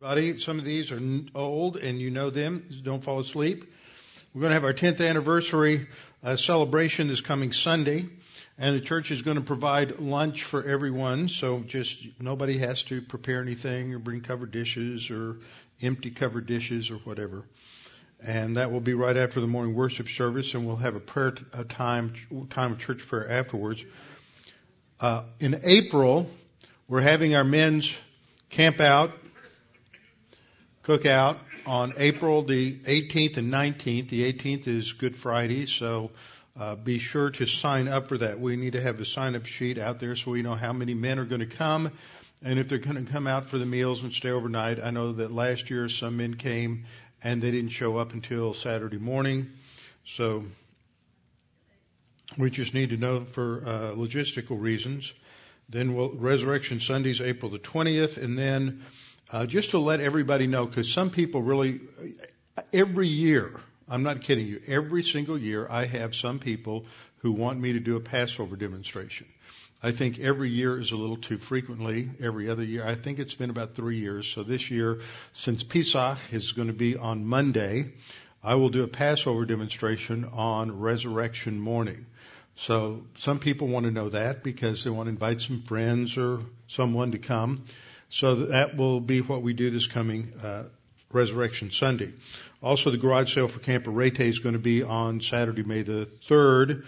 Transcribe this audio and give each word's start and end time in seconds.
Buddy, 0.00 0.38
some 0.38 0.60
of 0.60 0.64
these 0.64 0.92
are 0.92 1.00
old 1.34 1.76
and 1.76 2.00
you 2.00 2.12
know 2.12 2.30
them. 2.30 2.68
Don't 2.84 3.02
fall 3.02 3.18
asleep. 3.18 3.64
We're 4.32 4.42
going 4.42 4.50
to 4.50 4.54
have 4.54 4.62
our 4.62 4.72
10th 4.72 5.04
anniversary 5.04 5.88
uh, 6.22 6.36
celebration 6.36 7.08
this 7.08 7.20
coming 7.20 7.50
Sunday, 7.50 8.06
and 8.58 8.76
the 8.76 8.80
church 8.80 9.10
is 9.10 9.22
going 9.22 9.38
to 9.38 9.42
provide 9.42 9.98
lunch 9.98 10.44
for 10.44 10.62
everyone. 10.62 11.26
So 11.26 11.64
just 11.66 11.98
nobody 12.20 12.58
has 12.58 12.84
to 12.84 13.02
prepare 13.02 13.42
anything 13.42 13.92
or 13.92 13.98
bring 13.98 14.20
covered 14.20 14.52
dishes 14.52 15.10
or 15.10 15.38
empty 15.82 16.12
covered 16.12 16.46
dishes 16.46 16.92
or 16.92 16.98
whatever. 16.98 17.42
And 18.24 18.56
that 18.56 18.70
will 18.70 18.78
be 18.78 18.94
right 18.94 19.16
after 19.16 19.40
the 19.40 19.48
morning 19.48 19.74
worship 19.74 20.08
service, 20.10 20.54
and 20.54 20.64
we'll 20.64 20.76
have 20.76 20.94
a 20.94 21.00
prayer 21.00 21.32
t- 21.32 21.44
a 21.52 21.64
time 21.64 22.14
time 22.50 22.70
of 22.70 22.78
church 22.78 23.04
prayer 23.08 23.28
afterwards. 23.28 23.84
Uh, 25.00 25.24
in 25.40 25.60
April, 25.64 26.30
we're 26.86 27.00
having 27.00 27.34
our 27.34 27.42
men's 27.42 27.92
camp 28.48 28.78
out 28.80 29.10
cookout 30.88 31.36
on 31.66 31.92
April 31.98 32.42
the 32.42 32.72
18th 32.72 33.36
and 33.36 33.52
19th. 33.52 34.08
The 34.08 34.32
18th 34.32 34.66
is 34.66 34.92
Good 34.94 35.18
Friday, 35.18 35.66
so 35.66 36.12
uh, 36.58 36.76
be 36.76 36.98
sure 36.98 37.28
to 37.28 37.44
sign 37.44 37.88
up 37.88 38.08
for 38.08 38.16
that. 38.16 38.40
We 38.40 38.56
need 38.56 38.72
to 38.72 38.80
have 38.80 38.96
the 38.96 39.04
sign 39.04 39.36
up 39.36 39.44
sheet 39.44 39.76
out 39.76 40.00
there 40.00 40.16
so 40.16 40.30
we 40.30 40.40
know 40.40 40.54
how 40.54 40.72
many 40.72 40.94
men 40.94 41.18
are 41.18 41.26
going 41.26 41.40
to 41.40 41.46
come 41.46 41.92
and 42.42 42.58
if 42.58 42.70
they're 42.70 42.78
going 42.78 43.04
to 43.04 43.12
come 43.12 43.26
out 43.26 43.44
for 43.44 43.58
the 43.58 43.66
meals 43.66 44.02
and 44.02 44.14
stay 44.14 44.30
overnight. 44.30 44.82
I 44.82 44.90
know 44.90 45.12
that 45.12 45.30
last 45.30 45.68
year 45.68 45.90
some 45.90 46.16
men 46.16 46.36
came 46.36 46.86
and 47.22 47.42
they 47.42 47.50
didn't 47.50 47.72
show 47.72 47.98
up 47.98 48.14
until 48.14 48.54
Saturday 48.54 48.96
morning. 48.96 49.50
So 50.06 50.44
we 52.38 52.48
just 52.48 52.72
need 52.72 52.90
to 52.90 52.96
know 52.96 53.26
for 53.26 53.62
uh, 53.66 53.70
logistical 53.94 54.58
reasons. 54.58 55.12
Then 55.68 55.94
we'll, 55.94 56.12
Resurrection 56.12 56.80
Sundays, 56.80 57.20
April 57.20 57.50
the 57.50 57.58
20th, 57.58 58.16
and 58.16 58.38
then 58.38 58.86
uh, 59.30 59.46
just 59.46 59.70
to 59.70 59.78
let 59.78 60.00
everybody 60.00 60.46
know, 60.46 60.66
because 60.66 60.92
some 60.92 61.10
people 61.10 61.42
really, 61.42 61.80
every 62.72 63.08
year, 63.08 63.60
I'm 63.88 64.02
not 64.02 64.22
kidding 64.22 64.46
you, 64.46 64.60
every 64.66 65.02
single 65.02 65.38
year 65.38 65.66
I 65.68 65.86
have 65.86 66.14
some 66.14 66.38
people 66.38 66.86
who 67.18 67.32
want 67.32 67.58
me 67.58 67.72
to 67.74 67.80
do 67.80 67.96
a 67.96 68.00
Passover 68.00 68.56
demonstration. 68.56 69.26
I 69.82 69.92
think 69.92 70.18
every 70.18 70.50
year 70.50 70.78
is 70.78 70.90
a 70.90 70.96
little 70.96 71.16
too 71.16 71.38
frequently. 71.38 72.10
Every 72.20 72.50
other 72.50 72.64
year, 72.64 72.84
I 72.84 72.96
think 72.96 73.20
it's 73.20 73.34
been 73.34 73.50
about 73.50 73.76
three 73.76 73.98
years. 73.98 74.26
So 74.26 74.42
this 74.42 74.70
year, 74.70 75.00
since 75.34 75.62
Pesach 75.62 76.18
is 76.32 76.50
going 76.52 76.66
to 76.66 76.74
be 76.74 76.96
on 76.96 77.24
Monday, 77.24 77.92
I 78.42 78.56
will 78.56 78.70
do 78.70 78.82
a 78.82 78.88
Passover 78.88 79.44
demonstration 79.44 80.24
on 80.24 80.80
resurrection 80.80 81.60
morning. 81.60 82.06
So 82.56 83.04
some 83.18 83.38
people 83.38 83.68
want 83.68 83.86
to 83.86 83.92
know 83.92 84.08
that 84.08 84.42
because 84.42 84.82
they 84.82 84.90
want 84.90 85.06
to 85.06 85.10
invite 85.10 85.42
some 85.42 85.62
friends 85.62 86.16
or 86.18 86.40
someone 86.66 87.12
to 87.12 87.18
come. 87.18 87.64
So 88.10 88.34
that 88.46 88.76
will 88.76 89.00
be 89.00 89.20
what 89.20 89.42
we 89.42 89.52
do 89.52 89.70
this 89.70 89.86
coming 89.86 90.32
uh, 90.42 90.64
Resurrection 91.12 91.70
Sunday. 91.70 92.12
Also, 92.62 92.90
the 92.90 92.96
garage 92.96 93.34
sale 93.34 93.48
for 93.48 93.60
Camp 93.60 93.86
Arete 93.86 94.20
is 94.20 94.38
going 94.38 94.54
to 94.54 94.58
be 94.58 94.82
on 94.82 95.20
Saturday, 95.20 95.62
May 95.62 95.82
the 95.82 96.08
3rd. 96.28 96.84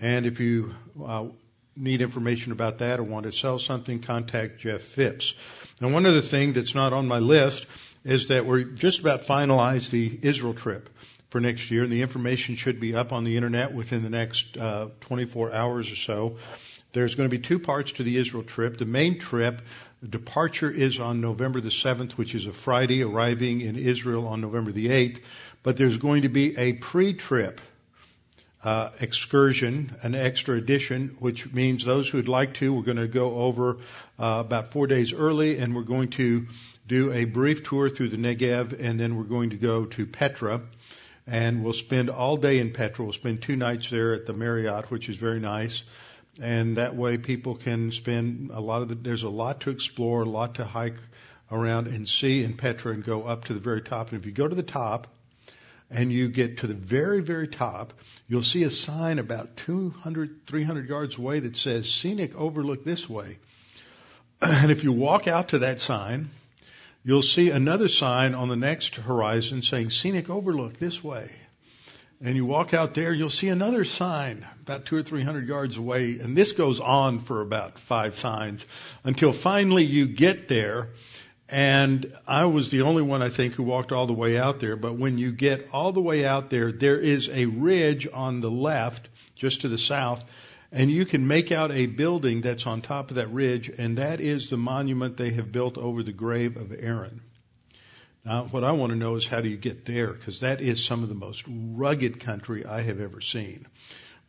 And 0.00 0.26
if 0.26 0.40
you 0.40 0.74
uh, 1.02 1.26
need 1.76 2.02
information 2.02 2.52
about 2.52 2.78
that 2.78 3.00
or 3.00 3.04
want 3.04 3.24
to 3.24 3.32
sell 3.32 3.58
something, 3.58 4.00
contact 4.00 4.60
Jeff 4.60 4.82
Phipps. 4.82 5.34
Now, 5.80 5.90
one 5.90 6.06
other 6.06 6.20
thing 6.20 6.52
that's 6.52 6.74
not 6.74 6.92
on 6.92 7.06
my 7.06 7.18
list 7.18 7.66
is 8.04 8.28
that 8.28 8.46
we're 8.46 8.64
just 8.64 9.00
about 9.00 9.26
finalized 9.26 9.90
the 9.90 10.18
Israel 10.22 10.54
trip 10.54 10.88
for 11.30 11.40
next 11.40 11.70
year, 11.70 11.82
and 11.82 11.92
the 11.92 12.02
information 12.02 12.56
should 12.56 12.80
be 12.80 12.94
up 12.94 13.12
on 13.12 13.24
the 13.24 13.36
internet 13.36 13.72
within 13.72 14.02
the 14.02 14.10
next 14.10 14.56
uh, 14.56 14.88
24 15.02 15.52
hours 15.52 15.90
or 15.90 15.96
so. 15.96 16.36
There's 16.92 17.14
going 17.14 17.28
to 17.28 17.34
be 17.34 17.42
two 17.42 17.58
parts 17.58 17.92
to 17.92 18.02
the 18.02 18.18
Israel 18.18 18.42
trip. 18.42 18.76
The 18.76 18.84
main 18.84 19.18
trip 19.18 19.62
departure 20.08 20.70
is 20.70 20.98
on 20.98 21.20
November 21.20 21.60
the 21.60 21.68
7th, 21.68 22.12
which 22.12 22.34
is 22.34 22.46
a 22.46 22.52
Friday, 22.52 23.02
arriving 23.02 23.60
in 23.60 23.76
Israel 23.76 24.26
on 24.26 24.40
November 24.40 24.72
the 24.72 24.88
8th. 24.88 25.20
But 25.62 25.76
there's 25.76 25.96
going 25.96 26.22
to 26.22 26.28
be 26.28 26.56
a 26.56 26.72
pre-trip 26.74 27.60
uh, 28.64 28.90
excursion, 29.00 29.94
an 30.02 30.14
extra 30.14 30.56
edition, 30.56 31.16
which 31.18 31.52
means 31.52 31.84
those 31.84 32.08
who 32.08 32.18
would 32.18 32.28
like 32.28 32.54
to, 32.54 32.72
we're 32.72 32.82
going 32.82 32.96
to 32.96 33.08
go 33.08 33.36
over 33.36 33.78
uh, 34.18 34.42
about 34.44 34.72
four 34.72 34.86
days 34.86 35.12
early, 35.12 35.58
and 35.58 35.74
we're 35.74 35.82
going 35.82 36.10
to 36.10 36.46
do 36.86 37.12
a 37.12 37.24
brief 37.24 37.64
tour 37.64 37.88
through 37.88 38.08
the 38.08 38.16
Negev, 38.16 38.78
and 38.78 38.98
then 38.98 39.16
we're 39.16 39.24
going 39.24 39.50
to 39.50 39.56
go 39.56 39.84
to 39.84 40.06
Petra, 40.06 40.60
and 41.26 41.64
we'll 41.64 41.72
spend 41.72 42.10
all 42.10 42.36
day 42.36 42.58
in 42.58 42.72
Petra. 42.72 43.04
We'll 43.04 43.12
spend 43.12 43.42
two 43.42 43.56
nights 43.56 43.90
there 43.90 44.14
at 44.14 44.26
the 44.26 44.32
Marriott, 44.32 44.90
which 44.90 45.08
is 45.08 45.16
very 45.16 45.40
nice 45.40 45.82
and 46.40 46.76
that 46.76 46.96
way 46.96 47.18
people 47.18 47.54
can 47.54 47.92
spend 47.92 48.50
a 48.52 48.60
lot 48.60 48.82
of 48.82 48.88
the, 48.88 48.94
there's 48.94 49.22
a 49.22 49.28
lot 49.28 49.60
to 49.60 49.70
explore, 49.70 50.22
a 50.22 50.28
lot 50.28 50.54
to 50.56 50.64
hike 50.64 50.96
around 51.50 51.88
and 51.88 52.08
see 52.08 52.42
in 52.42 52.56
Petra 52.56 52.92
and 52.92 53.04
go 53.04 53.24
up 53.24 53.44
to 53.46 53.54
the 53.54 53.60
very 53.60 53.82
top. 53.82 54.10
And 54.10 54.18
if 54.18 54.26
you 54.26 54.32
go 54.32 54.48
to 54.48 54.54
the 54.54 54.62
top 54.62 55.08
and 55.90 56.10
you 56.10 56.28
get 56.28 56.58
to 56.58 56.66
the 56.66 56.74
very, 56.74 57.20
very 57.20 57.48
top, 57.48 57.92
you'll 58.28 58.42
see 58.42 58.62
a 58.62 58.70
sign 58.70 59.18
about 59.18 59.56
200, 59.58 60.46
300 60.46 60.88
yards 60.88 61.18
away 61.18 61.40
that 61.40 61.56
says 61.56 61.90
scenic 61.90 62.34
overlook 62.34 62.84
this 62.84 63.08
way. 63.08 63.38
And 64.40 64.72
if 64.72 64.82
you 64.82 64.92
walk 64.92 65.28
out 65.28 65.50
to 65.50 65.60
that 65.60 65.80
sign, 65.80 66.30
you'll 67.04 67.22
see 67.22 67.50
another 67.50 67.86
sign 67.86 68.34
on 68.34 68.48
the 68.48 68.56
next 68.56 68.96
horizon 68.96 69.62
saying 69.62 69.90
scenic 69.90 70.28
overlook 70.28 70.78
this 70.78 71.04
way 71.04 71.30
and 72.22 72.36
you 72.36 72.46
walk 72.46 72.72
out 72.72 72.94
there, 72.94 73.12
you'll 73.12 73.30
see 73.30 73.48
another 73.48 73.84
sign 73.84 74.46
about 74.62 74.86
two 74.86 74.96
or 74.96 75.02
three 75.02 75.22
hundred 75.22 75.48
yards 75.48 75.76
away, 75.76 76.18
and 76.20 76.36
this 76.36 76.52
goes 76.52 76.78
on 76.78 77.18
for 77.18 77.40
about 77.40 77.78
five 77.78 78.14
signs 78.16 78.64
until 79.02 79.32
finally 79.32 79.84
you 79.84 80.06
get 80.06 80.48
there. 80.48 80.90
And 81.48 82.14
I 82.26 82.46
was 82.46 82.70
the 82.70 82.82
only 82.82 83.02
one, 83.02 83.20
I 83.22 83.28
think, 83.28 83.54
who 83.54 83.62
walked 83.64 83.92
all 83.92 84.06
the 84.06 84.14
way 84.14 84.38
out 84.38 84.60
there. 84.60 84.74
But 84.74 84.96
when 84.96 85.18
you 85.18 85.32
get 85.32 85.68
all 85.70 85.92
the 85.92 86.00
way 86.00 86.24
out 86.24 86.48
there, 86.48 86.72
there 86.72 86.98
is 86.98 87.28
a 87.28 87.44
ridge 87.44 88.08
on 88.10 88.40
the 88.40 88.50
left, 88.50 89.08
just 89.36 89.62
to 89.62 89.68
the 89.68 89.76
south, 89.76 90.24
and 90.70 90.90
you 90.90 91.04
can 91.04 91.26
make 91.26 91.52
out 91.52 91.70
a 91.70 91.86
building 91.86 92.40
that's 92.40 92.66
on 92.66 92.80
top 92.80 93.10
of 93.10 93.16
that 93.16 93.30
ridge, 93.32 93.68
and 93.68 93.98
that 93.98 94.20
is 94.20 94.48
the 94.48 94.56
monument 94.56 95.18
they 95.18 95.32
have 95.32 95.52
built 95.52 95.76
over 95.76 96.02
the 96.02 96.12
grave 96.12 96.56
of 96.56 96.72
Aaron. 96.72 97.20
Now, 98.24 98.44
what 98.44 98.64
I 98.64 98.72
want 98.72 98.92
to 98.92 98.98
know 98.98 99.16
is 99.16 99.26
how 99.26 99.40
do 99.40 99.48
you 99.48 99.56
get 99.56 99.84
there? 99.84 100.12
Because 100.12 100.40
that 100.40 100.60
is 100.60 100.82
some 100.82 101.02
of 101.02 101.08
the 101.08 101.14
most 101.14 101.44
rugged 101.48 102.20
country 102.20 102.64
I 102.64 102.80
have 102.82 103.00
ever 103.00 103.20
seen. 103.20 103.66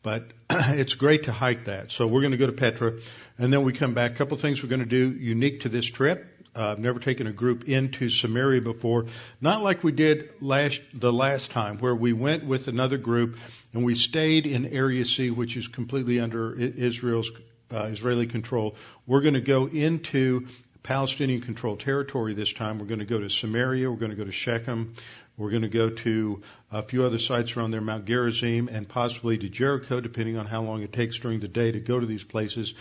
But 0.04 0.26
it's 0.50 0.94
great 0.94 1.24
to 1.24 1.32
hike 1.32 1.66
that. 1.66 1.92
So 1.92 2.06
we're 2.06 2.22
going 2.22 2.32
to 2.32 2.38
go 2.38 2.46
to 2.46 2.54
Petra, 2.54 3.00
and 3.40 3.52
then 3.52 3.64
we 3.64 3.74
come 3.74 3.94
back. 3.94 4.12
A 4.12 4.16
couple 4.16 4.36
of 4.36 4.42
things 4.42 4.62
we're 4.62 4.70
going 4.70 4.82
to 4.82 4.86
do 4.86 5.12
unique 5.12 5.62
to 5.62 5.70
this 5.70 5.86
trip. 5.86 6.30
Uh, 6.56 6.72
I've 6.72 6.80
never 6.80 7.00
taken 7.00 7.26
a 7.26 7.32
group 7.32 7.68
into 7.68 8.10
Samaria 8.10 8.62
before, 8.62 9.08
not 9.42 9.64
like 9.64 9.84
we 9.84 9.92
did 9.92 10.30
last 10.40 10.82
the 10.94 11.12
last 11.12 11.50
time, 11.50 11.80
where 11.80 11.96
we 11.96 12.14
went 12.14 12.46
with 12.46 12.68
another 12.68 12.98
group 12.98 13.38
and 13.74 13.84
we 13.84 13.96
stayed 13.96 14.46
in 14.46 14.68
Area 14.68 15.04
C, 15.04 15.32
which 15.32 15.58
is 15.58 15.68
completely 15.68 16.20
under 16.20 16.54
Israel's 16.54 17.32
uh, 17.72 17.86
Israeli 17.86 18.28
control. 18.28 18.76
We're 19.08 19.22
going 19.22 19.34
to 19.34 19.42
go 19.42 19.68
into 19.68 20.48
Palestinian 20.84 21.40
controlled 21.40 21.80
territory 21.80 22.34
this 22.34 22.52
time. 22.52 22.78
We're 22.78 22.88
going 22.88 23.00
to 23.00 23.06
go 23.06 23.20
to 23.20 23.30
Samaria. 23.30 23.90
We're 23.90 23.98
going 23.98 24.12
to 24.12 24.18
go 24.18 24.26
to 24.26 24.34
Shechem. 24.34 24.94
We're 25.38 25.50
going 25.50 25.64
to 25.64 25.70
go 25.70 25.90
to 25.90 26.42
a 26.72 26.84
few 26.84 27.06
other 27.06 27.18
sites 27.18 27.56
around 27.56 27.72
there, 27.72 27.82
Mount 27.82 28.06
Gerizim, 28.06 28.68
and 28.68 28.88
possibly 28.88 29.38
to 29.38 29.50
Jericho, 29.50 30.02
depending 30.02 30.38
on 30.38 30.46
how 30.46 30.62
long 30.62 30.84
it 30.84 30.94
takes 30.94 31.18
during 31.18 31.40
the 31.40 31.48
day 31.48 31.72
to 31.72 31.80
go 31.80 32.00
to 32.00 32.06
these 32.06 32.24
places. 32.24 32.74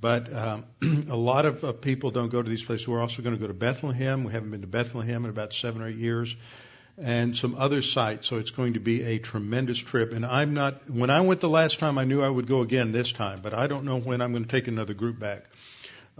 But 0.00 0.34
um, 0.34 0.64
a 1.10 1.16
lot 1.16 1.44
of 1.44 1.62
uh, 1.62 1.72
people 1.72 2.10
don't 2.10 2.30
go 2.30 2.42
to 2.42 2.48
these 2.48 2.64
places. 2.64 2.88
We're 2.88 3.00
also 3.00 3.22
going 3.22 3.36
to 3.36 3.40
go 3.40 3.46
to 3.46 3.54
Bethlehem. 3.54 4.24
We 4.24 4.32
haven't 4.32 4.50
been 4.50 4.62
to 4.62 4.66
Bethlehem 4.66 5.24
in 5.24 5.30
about 5.30 5.52
seven 5.52 5.82
or 5.82 5.88
eight 5.88 5.98
years, 5.98 6.34
and 6.96 7.36
some 7.36 7.56
other 7.56 7.82
sites. 7.82 8.26
So 8.26 8.38
it's 8.38 8.50
going 8.50 8.72
to 8.72 8.80
be 8.80 9.02
a 9.02 9.18
tremendous 9.18 9.78
trip. 9.78 10.14
And 10.14 10.24
I'm 10.24 10.54
not. 10.54 10.90
When 10.90 11.10
I 11.10 11.20
went 11.20 11.42
the 11.42 11.48
last 11.50 11.78
time, 11.78 11.98
I 11.98 12.04
knew 12.04 12.22
I 12.22 12.28
would 12.28 12.48
go 12.48 12.62
again 12.62 12.90
this 12.90 13.12
time, 13.12 13.40
but 13.42 13.52
I 13.52 13.66
don't 13.66 13.84
know 13.84 14.00
when 14.00 14.22
I'm 14.22 14.32
going 14.32 14.46
to 14.46 14.50
take 14.50 14.66
another 14.66 14.94
group 14.94 15.20
back 15.20 15.44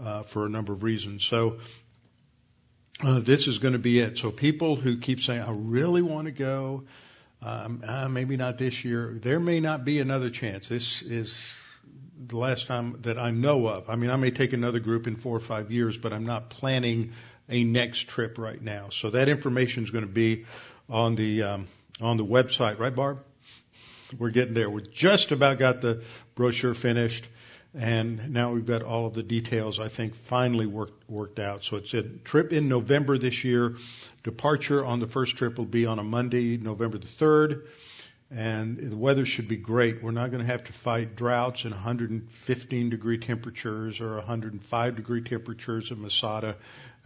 uh, 0.03 0.23
for 0.23 0.45
a 0.45 0.49
number 0.49 0.73
of 0.73 0.83
reasons. 0.83 1.23
So 1.23 1.57
uh, 3.03 3.19
this 3.19 3.47
is 3.47 3.59
going 3.59 3.73
to 3.73 3.79
be 3.79 3.99
it. 3.99 4.17
So 4.17 4.31
people 4.31 4.75
who 4.75 4.97
keep 4.97 5.21
saying, 5.21 5.41
"I 5.41 5.51
really 5.51 6.01
want 6.01 6.25
to 6.25 6.31
go," 6.31 6.83
um, 7.41 7.83
uh, 7.85 8.07
maybe 8.07 8.37
not 8.37 8.57
this 8.57 8.85
year. 8.85 9.17
There 9.21 9.39
may 9.39 9.59
not 9.59 9.85
be 9.85 9.99
another 9.99 10.29
chance. 10.29 10.67
This 10.67 11.01
is 11.01 11.53
the 12.17 12.37
last 12.37 12.67
time 12.67 12.99
that 13.01 13.17
I 13.17 13.31
know 13.31 13.67
of. 13.67 13.89
I 13.89 13.95
mean, 13.95 14.09
I 14.09 14.15
may 14.15 14.31
take 14.31 14.53
another 14.53 14.79
group 14.79 15.07
in 15.07 15.15
four 15.15 15.35
or 15.35 15.41
five 15.41 15.71
years, 15.71 15.97
but 15.97 16.13
I'm 16.13 16.25
not 16.25 16.49
planning 16.49 17.13
a 17.49 17.63
next 17.63 18.07
trip 18.07 18.37
right 18.37 18.61
now. 18.61 18.89
So 18.89 19.11
that 19.11 19.29
information 19.29 19.83
is 19.83 19.91
going 19.91 20.05
to 20.05 20.11
be 20.11 20.45
on 20.89 21.15
the 21.15 21.43
um, 21.43 21.67
on 22.01 22.17
the 22.17 22.25
website, 22.25 22.79
right, 22.79 22.95
Barb? 22.95 23.19
We're 24.17 24.29
getting 24.29 24.53
there. 24.53 24.69
We 24.69 24.83
just 24.83 25.31
about 25.31 25.57
got 25.57 25.81
the 25.81 26.03
brochure 26.35 26.73
finished. 26.73 27.27
And 27.77 28.31
now 28.31 28.53
we've 28.53 28.65
got 28.65 28.83
all 28.83 29.05
of 29.05 29.15
the 29.15 29.23
details, 29.23 29.79
I 29.81 29.89
think, 29.89 30.15
finally 30.15 30.65
worked, 30.65 31.09
worked 31.09 31.39
out. 31.39 31.65
So 31.65 31.75
it's 31.75 31.93
a 31.93 32.03
trip 32.03 32.53
in 32.53 32.69
November 32.69 33.17
this 33.17 33.43
year. 33.43 33.75
Departure 34.23 34.85
on 34.85 35.01
the 35.01 35.07
first 35.07 35.35
trip 35.35 35.57
will 35.57 35.65
be 35.65 35.85
on 35.85 35.99
a 35.99 36.03
Monday, 36.03 36.57
November 36.57 36.97
the 36.97 37.07
3rd. 37.07 37.63
and 38.31 38.91
the 38.91 38.95
weather 38.95 39.25
should 39.25 39.47
be 39.47 39.57
great. 39.57 40.01
We're 40.01 40.11
not 40.11 40.31
going 40.31 40.41
to 40.41 40.51
have 40.51 40.63
to 40.65 40.73
fight 40.73 41.15
droughts 41.15 41.63
and 41.65 41.73
115 41.73 42.89
degree 42.89 43.17
temperatures 43.17 44.01
or 44.01 44.15
105 44.15 44.95
degree 44.95 45.21
temperatures 45.21 45.91
in 45.91 46.01
Masada. 46.01 46.55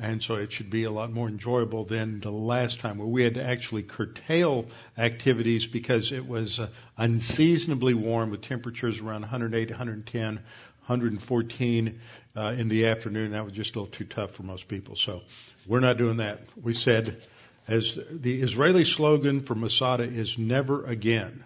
And 0.02 0.24
so 0.24 0.36
it 0.36 0.54
should 0.54 0.70
be 0.70 0.86
a 0.86 0.92
lot 0.92 1.12
more 1.12 1.28
enjoyable 1.28 1.84
than 1.84 2.22
the 2.22 2.32
last 2.32 2.80
time 2.80 2.98
where 2.98 3.08
we 3.08 3.24
had 3.24 3.34
to 3.34 3.44
actually 3.44 3.84
curtail 3.84 4.66
activities 4.98 5.68
because 5.68 6.14
it 6.14 6.26
was 6.26 6.60
uh, 6.60 6.70
unseasonably 6.98 7.94
warm 7.94 8.32
with 8.32 8.42
temperatures 8.42 9.00
around 9.00 9.22
108, 9.22 9.70
110, 9.70 10.36
114 10.36 12.00
uh, 12.36 12.56
in 12.58 12.70
the 12.70 12.88
afternoon. 12.88 13.32
That 13.32 13.44
was 13.44 13.54
just 13.54 13.76
a 13.76 13.80
little 13.80 13.94
too 13.94 14.06
tough 14.06 14.32
for 14.32 14.44
most 14.44 14.70
people. 14.70 14.96
So 14.96 15.22
we're 15.68 15.82
not 15.82 15.98
doing 15.98 16.18
that. 16.18 16.40
We 16.62 16.74
said 16.76 17.22
as 17.68 18.00
the 18.10 18.42
Israeli 18.42 18.86
slogan 18.86 19.42
for 19.42 19.54
Masada 19.54 20.04
is 20.04 20.38
never 20.38 20.86
again. 20.86 21.44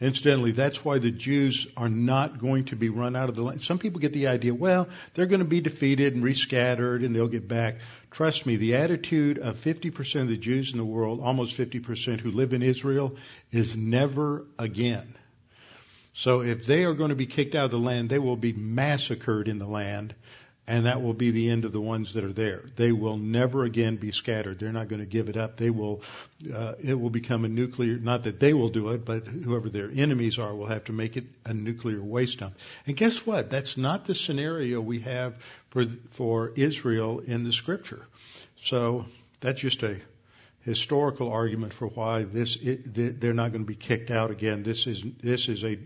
Incidentally, 0.00 0.52
that's 0.52 0.82
why 0.82 0.98
the 0.98 1.10
Jews 1.10 1.66
are 1.76 1.90
not 1.90 2.38
going 2.38 2.64
to 2.66 2.76
be 2.76 2.88
run 2.88 3.14
out 3.14 3.28
of 3.28 3.34
the 3.36 3.42
land. 3.42 3.62
Some 3.62 3.78
people 3.78 4.00
get 4.00 4.14
the 4.14 4.28
idea, 4.28 4.54
well, 4.54 4.88
they're 5.12 5.26
going 5.26 5.40
to 5.40 5.46
be 5.46 5.60
defeated 5.60 6.14
and 6.14 6.24
rescattered 6.24 7.04
and 7.04 7.14
they'll 7.14 7.28
get 7.28 7.46
back. 7.46 7.76
Trust 8.10 8.46
me, 8.46 8.56
the 8.56 8.76
attitude 8.76 9.38
of 9.38 9.58
50% 9.58 10.22
of 10.22 10.28
the 10.28 10.38
Jews 10.38 10.72
in 10.72 10.78
the 10.78 10.86
world, 10.86 11.20
almost 11.22 11.56
50% 11.56 12.20
who 12.20 12.30
live 12.30 12.54
in 12.54 12.62
Israel, 12.62 13.16
is 13.52 13.76
never 13.76 14.46
again. 14.58 15.16
So 16.14 16.40
if 16.40 16.66
they 16.66 16.84
are 16.84 16.94
going 16.94 17.10
to 17.10 17.14
be 17.16 17.26
kicked 17.26 17.54
out 17.54 17.66
of 17.66 17.70
the 17.70 17.78
land, 17.78 18.08
they 18.08 18.18
will 18.18 18.36
be 18.36 18.54
massacred 18.54 19.48
in 19.48 19.58
the 19.58 19.66
land 19.66 20.14
and 20.70 20.86
that 20.86 21.02
will 21.02 21.14
be 21.14 21.32
the 21.32 21.50
end 21.50 21.64
of 21.64 21.72
the 21.72 21.80
ones 21.80 22.14
that 22.14 22.22
are 22.22 22.32
there. 22.32 22.62
They 22.76 22.92
will 22.92 23.16
never 23.16 23.64
again 23.64 23.96
be 23.96 24.12
scattered. 24.12 24.60
They're 24.60 24.70
not 24.70 24.86
going 24.86 25.00
to 25.00 25.06
give 25.06 25.28
it 25.28 25.36
up. 25.36 25.56
They 25.56 25.68
will, 25.68 26.02
uh, 26.54 26.74
it 26.80 26.94
will 26.94 27.10
become 27.10 27.44
a 27.44 27.48
nuclear, 27.48 27.98
not 27.98 28.22
that 28.22 28.38
they 28.38 28.54
will 28.54 28.68
do 28.68 28.90
it, 28.90 29.04
but 29.04 29.26
whoever 29.26 29.68
their 29.68 29.90
enemies 29.92 30.38
are 30.38 30.54
will 30.54 30.68
have 30.68 30.84
to 30.84 30.92
make 30.92 31.16
it 31.16 31.24
a 31.44 31.52
nuclear 31.52 32.00
waste 32.00 32.38
dump. 32.38 32.54
And 32.86 32.96
guess 32.96 33.26
what? 33.26 33.50
That's 33.50 33.76
not 33.76 34.04
the 34.04 34.14
scenario 34.14 34.80
we 34.80 35.00
have 35.00 35.34
for, 35.70 35.86
for 36.12 36.52
Israel 36.54 37.18
in 37.18 37.42
the 37.42 37.52
scripture. 37.52 38.06
So 38.62 39.06
that's 39.40 39.60
just 39.60 39.82
a 39.82 39.96
historical 40.60 41.32
argument 41.32 41.72
for 41.72 41.88
why 41.88 42.22
this, 42.22 42.54
it, 42.54 43.20
they're 43.20 43.34
not 43.34 43.50
going 43.50 43.64
to 43.64 43.68
be 43.68 43.74
kicked 43.74 44.12
out 44.12 44.30
again. 44.30 44.62
This 44.62 44.86
is, 44.86 45.02
this 45.20 45.48
is 45.48 45.64
a 45.64 45.80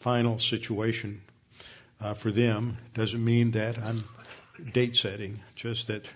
final 0.00 0.38
situation 0.38 1.22
uh, 2.02 2.12
for 2.12 2.30
them. 2.30 2.76
Doesn't 2.92 3.24
mean 3.24 3.52
that 3.52 3.78
I'm 3.78 4.04
date 4.72 4.96
setting, 4.96 5.40
just 5.54 5.88
that 5.88 6.06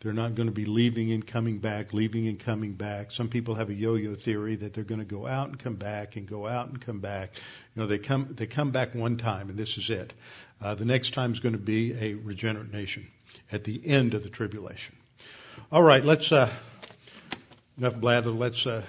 they're 0.00 0.12
not 0.12 0.34
going 0.34 0.48
to 0.48 0.52
be 0.52 0.64
leaving 0.64 1.12
and 1.12 1.24
coming 1.24 1.58
back, 1.58 1.92
leaving 1.92 2.26
and 2.26 2.38
coming 2.38 2.72
back. 2.72 3.12
Some 3.12 3.28
people 3.28 3.54
have 3.54 3.70
a 3.70 3.74
yo-yo 3.74 4.16
theory 4.16 4.56
that 4.56 4.74
they're 4.74 4.82
going 4.82 4.98
to 5.00 5.04
go 5.04 5.28
out 5.28 5.48
and 5.48 5.58
come 5.58 5.76
back 5.76 6.16
and 6.16 6.26
go 6.26 6.46
out 6.48 6.68
and 6.68 6.80
come 6.80 6.98
back. 6.98 7.30
You 7.74 7.82
know, 7.82 7.88
they 7.88 7.98
come 7.98 8.34
they 8.36 8.46
come 8.46 8.72
back 8.72 8.94
one 8.94 9.16
time 9.16 9.48
and 9.48 9.56
this 9.56 9.78
is 9.78 9.90
it. 9.90 10.12
Uh, 10.60 10.74
the 10.74 10.84
next 10.84 11.14
time 11.14 11.32
is 11.32 11.38
going 11.38 11.52
to 11.52 11.58
be 11.58 11.92
a 11.92 12.14
regenerate 12.14 12.72
nation 12.72 13.06
at 13.52 13.62
the 13.64 13.80
end 13.86 14.14
of 14.14 14.24
the 14.24 14.28
tribulation. 14.28 14.96
All 15.70 15.82
right, 15.82 16.04
let's 16.04 16.32
uh, 16.32 16.50
enough 17.78 17.94
blather. 17.94 18.30
Let's 18.30 18.66
uh, 18.66 18.82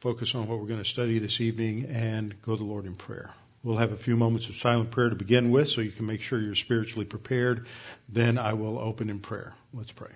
focus 0.00 0.34
on 0.34 0.48
what 0.48 0.58
we're 0.58 0.66
going 0.66 0.82
to 0.82 0.88
study 0.88 1.20
this 1.20 1.40
evening 1.40 1.86
and 1.90 2.40
go 2.42 2.56
to 2.56 2.58
the 2.58 2.64
Lord 2.64 2.86
in 2.86 2.96
prayer. 2.96 3.32
We'll 3.64 3.78
have 3.78 3.92
a 3.92 3.96
few 3.96 4.14
moments 4.14 4.48
of 4.50 4.56
silent 4.56 4.90
prayer 4.90 5.08
to 5.08 5.16
begin 5.16 5.50
with 5.50 5.70
so 5.70 5.80
you 5.80 5.90
can 5.90 6.04
make 6.04 6.20
sure 6.20 6.38
you're 6.38 6.54
spiritually 6.54 7.06
prepared. 7.06 7.66
Then 8.10 8.36
I 8.36 8.52
will 8.52 8.78
open 8.78 9.08
in 9.08 9.20
prayer. 9.20 9.54
Let's 9.72 9.90
pray. 9.90 10.10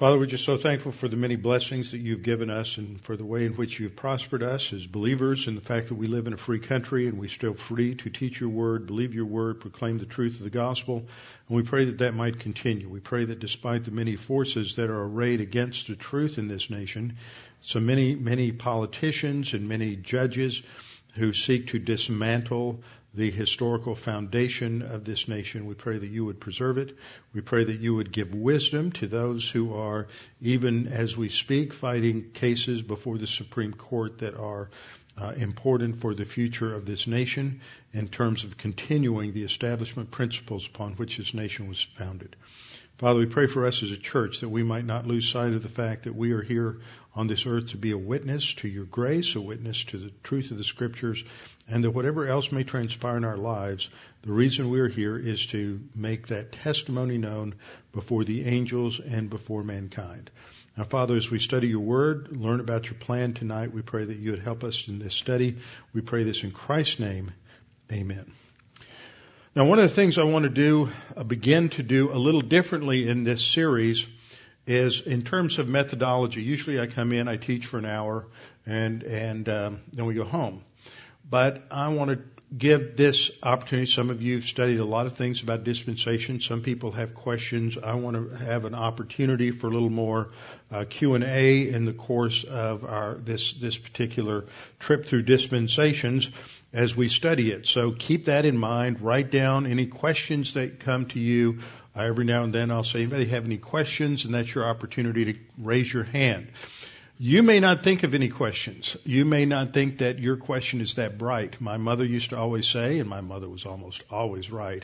Father, 0.00 0.18
we're 0.18 0.24
just 0.24 0.46
so 0.46 0.56
thankful 0.56 0.92
for 0.92 1.08
the 1.08 1.16
many 1.16 1.36
blessings 1.36 1.90
that 1.90 1.98
you've 1.98 2.22
given 2.22 2.48
us 2.48 2.78
and 2.78 2.98
for 3.02 3.18
the 3.18 3.24
way 3.26 3.44
in 3.44 3.52
which 3.52 3.78
you've 3.78 3.96
prospered 3.96 4.42
us 4.42 4.72
as 4.72 4.86
believers 4.86 5.46
and 5.46 5.58
the 5.58 5.60
fact 5.60 5.88
that 5.88 5.94
we 5.94 6.06
live 6.06 6.26
in 6.26 6.32
a 6.32 6.38
free 6.38 6.58
country 6.58 7.06
and 7.06 7.18
we're 7.18 7.28
still 7.28 7.52
free 7.52 7.94
to 7.96 8.08
teach 8.08 8.40
your 8.40 8.48
word, 8.48 8.86
believe 8.86 9.14
your 9.14 9.26
word, 9.26 9.60
proclaim 9.60 9.98
the 9.98 10.06
truth 10.06 10.38
of 10.38 10.44
the 10.44 10.48
gospel. 10.48 11.04
And 11.48 11.56
we 11.58 11.64
pray 11.64 11.84
that 11.84 11.98
that 11.98 12.14
might 12.14 12.40
continue. 12.40 12.88
We 12.88 13.00
pray 13.00 13.26
that 13.26 13.40
despite 13.40 13.84
the 13.84 13.90
many 13.90 14.16
forces 14.16 14.76
that 14.76 14.88
are 14.88 15.02
arrayed 15.02 15.42
against 15.42 15.86
the 15.86 15.96
truth 15.96 16.38
in 16.38 16.48
this 16.48 16.70
nation, 16.70 17.18
so 17.60 17.78
many, 17.78 18.14
many 18.14 18.52
politicians 18.52 19.52
and 19.52 19.68
many 19.68 19.96
judges 19.96 20.62
who 21.16 21.34
seek 21.34 21.66
to 21.66 21.78
dismantle 21.78 22.82
the 23.14 23.30
historical 23.30 23.94
foundation 23.94 24.82
of 24.82 25.04
this 25.04 25.26
nation. 25.26 25.66
We 25.66 25.74
pray 25.74 25.98
that 25.98 26.06
you 26.06 26.24
would 26.26 26.40
preserve 26.40 26.78
it. 26.78 26.96
We 27.32 27.40
pray 27.40 27.64
that 27.64 27.80
you 27.80 27.96
would 27.96 28.12
give 28.12 28.34
wisdom 28.34 28.92
to 28.92 29.08
those 29.08 29.48
who 29.48 29.74
are, 29.74 30.06
even 30.40 30.88
as 30.88 31.16
we 31.16 31.28
speak, 31.28 31.72
fighting 31.72 32.30
cases 32.32 32.82
before 32.82 33.18
the 33.18 33.26
Supreme 33.26 33.72
Court 33.72 34.18
that 34.18 34.36
are 34.36 34.70
uh, 35.18 35.32
important 35.36 35.96
for 35.96 36.14
the 36.14 36.24
future 36.24 36.72
of 36.72 36.86
this 36.86 37.06
nation 37.06 37.60
in 37.92 38.08
terms 38.08 38.44
of 38.44 38.56
continuing 38.56 39.32
the 39.32 39.42
establishment 39.42 40.10
principles 40.10 40.66
upon 40.66 40.92
which 40.94 41.16
this 41.16 41.34
nation 41.34 41.68
was 41.68 41.82
founded. 41.82 42.36
Father, 43.00 43.20
we 43.20 43.24
pray 43.24 43.46
for 43.46 43.64
us 43.64 43.82
as 43.82 43.92
a 43.92 43.96
church 43.96 44.40
that 44.40 44.50
we 44.50 44.62
might 44.62 44.84
not 44.84 45.06
lose 45.06 45.26
sight 45.26 45.54
of 45.54 45.62
the 45.62 45.70
fact 45.70 46.02
that 46.02 46.14
we 46.14 46.32
are 46.32 46.42
here 46.42 46.80
on 47.14 47.28
this 47.28 47.46
earth 47.46 47.68
to 47.68 47.78
be 47.78 47.92
a 47.92 47.96
witness 47.96 48.52
to 48.56 48.68
your 48.68 48.84
grace, 48.84 49.34
a 49.36 49.40
witness 49.40 49.84
to 49.84 49.96
the 49.96 50.10
truth 50.22 50.50
of 50.50 50.58
the 50.58 50.64
scriptures, 50.64 51.24
and 51.66 51.82
that 51.82 51.92
whatever 51.92 52.26
else 52.26 52.52
may 52.52 52.62
transpire 52.62 53.16
in 53.16 53.24
our 53.24 53.38
lives, 53.38 53.88
the 54.20 54.32
reason 54.32 54.68
we 54.68 54.80
are 54.80 54.88
here 54.88 55.16
is 55.16 55.46
to 55.46 55.80
make 55.94 56.26
that 56.26 56.52
testimony 56.52 57.16
known 57.16 57.54
before 57.94 58.24
the 58.24 58.44
angels 58.44 59.00
and 59.00 59.30
before 59.30 59.64
mankind. 59.64 60.30
Now, 60.76 60.84
Father, 60.84 61.16
as 61.16 61.30
we 61.30 61.38
study 61.38 61.68
your 61.68 61.80
word, 61.80 62.28
learn 62.36 62.60
about 62.60 62.90
your 62.90 62.98
plan 62.98 63.32
tonight, 63.32 63.72
we 63.72 63.80
pray 63.80 64.04
that 64.04 64.18
you 64.18 64.32
would 64.32 64.42
help 64.42 64.62
us 64.62 64.88
in 64.88 64.98
this 64.98 65.14
study. 65.14 65.56
We 65.94 66.02
pray 66.02 66.24
this 66.24 66.44
in 66.44 66.50
Christ's 66.50 67.00
name. 67.00 67.32
Amen. 67.90 68.30
Now, 69.52 69.64
one 69.64 69.80
of 69.80 69.82
the 69.82 69.92
things 69.92 70.16
I 70.16 70.22
want 70.22 70.44
to 70.44 70.48
do, 70.48 70.90
uh, 71.16 71.24
begin 71.24 71.70
to 71.70 71.82
do 71.82 72.12
a 72.12 72.14
little 72.14 72.40
differently 72.40 73.08
in 73.08 73.24
this 73.24 73.44
series 73.44 74.06
is 74.64 75.00
in 75.00 75.22
terms 75.22 75.58
of 75.58 75.66
methodology. 75.66 76.40
Usually 76.40 76.78
I 76.78 76.86
come 76.86 77.10
in, 77.12 77.26
I 77.26 77.36
teach 77.36 77.66
for 77.66 77.76
an 77.78 77.84
hour, 77.84 78.28
and 78.64 79.02
and 79.02 79.48
um, 79.48 79.80
then 79.92 80.06
we 80.06 80.14
go 80.14 80.22
home. 80.22 80.62
But 81.28 81.64
I 81.68 81.88
want 81.88 82.12
to 82.12 82.20
give 82.56 82.96
this 82.96 83.32
opportunity. 83.42 83.90
Some 83.90 84.10
of 84.10 84.22
you 84.22 84.36
have 84.36 84.44
studied 84.44 84.78
a 84.78 84.84
lot 84.84 85.06
of 85.06 85.14
things 85.14 85.42
about 85.42 85.64
dispensation. 85.64 86.38
Some 86.38 86.62
people 86.62 86.92
have 86.92 87.14
questions. 87.16 87.76
I 87.76 87.94
want 87.94 88.16
to 88.16 88.36
have 88.44 88.64
an 88.66 88.76
opportunity 88.76 89.50
for 89.50 89.66
a 89.66 89.70
little 89.70 89.90
more 89.90 90.30
uh, 90.70 90.84
Q 90.88 91.14
and 91.14 91.24
A 91.24 91.68
in 91.68 91.86
the 91.86 91.92
course 91.92 92.44
of 92.44 92.84
our 92.84 93.14
this 93.14 93.52
this 93.54 93.76
particular 93.76 94.44
trip 94.78 95.06
through 95.06 95.22
dispensations 95.22 96.30
as 96.72 96.96
we 96.96 97.08
study 97.08 97.50
it. 97.50 97.66
So 97.66 97.92
keep 97.92 98.26
that 98.26 98.44
in 98.44 98.56
mind. 98.56 99.00
Write 99.00 99.30
down 99.30 99.66
any 99.66 99.86
questions 99.86 100.54
that 100.54 100.80
come 100.80 101.06
to 101.06 101.18
you 101.18 101.60
every 101.94 102.24
now 102.24 102.44
and 102.44 102.54
then 102.54 102.70
I'll 102.70 102.84
say, 102.84 103.00
anybody 103.00 103.26
have 103.26 103.44
any 103.44 103.58
questions? 103.58 104.24
And 104.24 104.34
that's 104.34 104.54
your 104.54 104.68
opportunity 104.68 105.32
to 105.32 105.38
raise 105.58 105.92
your 105.92 106.04
hand. 106.04 106.48
You 107.18 107.42
may 107.42 107.60
not 107.60 107.82
think 107.82 108.02
of 108.02 108.14
any 108.14 108.30
questions. 108.30 108.96
You 109.04 109.26
may 109.26 109.44
not 109.44 109.74
think 109.74 109.98
that 109.98 110.20
your 110.20 110.38
question 110.38 110.80
is 110.80 110.94
that 110.94 111.18
bright. 111.18 111.60
My 111.60 111.76
mother 111.76 112.04
used 112.04 112.30
to 112.30 112.38
always 112.38 112.66
say, 112.66 112.98
and 112.98 113.10
my 113.10 113.20
mother 113.20 113.46
was 113.46 113.66
almost 113.66 114.02
always 114.10 114.50
right, 114.50 114.82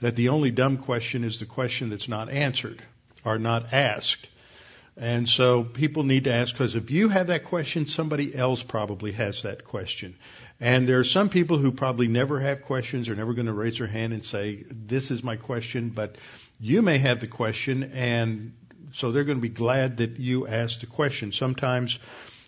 that 0.00 0.16
the 0.16 0.30
only 0.30 0.50
dumb 0.50 0.78
question 0.78 1.22
is 1.22 1.38
the 1.38 1.46
question 1.46 1.90
that's 1.90 2.08
not 2.08 2.28
answered 2.28 2.82
or 3.24 3.38
not 3.38 3.72
asked. 3.72 4.26
And 4.96 5.28
so 5.28 5.62
people 5.62 6.02
need 6.02 6.24
to 6.24 6.32
ask 6.32 6.52
because 6.52 6.74
if 6.74 6.90
you 6.90 7.08
have 7.10 7.28
that 7.28 7.44
question, 7.44 7.86
somebody 7.86 8.34
else 8.34 8.62
probably 8.62 9.12
has 9.12 9.42
that 9.42 9.64
question. 9.64 10.16
And 10.60 10.88
there 10.88 10.98
are 10.98 11.04
some 11.04 11.28
people 11.28 11.58
who 11.58 11.70
probably 11.70 12.08
never 12.08 12.40
have 12.40 12.62
questions, 12.62 13.08
are 13.08 13.14
never 13.14 13.34
going 13.34 13.46
to 13.46 13.52
raise 13.52 13.78
their 13.78 13.86
hand 13.86 14.12
and 14.12 14.24
say, 14.24 14.64
this 14.70 15.10
is 15.10 15.22
my 15.22 15.36
question, 15.36 15.90
but 15.90 16.16
you 16.58 16.80
may 16.80 16.98
have 16.98 17.20
the 17.20 17.26
question 17.26 17.92
and 17.92 18.54
so 18.92 19.12
they're 19.12 19.24
going 19.24 19.38
to 19.38 19.42
be 19.42 19.48
glad 19.48 19.98
that 19.98 20.18
you 20.18 20.46
asked 20.46 20.80
the 20.80 20.86
question. 20.86 21.32
Sometimes 21.32 21.98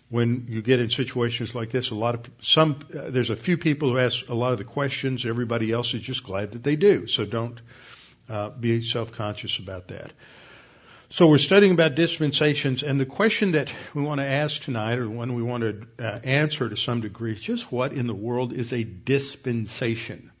when 0.09 0.47
you 0.49 0.63
get 0.63 0.79
in 0.79 0.89
situations 0.89 1.53
like 1.53 1.69
this, 1.69 1.91
a 1.91 1.95
lot 1.95 2.15
of 2.15 2.21
some 2.41 2.79
uh, 2.97 3.09
there's 3.11 3.29
a 3.29 3.35
few 3.35 3.57
people 3.57 3.91
who 3.91 3.99
ask 3.99 4.27
a 4.29 4.33
lot 4.33 4.51
of 4.51 4.57
the 4.57 4.63
questions. 4.63 5.25
Everybody 5.25 5.71
else 5.71 5.93
is 5.93 6.01
just 6.01 6.23
glad 6.23 6.53
that 6.53 6.63
they 6.63 6.75
do. 6.75 7.05
So 7.05 7.25
don't 7.25 7.59
uh, 8.27 8.49
be 8.49 8.81
self-conscious 8.81 9.59
about 9.59 9.89
that. 9.89 10.11
So 11.11 11.27
we're 11.27 11.39
studying 11.39 11.71
about 11.71 11.95
dispensations, 11.95 12.83
and 12.83 12.99
the 12.99 13.05
question 13.05 13.53
that 13.53 13.71
we 13.95 14.03
want 14.03 14.19
to 14.21 14.27
ask 14.27 14.61
tonight, 14.61 14.99
or 14.99 15.05
the 15.05 15.09
one 15.09 15.33
we 15.33 15.41
want 15.41 15.63
to 15.63 15.87
uh, 15.97 16.19
answer 16.23 16.69
to 16.69 16.77
some 16.77 17.01
degree, 17.01 17.33
is 17.33 17.39
just 17.39 17.71
what 17.71 17.93
in 17.93 18.05
the 18.05 18.13
world 18.13 18.53
is 18.53 18.71
a 18.73 18.83
dispensation? 18.83 20.31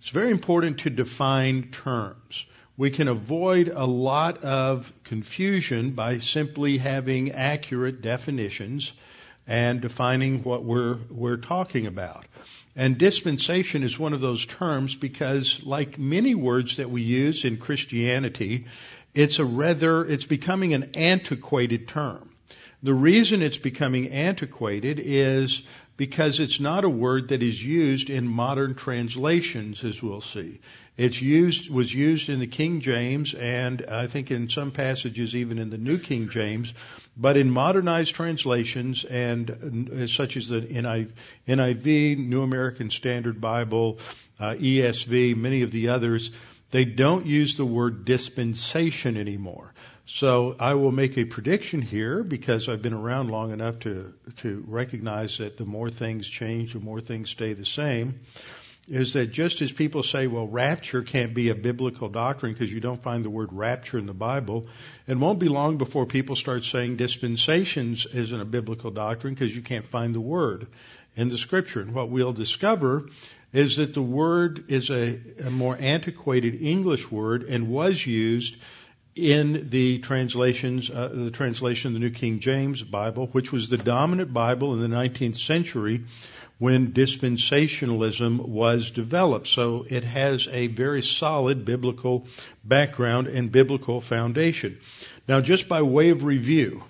It's 0.00 0.10
very 0.10 0.30
important 0.30 0.80
to 0.80 0.90
define 0.90 1.70
terms 1.70 2.44
we 2.76 2.90
can 2.90 3.08
avoid 3.08 3.68
a 3.68 3.84
lot 3.84 4.42
of 4.42 4.92
confusion 5.04 5.92
by 5.92 6.18
simply 6.18 6.78
having 6.78 7.30
accurate 7.32 8.02
definitions 8.02 8.92
and 9.46 9.80
defining 9.80 10.42
what 10.42 10.64
we're, 10.64 10.98
we're 11.08 11.36
talking 11.36 11.86
about. 11.86 12.24
And 12.74 12.98
dispensation 12.98 13.84
is 13.84 13.96
one 13.96 14.12
of 14.12 14.20
those 14.20 14.44
terms 14.44 14.96
because 14.96 15.62
like 15.62 15.98
many 15.98 16.34
words 16.34 16.78
that 16.78 16.90
we 16.90 17.02
use 17.02 17.44
in 17.44 17.58
Christianity, 17.58 18.66
it's 19.14 19.38
a 19.38 19.44
rather, 19.44 20.04
it's 20.04 20.26
becoming 20.26 20.74
an 20.74 20.90
antiquated 20.94 21.88
term. 21.88 22.30
The 22.82 22.94
reason 22.94 23.40
it's 23.40 23.56
becoming 23.56 24.10
antiquated 24.10 25.00
is 25.02 25.62
because 25.96 26.40
it's 26.40 26.60
not 26.60 26.84
a 26.84 26.90
word 26.90 27.28
that 27.28 27.42
is 27.42 27.62
used 27.62 28.10
in 28.10 28.26
modern 28.26 28.74
translations, 28.74 29.84
as 29.84 30.02
we'll 30.02 30.20
see. 30.20 30.60
It's 30.96 31.20
used, 31.20 31.70
was 31.70 31.92
used 31.92 32.28
in 32.28 32.40
the 32.40 32.46
King 32.46 32.80
James 32.80 33.34
and 33.34 33.84
I 33.88 34.06
think 34.06 34.30
in 34.30 34.48
some 34.48 34.70
passages 34.70 35.34
even 35.34 35.58
in 35.58 35.70
the 35.70 35.78
New 35.78 35.98
King 35.98 36.28
James, 36.28 36.72
but 37.16 37.36
in 37.36 37.50
modernized 37.50 38.14
translations 38.14 39.04
and 39.04 39.90
uh, 40.02 40.06
such 40.06 40.36
as 40.36 40.48
the 40.48 40.60
NIV, 40.60 42.18
New 42.18 42.42
American 42.42 42.90
Standard 42.90 43.40
Bible, 43.40 43.98
uh, 44.38 44.54
ESV, 44.54 45.36
many 45.36 45.62
of 45.62 45.70
the 45.70 45.88
others, 45.88 46.30
they 46.70 46.84
don't 46.84 47.26
use 47.26 47.56
the 47.56 47.64
word 47.64 48.04
dispensation 48.04 49.16
anymore. 49.16 49.72
So 50.06 50.54
I 50.60 50.74
will 50.74 50.92
make 50.92 51.16
a 51.16 51.24
prediction 51.24 51.80
here 51.80 52.22
because 52.22 52.68
I've 52.68 52.82
been 52.82 52.92
around 52.92 53.30
long 53.30 53.52
enough 53.52 53.78
to, 53.80 54.12
to 54.38 54.64
recognize 54.66 55.38
that 55.38 55.56
the 55.56 55.64
more 55.64 55.90
things 55.90 56.28
change, 56.28 56.74
the 56.74 56.80
more 56.80 57.00
things 57.00 57.30
stay 57.30 57.54
the 57.54 57.64
same. 57.64 58.20
Is 58.86 59.14
that 59.14 59.32
just 59.32 59.62
as 59.62 59.72
people 59.72 60.02
say, 60.02 60.26
well, 60.26 60.46
rapture 60.46 61.02
can't 61.02 61.32
be 61.32 61.48
a 61.48 61.54
biblical 61.54 62.10
doctrine 62.10 62.52
because 62.52 62.70
you 62.70 62.80
don't 62.80 63.02
find 63.02 63.24
the 63.24 63.30
word 63.30 63.48
rapture 63.50 63.96
in 63.96 64.04
the 64.04 64.12
Bible, 64.12 64.66
it 65.06 65.16
won't 65.16 65.38
be 65.38 65.48
long 65.48 65.78
before 65.78 66.04
people 66.04 66.36
start 66.36 66.64
saying 66.64 66.96
dispensations 66.96 68.04
isn't 68.04 68.38
a 68.38 68.44
biblical 68.44 68.90
doctrine 68.90 69.32
because 69.32 69.56
you 69.56 69.62
can't 69.62 69.86
find 69.86 70.14
the 70.14 70.20
word 70.20 70.66
in 71.16 71.30
the 71.30 71.38
scripture. 71.38 71.80
And 71.80 71.94
what 71.94 72.10
we'll 72.10 72.34
discover 72.34 73.06
is 73.54 73.76
that 73.76 73.94
the 73.94 74.02
word 74.02 74.64
is 74.68 74.90
a, 74.90 75.18
a 75.44 75.50
more 75.50 75.76
antiquated 75.78 76.60
English 76.60 77.10
word 77.10 77.44
and 77.44 77.68
was 77.68 78.04
used 78.04 78.56
in 79.14 79.70
the 79.70 80.00
translations, 80.00 80.90
uh, 80.90 81.08
the 81.12 81.30
translation 81.30 81.88
of 81.88 81.94
the 81.94 82.00
New 82.00 82.10
King 82.10 82.40
James 82.40 82.82
Bible, 82.82 83.28
which 83.28 83.52
was 83.52 83.68
the 83.68 83.78
dominant 83.78 84.32
Bible 84.32 84.74
in 84.74 84.80
the 84.80 84.94
19th 84.94 85.38
century 85.38 86.04
when 86.58 86.92
dispensationalism 86.92 88.40
was 88.40 88.90
developed. 88.90 89.46
So 89.46 89.86
it 89.88 90.02
has 90.02 90.48
a 90.50 90.66
very 90.66 91.02
solid 91.02 91.64
biblical 91.64 92.26
background 92.64 93.28
and 93.28 93.52
biblical 93.52 94.00
foundation. 94.00 94.80
Now, 95.28 95.40
just 95.40 95.68
by 95.68 95.82
way 95.82 96.10
of 96.10 96.24
review, 96.24 96.82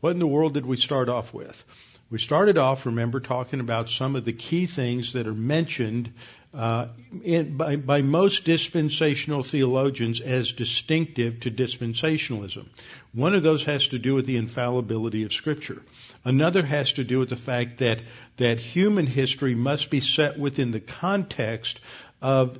what 0.00 0.10
in 0.10 0.18
the 0.18 0.26
world 0.26 0.54
did 0.54 0.66
we 0.66 0.76
start 0.76 1.08
off 1.08 1.32
with? 1.32 1.62
We 2.10 2.18
started 2.18 2.56
off, 2.56 2.86
remember, 2.86 3.20
talking 3.20 3.60
about 3.60 3.90
some 3.90 4.16
of 4.16 4.24
the 4.24 4.32
key 4.32 4.66
things 4.66 5.12
that 5.12 5.26
are 5.26 5.34
mentioned 5.34 6.12
uh, 6.54 6.88
in, 7.22 7.58
by, 7.58 7.76
by 7.76 8.00
most 8.00 8.44
dispensational 8.44 9.42
theologians 9.42 10.22
as 10.22 10.54
distinctive 10.54 11.40
to 11.40 11.50
dispensationalism. 11.50 12.66
One 13.12 13.34
of 13.34 13.42
those 13.42 13.64
has 13.66 13.88
to 13.88 13.98
do 13.98 14.14
with 14.14 14.24
the 14.24 14.38
infallibility 14.38 15.24
of 15.24 15.32
Scripture. 15.34 15.82
Another 16.24 16.64
has 16.64 16.94
to 16.94 17.04
do 17.04 17.18
with 17.18 17.28
the 17.28 17.36
fact 17.36 17.78
that 17.78 18.00
that 18.38 18.58
human 18.58 19.06
history 19.06 19.54
must 19.54 19.90
be 19.90 20.00
set 20.00 20.38
within 20.38 20.70
the 20.70 20.80
context 20.80 21.80
of 22.22 22.58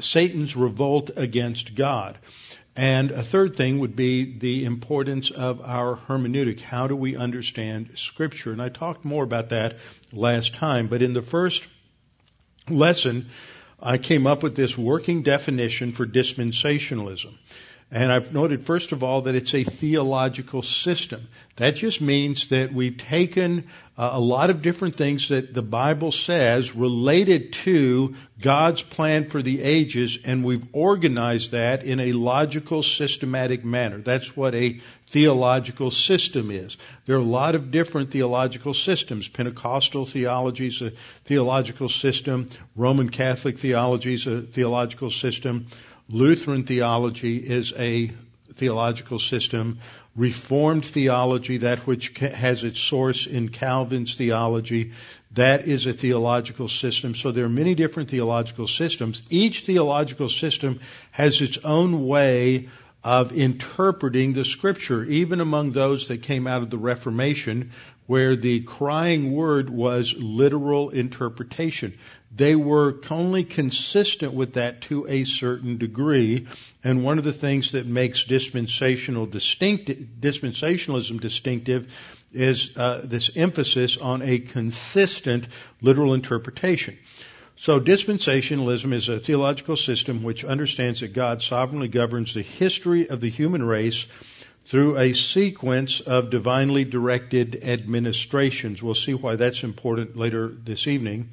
Satan's 0.00 0.56
revolt 0.56 1.10
against 1.16 1.76
God. 1.76 2.18
And 2.78 3.10
a 3.10 3.24
third 3.24 3.56
thing 3.56 3.80
would 3.80 3.96
be 3.96 4.38
the 4.38 4.64
importance 4.64 5.32
of 5.32 5.60
our 5.60 5.96
hermeneutic. 5.96 6.60
How 6.60 6.86
do 6.86 6.94
we 6.94 7.16
understand 7.16 7.90
Scripture? 7.96 8.52
And 8.52 8.62
I 8.62 8.68
talked 8.68 9.04
more 9.04 9.24
about 9.24 9.48
that 9.48 9.78
last 10.12 10.54
time, 10.54 10.86
but 10.86 11.02
in 11.02 11.12
the 11.12 11.20
first 11.20 11.66
lesson, 12.70 13.30
I 13.82 13.98
came 13.98 14.28
up 14.28 14.44
with 14.44 14.54
this 14.54 14.78
working 14.78 15.24
definition 15.24 15.90
for 15.90 16.06
dispensationalism. 16.06 17.34
And 17.90 18.12
I've 18.12 18.34
noted, 18.34 18.64
first 18.64 18.92
of 18.92 19.02
all, 19.02 19.22
that 19.22 19.34
it's 19.34 19.54
a 19.54 19.64
theological 19.64 20.60
system. 20.60 21.26
That 21.56 21.74
just 21.74 22.02
means 22.02 22.50
that 22.50 22.70
we've 22.70 22.98
taken 22.98 23.64
uh, 23.96 24.10
a 24.12 24.20
lot 24.20 24.50
of 24.50 24.60
different 24.60 24.96
things 24.96 25.28
that 25.28 25.54
the 25.54 25.62
Bible 25.62 26.12
says 26.12 26.76
related 26.76 27.54
to 27.64 28.14
God's 28.40 28.82
plan 28.82 29.24
for 29.24 29.40
the 29.40 29.62
ages, 29.62 30.18
and 30.22 30.44
we've 30.44 30.66
organized 30.72 31.52
that 31.52 31.82
in 31.82 31.98
a 31.98 32.12
logical, 32.12 32.82
systematic 32.82 33.64
manner. 33.64 33.98
That's 33.98 34.36
what 34.36 34.54
a 34.54 34.80
theological 35.08 35.90
system 35.90 36.50
is. 36.50 36.76
There 37.06 37.16
are 37.16 37.20
a 37.20 37.24
lot 37.24 37.54
of 37.54 37.70
different 37.70 38.10
theological 38.10 38.74
systems. 38.74 39.28
Pentecostal 39.28 40.04
theology 40.04 40.66
is 40.66 40.82
a 40.82 40.92
theological 41.24 41.88
system. 41.88 42.50
Roman 42.76 43.08
Catholic 43.08 43.58
theology 43.58 44.12
is 44.12 44.26
a 44.26 44.42
theological 44.42 45.10
system. 45.10 45.68
Lutheran 46.10 46.64
theology 46.64 47.36
is 47.36 47.74
a 47.76 48.10
theological 48.54 49.18
system. 49.18 49.80
Reformed 50.16 50.84
theology, 50.84 51.58
that 51.58 51.86
which 51.86 52.16
has 52.18 52.64
its 52.64 52.80
source 52.80 53.26
in 53.26 53.50
Calvin's 53.50 54.14
theology, 54.14 54.92
that 55.32 55.68
is 55.68 55.86
a 55.86 55.92
theological 55.92 56.66
system. 56.66 57.14
So 57.14 57.30
there 57.30 57.44
are 57.44 57.50
many 57.50 57.74
different 57.74 58.08
theological 58.08 58.66
systems. 58.66 59.22
Each 59.28 59.60
theological 59.60 60.30
system 60.30 60.80
has 61.10 61.40
its 61.42 61.58
own 61.58 62.06
way 62.06 62.68
of 63.04 63.32
interpreting 63.32 64.32
the 64.32 64.44
scripture, 64.44 65.04
even 65.04 65.40
among 65.40 65.72
those 65.72 66.08
that 66.08 66.22
came 66.22 66.46
out 66.46 66.62
of 66.62 66.70
the 66.70 66.78
Reformation, 66.78 67.72
where 68.06 68.34
the 68.34 68.60
crying 68.60 69.32
word 69.32 69.68
was 69.68 70.14
literal 70.16 70.88
interpretation. 70.88 71.98
They 72.30 72.54
were 72.54 72.96
only 73.10 73.44
consistent 73.44 74.34
with 74.34 74.54
that 74.54 74.82
to 74.82 75.06
a 75.08 75.24
certain 75.24 75.78
degree. 75.78 76.46
And 76.84 77.02
one 77.02 77.18
of 77.18 77.24
the 77.24 77.32
things 77.32 77.72
that 77.72 77.86
makes 77.86 78.24
dispensational 78.24 79.26
distinct, 79.26 80.20
dispensationalism 80.20 81.20
distinctive 81.20 81.90
is 82.32 82.70
uh, 82.76 83.00
this 83.04 83.30
emphasis 83.34 83.96
on 83.96 84.20
a 84.22 84.38
consistent 84.38 85.48
literal 85.80 86.12
interpretation. 86.12 86.98
So 87.56 87.80
dispensationalism 87.80 88.92
is 88.92 89.08
a 89.08 89.18
theological 89.18 89.76
system 89.76 90.22
which 90.22 90.44
understands 90.44 91.00
that 91.00 91.14
God 91.14 91.42
sovereignly 91.42 91.88
governs 91.88 92.34
the 92.34 92.42
history 92.42 93.08
of 93.08 93.20
the 93.20 93.30
human 93.30 93.64
race 93.64 94.06
through 94.66 94.98
a 94.98 95.14
sequence 95.14 96.00
of 96.00 96.28
divinely 96.28 96.84
directed 96.84 97.64
administrations. 97.64 98.82
We'll 98.82 98.94
see 98.94 99.14
why 99.14 99.36
that's 99.36 99.64
important 99.64 100.16
later 100.16 100.48
this 100.48 100.86
evening 100.86 101.30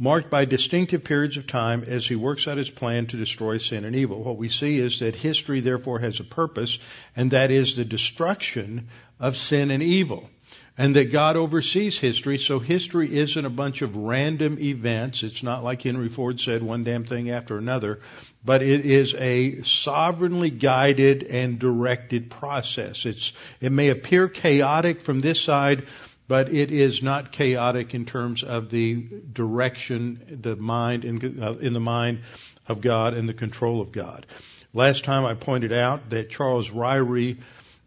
marked 0.00 0.30
by 0.30 0.46
distinctive 0.46 1.04
periods 1.04 1.36
of 1.36 1.46
time 1.46 1.84
as 1.86 2.06
he 2.06 2.16
works 2.16 2.48
out 2.48 2.56
his 2.56 2.70
plan 2.70 3.06
to 3.06 3.18
destroy 3.18 3.58
sin 3.58 3.84
and 3.84 3.94
evil. 3.94 4.24
What 4.24 4.38
we 4.38 4.48
see 4.48 4.78
is 4.78 5.00
that 5.00 5.14
history 5.14 5.60
therefore 5.60 5.98
has 5.98 6.18
a 6.20 6.24
purpose, 6.24 6.78
and 7.14 7.32
that 7.32 7.50
is 7.50 7.76
the 7.76 7.84
destruction 7.84 8.88
of 9.20 9.36
sin 9.36 9.70
and 9.70 9.82
evil. 9.82 10.30
And 10.78 10.96
that 10.96 11.12
God 11.12 11.36
oversees 11.36 11.98
history, 11.98 12.38
so 12.38 12.58
history 12.58 13.14
isn't 13.14 13.44
a 13.44 13.50
bunch 13.50 13.82
of 13.82 13.94
random 13.94 14.58
events. 14.58 15.22
It's 15.22 15.42
not 15.42 15.62
like 15.62 15.82
Henry 15.82 16.08
Ford 16.08 16.40
said, 16.40 16.62
one 16.62 16.82
damn 16.82 17.04
thing 17.04 17.30
after 17.30 17.58
another, 17.58 18.00
but 18.42 18.62
it 18.62 18.86
is 18.86 19.14
a 19.14 19.60
sovereignly 19.60 20.48
guided 20.48 21.24
and 21.24 21.58
directed 21.58 22.30
process. 22.30 23.04
It's, 23.04 23.34
it 23.60 23.70
may 23.70 23.90
appear 23.90 24.28
chaotic 24.28 25.02
from 25.02 25.20
this 25.20 25.42
side, 25.42 25.86
but 26.30 26.54
it 26.54 26.70
is 26.70 27.02
not 27.02 27.32
chaotic 27.32 27.92
in 27.92 28.06
terms 28.06 28.44
of 28.44 28.70
the 28.70 29.04
direction, 29.32 30.38
the 30.40 30.54
mind 30.54 31.04
in, 31.04 31.42
uh, 31.42 31.54
in 31.54 31.72
the 31.72 31.80
mind 31.80 32.20
of 32.68 32.80
God 32.80 33.14
and 33.14 33.28
the 33.28 33.34
control 33.34 33.80
of 33.80 33.90
God. 33.90 34.26
Last 34.72 35.02
time 35.02 35.24
I 35.24 35.34
pointed 35.34 35.72
out 35.72 36.10
that 36.10 36.30
Charles 36.30 36.70
Ryrie 36.70 37.38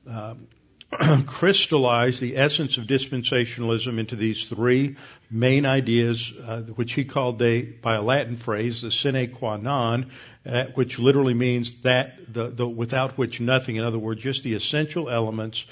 uh, 0.05 0.33
crystallized 1.25 2.19
the 2.19 2.35
essence 2.35 2.77
of 2.77 2.83
dispensationalism 2.83 3.97
into 3.97 4.17
these 4.17 4.45
three 4.45 4.97
main 5.31 5.65
ideas, 5.65 6.33
uh, 6.45 6.63
which 6.63 6.91
he 6.91 7.05
called 7.05 7.37
by 7.37 7.95
a 7.95 8.01
Latin 8.01 8.35
phrase, 8.35 8.81
the 8.81 8.91
sine 8.91 9.31
qua 9.31 9.55
non, 9.55 10.11
uh, 10.45 10.65
which 10.73 10.99
literally 10.99 11.33
means 11.33 11.81
that 11.83 12.33
the, 12.33 12.49
the 12.49 12.67
without 12.67 13.17
which 13.17 13.39
nothing. 13.39 13.77
In 13.77 13.85
other 13.85 13.99
words, 13.99 14.21
just 14.21 14.43
the 14.43 14.53
essential 14.53 15.09
elements 15.09 15.63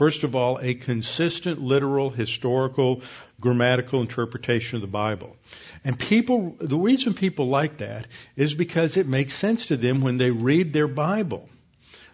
First 0.00 0.24
of 0.24 0.34
all, 0.34 0.58
a 0.62 0.72
consistent 0.72 1.60
literal, 1.60 2.08
historical, 2.08 3.02
grammatical 3.38 4.00
interpretation 4.00 4.76
of 4.76 4.80
the 4.80 4.88
Bible. 4.88 5.36
And 5.84 5.98
people, 5.98 6.56
the 6.58 6.78
reason 6.78 7.12
people 7.12 7.48
like 7.48 7.76
that 7.76 8.06
is 8.34 8.54
because 8.54 8.96
it 8.96 9.06
makes 9.06 9.34
sense 9.34 9.66
to 9.66 9.76
them 9.76 10.00
when 10.00 10.16
they 10.16 10.30
read 10.30 10.72
their 10.72 10.88
Bible. 10.88 11.50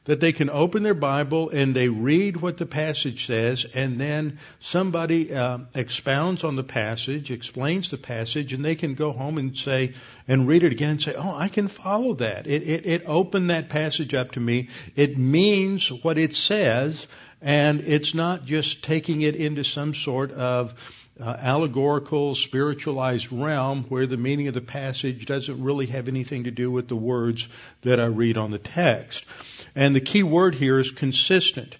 That 0.06 0.18
they 0.18 0.32
can 0.32 0.50
open 0.50 0.82
their 0.82 0.94
Bible 0.94 1.50
and 1.50 1.76
they 1.76 1.88
read 1.88 2.36
what 2.36 2.58
the 2.58 2.66
passage 2.66 3.26
says, 3.26 3.64
and 3.72 4.00
then 4.00 4.40
somebody 4.58 5.32
uh, 5.32 5.58
expounds 5.72 6.42
on 6.42 6.56
the 6.56 6.64
passage, 6.64 7.30
explains 7.30 7.90
the 7.90 7.98
passage, 7.98 8.52
and 8.52 8.64
they 8.64 8.74
can 8.74 8.94
go 8.94 9.12
home 9.12 9.38
and 9.38 9.56
say, 9.56 9.94
and 10.26 10.48
read 10.48 10.64
it 10.64 10.72
again 10.72 10.90
and 10.90 11.02
say, 11.02 11.14
oh, 11.14 11.36
I 11.36 11.46
can 11.46 11.68
follow 11.68 12.14
that. 12.14 12.48
It, 12.48 12.64
it, 12.64 12.86
it 12.86 13.02
opened 13.06 13.50
that 13.50 13.68
passage 13.68 14.12
up 14.12 14.32
to 14.32 14.40
me. 14.40 14.70
It 14.96 15.16
means 15.18 15.92
what 15.92 16.18
it 16.18 16.34
says, 16.34 17.06
And 17.42 17.80
it's 17.80 18.14
not 18.14 18.46
just 18.46 18.82
taking 18.82 19.22
it 19.22 19.36
into 19.36 19.62
some 19.62 19.94
sort 19.94 20.32
of 20.32 20.74
uh, 21.20 21.24
allegorical, 21.24 22.34
spiritualized 22.34 23.32
realm 23.32 23.84
where 23.88 24.06
the 24.06 24.16
meaning 24.16 24.48
of 24.48 24.54
the 24.54 24.60
passage 24.60 25.26
doesn't 25.26 25.62
really 25.62 25.86
have 25.86 26.08
anything 26.08 26.44
to 26.44 26.50
do 26.50 26.70
with 26.70 26.88
the 26.88 26.96
words 26.96 27.48
that 27.82 28.00
I 28.00 28.06
read 28.06 28.36
on 28.36 28.50
the 28.50 28.58
text. 28.58 29.24
And 29.74 29.94
the 29.94 30.00
key 30.00 30.22
word 30.22 30.54
here 30.54 30.78
is 30.78 30.90
consistent. 30.90 31.76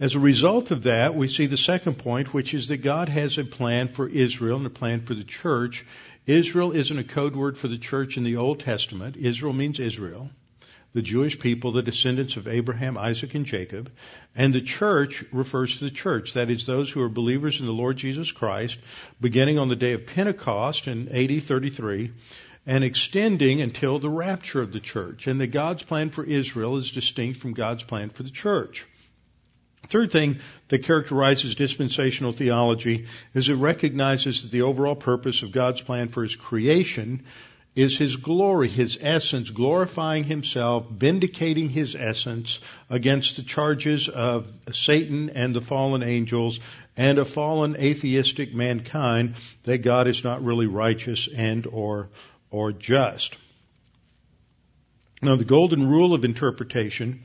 As 0.00 0.14
a 0.14 0.20
result 0.20 0.70
of 0.70 0.84
that, 0.84 1.16
we 1.16 1.26
see 1.26 1.46
the 1.46 1.56
second 1.56 1.98
point, 1.98 2.32
which 2.32 2.54
is 2.54 2.68
that 2.68 2.78
God 2.78 3.08
has 3.08 3.36
a 3.36 3.44
plan 3.44 3.88
for 3.88 4.08
Israel 4.08 4.58
and 4.58 4.66
a 4.66 4.70
plan 4.70 5.00
for 5.00 5.14
the 5.14 5.24
church. 5.24 5.84
Israel 6.24 6.72
isn't 6.72 6.98
a 6.98 7.04
code 7.04 7.34
word 7.34 7.56
for 7.56 7.66
the 7.66 7.78
church 7.78 8.16
in 8.16 8.22
the 8.22 8.36
Old 8.36 8.60
Testament. 8.60 9.16
Israel 9.16 9.52
means 9.52 9.80
Israel 9.80 10.30
the 10.94 11.02
Jewish 11.02 11.38
people, 11.38 11.72
the 11.72 11.82
descendants 11.82 12.36
of 12.36 12.48
Abraham, 12.48 12.96
Isaac, 12.96 13.34
and 13.34 13.44
Jacob. 13.44 13.90
And 14.34 14.54
the 14.54 14.60
church 14.60 15.24
refers 15.32 15.78
to 15.78 15.84
the 15.84 15.90
church. 15.90 16.34
That 16.34 16.50
is 16.50 16.66
those 16.66 16.90
who 16.90 17.02
are 17.02 17.08
believers 17.08 17.60
in 17.60 17.66
the 17.66 17.72
Lord 17.72 17.96
Jesus 17.96 18.32
Christ, 18.32 18.78
beginning 19.20 19.58
on 19.58 19.68
the 19.68 19.76
day 19.76 19.92
of 19.92 20.06
Pentecost 20.06 20.88
in 20.88 21.08
AD 21.08 21.42
33 21.42 22.12
and 22.66 22.84
extending 22.84 23.62
until 23.62 23.98
the 23.98 24.10
rapture 24.10 24.60
of 24.60 24.72
the 24.72 24.80
church. 24.80 25.26
And 25.26 25.40
that 25.40 25.48
God's 25.48 25.82
plan 25.82 26.10
for 26.10 26.22
Israel 26.22 26.76
is 26.76 26.90
distinct 26.90 27.40
from 27.40 27.54
God's 27.54 27.82
plan 27.82 28.10
for 28.10 28.22
the 28.22 28.30
church. 28.30 28.86
Third 29.88 30.12
thing 30.12 30.40
that 30.68 30.82
characterizes 30.82 31.54
dispensational 31.54 32.32
theology 32.32 33.06
is 33.32 33.48
it 33.48 33.54
recognizes 33.54 34.42
that 34.42 34.50
the 34.50 34.62
overall 34.62 34.96
purpose 34.96 35.42
of 35.42 35.52
God's 35.52 35.80
plan 35.80 36.08
for 36.08 36.22
His 36.22 36.36
creation 36.36 37.24
is 37.74 37.96
his 37.96 38.16
glory, 38.16 38.68
his 38.68 38.98
essence, 39.00 39.50
glorifying 39.50 40.24
himself, 40.24 40.86
vindicating 40.90 41.68
his 41.68 41.94
essence 41.94 42.58
against 42.90 43.36
the 43.36 43.42
charges 43.42 44.08
of 44.08 44.50
Satan 44.72 45.30
and 45.30 45.54
the 45.54 45.60
fallen 45.60 46.02
angels 46.02 46.58
and 46.96 47.18
a 47.18 47.24
fallen 47.24 47.76
atheistic 47.76 48.52
mankind 48.52 49.36
that 49.62 49.78
God 49.78 50.08
is 50.08 50.24
not 50.24 50.44
really 50.44 50.66
righteous 50.66 51.28
and 51.28 51.66
or 51.66 52.08
or 52.50 52.72
just. 52.72 53.36
Now 55.22 55.36
the 55.36 55.44
golden 55.44 55.88
rule 55.88 56.14
of 56.14 56.24
interpretation, 56.24 57.24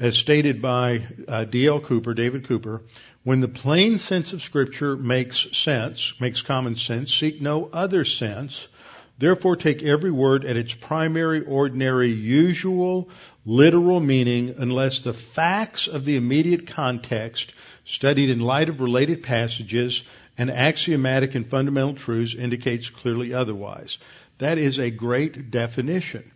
as 0.00 0.16
stated 0.16 0.60
by 0.60 1.06
uh, 1.28 1.44
D.L. 1.44 1.80
Cooper, 1.80 2.14
David 2.14 2.46
Cooper, 2.46 2.82
when 3.24 3.40
the 3.40 3.48
plain 3.48 3.98
sense 3.98 4.32
of 4.32 4.42
scripture 4.42 4.96
makes 4.96 5.46
sense, 5.52 6.14
makes 6.20 6.42
common 6.42 6.76
sense, 6.76 7.14
seek 7.14 7.40
no 7.40 7.68
other 7.72 8.04
sense, 8.04 8.68
Therefore 9.18 9.56
take 9.56 9.82
every 9.82 10.10
word 10.10 10.44
at 10.44 10.58
its 10.58 10.74
primary, 10.74 11.40
ordinary, 11.40 12.10
usual, 12.10 13.08
literal 13.46 14.00
meaning 14.00 14.54
unless 14.58 15.00
the 15.00 15.14
facts 15.14 15.86
of 15.86 16.04
the 16.04 16.16
immediate 16.16 16.66
context 16.66 17.52
studied 17.84 18.28
in 18.28 18.40
light 18.40 18.68
of 18.68 18.80
related 18.80 19.22
passages 19.22 20.02
and 20.36 20.50
axiomatic 20.50 21.34
and 21.34 21.48
fundamental 21.48 21.94
truths 21.94 22.34
indicates 22.34 22.90
clearly 22.90 23.32
otherwise. 23.32 23.96
That 24.38 24.58
is 24.58 24.78
a 24.78 24.90
great 24.90 25.50
definition. 25.50 26.30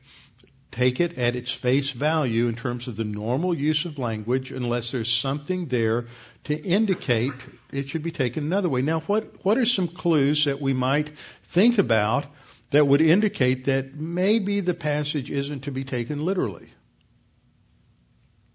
Take 0.72 1.00
it 1.00 1.18
at 1.18 1.36
its 1.36 1.50
face 1.50 1.90
value 1.90 2.46
in 2.46 2.54
terms 2.54 2.88
of 2.88 2.96
the 2.96 3.04
normal 3.04 3.52
use 3.52 3.84
of 3.84 3.98
language 3.98 4.52
unless 4.52 4.92
there's 4.92 5.12
something 5.12 5.66
there 5.66 6.06
to 6.44 6.54
indicate 6.54 7.34
it 7.72 7.88
should 7.88 8.04
be 8.04 8.12
taken 8.12 8.44
another 8.44 8.68
way. 8.68 8.80
Now 8.80 9.00
what, 9.00 9.44
what 9.44 9.58
are 9.58 9.66
some 9.66 9.88
clues 9.88 10.44
that 10.44 10.62
we 10.62 10.72
might 10.72 11.10
think 11.48 11.78
about 11.78 12.24
that 12.70 12.86
would 12.86 13.00
indicate 13.00 13.64
that 13.66 13.94
maybe 13.94 14.60
the 14.60 14.74
passage 14.74 15.30
isn't 15.30 15.62
to 15.62 15.72
be 15.72 15.84
taken 15.84 16.24
literally. 16.24 16.68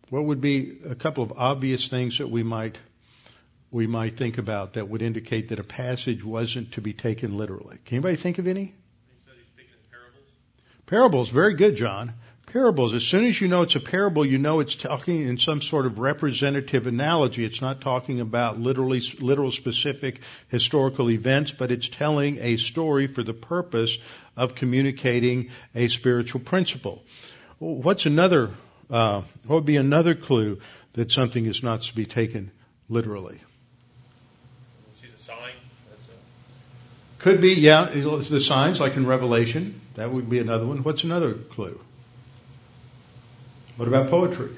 What 0.09 0.25
would 0.25 0.41
be 0.41 0.77
a 0.85 0.95
couple 0.95 1.23
of 1.23 1.33
obvious 1.35 1.87
things 1.87 2.19
that 2.19 2.29
we 2.29 2.43
might 2.43 2.77
we 3.71 3.87
might 3.87 4.15
think 4.15 4.37
about 4.37 4.73
that 4.73 4.87
would 4.87 5.01
indicate 5.01 5.49
that 5.49 5.59
a 5.59 5.63
passage 5.63 6.23
wasn't 6.23 6.73
to 6.73 6.81
be 6.81 6.93
taken 6.93 7.37
literally? 7.37 7.77
Can 7.83 7.97
anybody 7.97 8.15
think 8.15 8.37
of 8.37 8.47
any? 8.47 8.73
Parables? 9.91 10.29
parables, 10.85 11.29
very 11.29 11.55
good, 11.55 11.75
John 11.75 12.13
parables. 12.45 12.93
As 12.93 13.03
soon 13.03 13.25
as 13.25 13.39
you 13.39 13.47
know 13.47 13.63
it's 13.63 13.75
a 13.75 13.79
parable, 13.79 14.25
you 14.25 14.37
know 14.37 14.59
it's 14.59 14.75
talking 14.75 15.27
in 15.27 15.37
some 15.37 15.61
sort 15.61 15.85
of 15.85 15.99
representative 15.99 16.87
analogy. 16.87 17.43
It's 17.45 17.61
not 17.61 17.81
talking 17.81 18.21
about 18.21 18.59
literally, 18.59 19.01
literal 19.19 19.51
specific 19.51 20.21
historical 20.49 21.09
events, 21.09 21.51
but 21.51 21.71
it's 21.71 21.89
telling 21.89 22.39
a 22.39 22.57
story 22.57 23.07
for 23.07 23.23
the 23.23 23.33
purpose 23.33 23.97
of 24.37 24.55
communicating 24.55 25.49
a 25.73 25.87
spiritual 25.87 26.41
principle. 26.41 27.03
What's 27.59 28.05
another, 28.05 28.51
uh, 28.89 29.21
what 29.45 29.55
would 29.55 29.65
be 29.65 29.77
another 29.77 30.15
clue 30.15 30.59
that 30.93 31.11
something 31.11 31.45
is 31.45 31.63
not 31.63 31.83
to 31.83 31.95
be 31.95 32.05
taken 32.05 32.51
literally? 32.89 33.39
Sees 34.95 35.13
a 35.13 35.17
sign. 35.17 35.53
A... 35.91 37.21
Could 37.23 37.41
be, 37.41 37.53
yeah, 37.53 37.89
the 37.93 38.39
signs 38.39 38.79
like 38.79 38.95
in 38.95 39.05
Revelation. 39.05 39.81
That 39.95 40.11
would 40.11 40.29
be 40.29 40.39
another 40.39 40.65
one. 40.65 40.83
What's 40.83 41.03
another 41.05 41.33
clue? 41.33 41.79
What 43.77 43.89
about 43.89 44.09
poetry? 44.09 44.55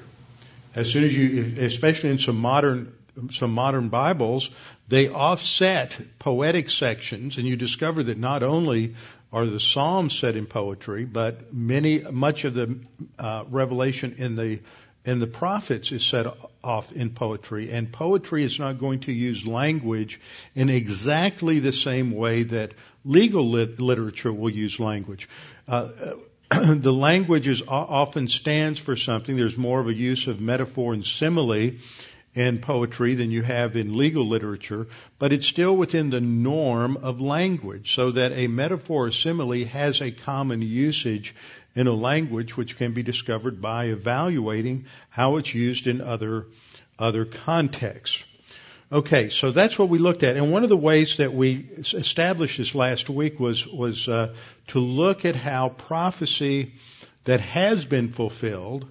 As 0.76 0.90
soon 0.90 1.02
as 1.02 1.12
you, 1.12 1.56
especially 1.58 2.10
in 2.10 2.18
some 2.18 2.36
modern, 2.36 2.92
some 3.32 3.52
modern 3.52 3.88
Bibles, 3.88 4.48
they 4.86 5.08
offset 5.08 5.98
poetic 6.20 6.70
sections 6.70 7.36
and 7.36 7.44
you 7.44 7.56
discover 7.56 8.04
that 8.04 8.16
not 8.16 8.44
only 8.44 8.94
are 9.32 9.44
the 9.44 9.58
Psalms 9.58 10.16
set 10.16 10.36
in 10.36 10.46
poetry, 10.46 11.04
but 11.04 11.52
many, 11.52 11.98
much 11.98 12.44
of 12.44 12.54
the 12.54 12.78
uh, 13.18 13.44
revelation 13.50 14.14
in 14.18 14.36
the 14.36 14.60
in 15.04 15.20
the 15.20 15.26
prophets 15.26 15.90
is 15.90 16.04
set 16.04 16.26
off 16.62 16.92
in 16.92 17.10
poetry, 17.10 17.70
and 17.70 17.90
poetry 17.90 18.44
is 18.44 18.58
not 18.58 18.78
going 18.78 19.00
to 19.00 19.12
use 19.12 19.46
language 19.46 20.20
in 20.54 20.68
exactly 20.68 21.60
the 21.60 21.72
same 21.72 22.10
way 22.10 22.42
that 22.42 22.72
legal 23.06 23.48
lit- 23.48 23.80
literature 23.80 24.32
will 24.32 24.50
use 24.50 24.78
language. 24.78 25.26
Uh, 25.66 25.88
the 26.50 26.92
language 26.92 27.46
is 27.46 27.62
often 27.68 28.28
stands 28.28 28.80
for 28.80 28.96
something. 28.96 29.36
There's 29.36 29.58
more 29.58 29.80
of 29.80 29.88
a 29.88 29.94
use 29.94 30.26
of 30.28 30.40
metaphor 30.40 30.94
and 30.94 31.04
simile 31.04 31.72
in 32.34 32.58
poetry 32.58 33.14
than 33.14 33.30
you 33.30 33.42
have 33.42 33.76
in 33.76 33.96
legal 33.96 34.26
literature, 34.26 34.86
but 35.18 35.32
it's 35.32 35.46
still 35.46 35.76
within 35.76 36.08
the 36.08 36.20
norm 36.20 36.96
of 36.96 37.20
language, 37.20 37.94
so 37.94 38.12
that 38.12 38.32
a 38.32 38.46
metaphor 38.46 39.06
or 39.06 39.10
simile 39.10 39.64
has 39.66 40.00
a 40.00 40.10
common 40.10 40.62
usage 40.62 41.34
in 41.74 41.86
a 41.86 41.92
language 41.92 42.56
which 42.56 42.76
can 42.76 42.92
be 42.92 43.02
discovered 43.02 43.60
by 43.60 43.86
evaluating 43.86 44.86
how 45.10 45.36
it's 45.36 45.52
used 45.52 45.86
in 45.86 46.00
other 46.00 46.46
other 46.98 47.24
contexts. 47.24 48.24
Okay, 48.90 49.28
so 49.28 49.50
that's 49.50 49.78
what 49.78 49.90
we 49.90 49.98
looked 49.98 50.22
at, 50.22 50.38
and 50.38 50.50
one 50.50 50.62
of 50.62 50.70
the 50.70 50.76
ways 50.76 51.18
that 51.18 51.34
we 51.34 51.68
established 51.92 52.56
this 52.56 52.74
last 52.74 53.10
week 53.10 53.38
was 53.38 53.66
was 53.66 54.08
uh, 54.08 54.34
to 54.68 54.78
look 54.78 55.26
at 55.26 55.36
how 55.36 55.68
prophecy 55.68 56.72
that 57.24 57.40
has 57.40 57.84
been 57.84 58.10
fulfilled 58.14 58.88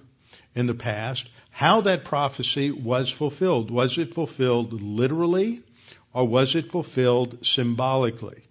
in 0.54 0.68
the 0.68 0.74
past, 0.74 1.28
how 1.50 1.80
that 1.80 2.04
prophecy 2.04 2.70
was 2.70 3.10
fulfilled. 3.10 3.72
Was 3.72 3.98
it 3.98 4.14
fulfilled 4.14 4.80
literally, 4.80 5.64
or 6.12 6.28
was 6.28 6.54
it 6.54 6.70
fulfilled 6.70 7.44
symbolically? 7.44 8.44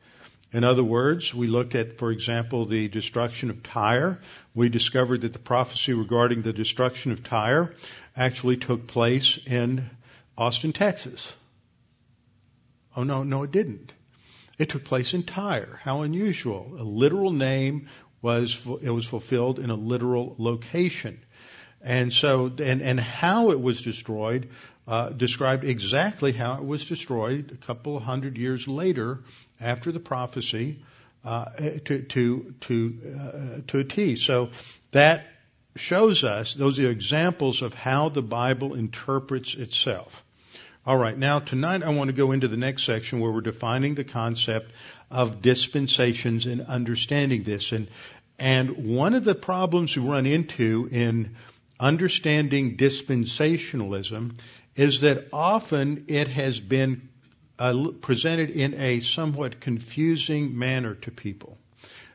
In 0.52 0.66
other 0.66 0.84
words, 0.84 1.34
we 1.34 1.48
looked 1.48 1.76
at, 1.76 1.98
for 1.98 2.12
example, 2.12 2.66
the 2.66 2.90
destruction 2.90 3.50
of 3.50 3.64
Tyre. 3.64 4.20
We 4.54 4.68
discovered 4.68 5.22
that 5.22 5.32
the 5.32 5.40
prophecy 5.40 5.94
regarding 5.94 6.42
the 6.42 6.52
destruction 6.52 7.14
of 7.14 7.24
Tyre 7.24 7.74
actually 8.18 8.58
took 8.58 8.88
place 8.88 9.40
in 9.46 9.90
Austin, 10.38 10.74
Texas. 10.74 11.34
Oh 12.96 13.04
no, 13.04 13.24
no 13.24 13.44
it 13.44 13.52
didn't. 13.52 13.92
It 14.60 14.70
took 14.70 14.84
place 14.84 15.14
in 15.14 15.24
Tyre. 15.24 15.80
How 15.84 16.02
unusual. 16.02 16.76
A 16.80 16.84
literal 16.84 17.32
name 17.32 17.90
was, 18.22 18.66
it 18.82 18.90
was 18.90 19.06
fulfilled 19.06 19.60
in 19.60 19.70
a 19.70 19.76
literal 19.76 20.36
location. 20.38 21.20
And 21.82 22.12
so, 22.12 22.52
and, 22.58 22.82
and 22.82 23.00
how 23.00 23.52
it 23.52 23.62
was 23.62 23.82
destroyed, 23.82 24.50
uh, 24.88 25.10
described 25.10 25.64
exactly 25.64 26.32
how 26.32 26.56
it 26.56 26.66
was 26.66 26.86
destroyed 26.86 27.52
a 27.62 27.66
couple 27.66 28.00
hundred 28.00 28.38
years 28.38 28.68
later 28.68 29.24
after 29.62 29.92
the 29.92 30.00
prophecy, 30.00 30.84
uh, 31.24 31.46
to, 31.86 32.02
to, 32.04 32.56
to, 32.62 33.00
uh, 33.20 33.62
to 33.68 33.80
a 33.80 33.84
T. 33.84 34.16
So 34.16 34.50
that 34.92 35.28
shows 35.76 36.24
us, 36.24 36.56
those 36.56 36.80
are 36.80 36.90
examples 36.90 37.62
of 37.62 37.74
how 37.74 38.10
the 38.10 38.22
Bible 38.22 38.74
interprets 38.74 39.54
itself. 39.54 40.24
All 40.88 40.96
right, 40.96 41.18
now 41.18 41.40
tonight 41.40 41.84
I 41.84 41.90
want 41.90 42.08
to 42.08 42.14
go 42.14 42.32
into 42.32 42.48
the 42.48 42.56
next 42.56 42.86
section 42.86 43.20
where 43.20 43.30
we're 43.30 43.42
defining 43.42 43.96
the 43.96 44.06
concept 44.06 44.72
of 45.12 45.42
dispensations 45.42 46.46
and 46.46 46.62
understanding 46.62 47.44
this. 47.44 47.74
And, 47.74 47.90
and 48.40 48.96
one 48.96 49.14
of 49.14 49.26
the 49.26 49.36
problems 49.36 49.98
we 49.98 50.10
run 50.10 50.26
into 50.26 50.88
in 50.90 51.36
understanding 51.78 52.78
dispensationalism 52.78 54.40
is 54.78 55.02
that 55.02 55.28
often 55.34 56.06
it 56.08 56.30
has 56.30 56.62
been 56.62 57.10
uh, 57.60 57.90
presented 58.00 58.52
in 58.52 58.74
a 58.76 59.02
somewhat 59.02 59.60
confusing 59.60 60.58
manner 60.58 60.96
to 60.96 61.12
people. 61.12 61.58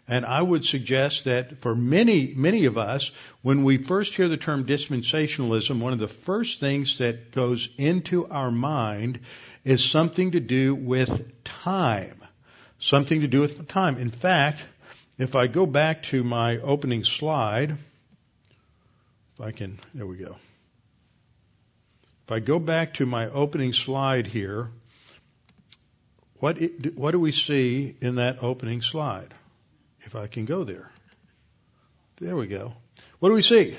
And 0.08 0.26
I 0.26 0.42
would 0.42 0.66
suggest 0.66 1.24
that 1.24 1.58
for 1.58 1.74
many, 1.74 2.34
many 2.34 2.64
of 2.64 2.76
us, 2.76 3.12
when 3.42 3.62
we 3.62 3.78
first 3.78 4.14
hear 4.14 4.28
the 4.28 4.36
term 4.36 4.66
dispensationalism, 4.66 5.78
one 5.78 5.92
of 5.92 6.00
the 6.00 6.08
first 6.08 6.60
things 6.60 6.98
that 6.98 7.30
goes 7.32 7.68
into 7.78 8.26
our 8.26 8.50
mind 8.50 9.20
is 9.64 9.84
something 9.84 10.32
to 10.32 10.40
do 10.40 10.74
with 10.74 11.44
time. 11.44 12.20
Something 12.80 13.20
to 13.20 13.28
do 13.28 13.40
with 13.40 13.68
time. 13.68 13.96
In 13.96 14.10
fact, 14.10 14.64
if 15.18 15.36
I 15.36 15.46
go 15.46 15.66
back 15.66 16.02
to 16.04 16.24
my 16.24 16.58
opening 16.58 17.04
slide, 17.04 17.76
if 19.34 19.40
I 19.40 19.52
can, 19.52 19.78
there 19.94 20.06
we 20.06 20.16
go. 20.16 20.36
If 22.26 22.32
I 22.32 22.40
go 22.40 22.58
back 22.58 22.94
to 22.94 23.06
my 23.06 23.30
opening 23.30 23.72
slide 23.72 24.26
here, 24.26 24.68
what, 26.40 26.56
what 26.96 27.12
do 27.12 27.20
we 27.20 27.30
see 27.30 27.94
in 28.00 28.16
that 28.16 28.42
opening 28.42 28.82
slide? 28.82 29.32
If 30.04 30.14
I 30.14 30.26
can 30.26 30.44
go 30.44 30.64
there. 30.64 30.90
There 32.20 32.36
we 32.36 32.46
go. 32.46 32.74
What 33.18 33.30
do 33.30 33.34
we 33.34 33.42
see? 33.42 33.76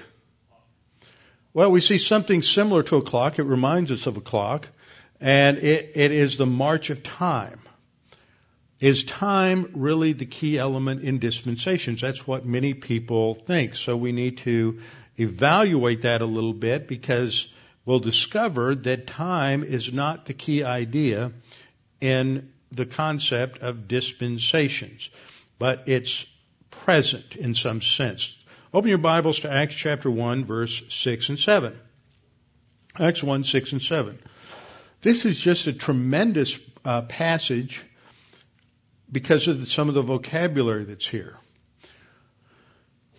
Well, 1.54 1.72
we 1.72 1.82
see 1.82 1.98
something 1.98 2.42
similar 2.42 2.84
to 2.84 2.98
a 2.98 3.02
clock. 3.02 3.40
It 3.40 3.44
reminds 3.44 3.92
us 3.92 4.08
of 4.08 4.18
a 4.18 4.22
clock. 4.22 4.68
And 5.20 5.58
it, 5.58 5.92
it 5.96 6.12
is 6.12 6.38
the 6.38 6.46
march 6.46 6.90
of 6.90 7.04
time. 7.04 7.60
Is 8.80 9.04
time 9.04 9.72
really 9.76 10.14
the 10.14 10.26
key 10.26 10.58
element 10.58 11.04
in 11.04 11.20
dispensations? 11.20 12.02
That's 12.02 12.28
what 12.28 12.46
many 12.46 12.74
people 12.74 13.34
think. 13.34 13.76
So 13.76 13.96
we 13.96 14.12
need 14.12 14.40
to 14.40 14.82
evaluate 15.18 16.02
that 16.02 16.22
a 16.22 16.26
little 16.26 16.54
bit 16.54 16.88
because 16.88 17.52
we'll 17.86 18.00
discover 18.00 18.76
that 18.76 19.08
time 19.08 19.64
is 19.64 19.94
not 19.94 20.26
the 20.26 20.34
key 20.34 20.64
idea 20.64 21.32
in 22.02 22.52
the 22.72 22.86
concept 22.86 23.60
of 23.60 23.88
dispensations 23.88 25.10
but 25.60 25.88
it's 25.88 26.26
present 26.70 27.36
in 27.36 27.56
some 27.56 27.82
sense. 27.82 28.36
Open 28.74 28.89
your 28.89 28.98
Bibles 28.98 29.42
to 29.42 29.52
Acts 29.52 29.76
chapter 29.76 30.10
1 30.10 30.46
verse 30.46 30.82
6 30.89 31.30
and 31.30 31.39
7. 31.39 31.78
Acts 33.00 33.24
1, 33.24 33.44
6 33.44 33.72
and 33.72 33.82
7. 33.82 34.20
This 35.02 35.26
is 35.26 35.39
just 35.39 35.68
a 35.68 35.74
tremendous 35.74 36.60
uh, 36.86 37.02
passage 37.04 37.82
because 39.12 39.48
of 39.48 39.62
the, 39.62 39.68
some 39.68 39.89
of 39.89 39.96
the 39.96 40.02
vocabulary 40.02 40.86
that's 40.86 41.08
here. 41.08 41.38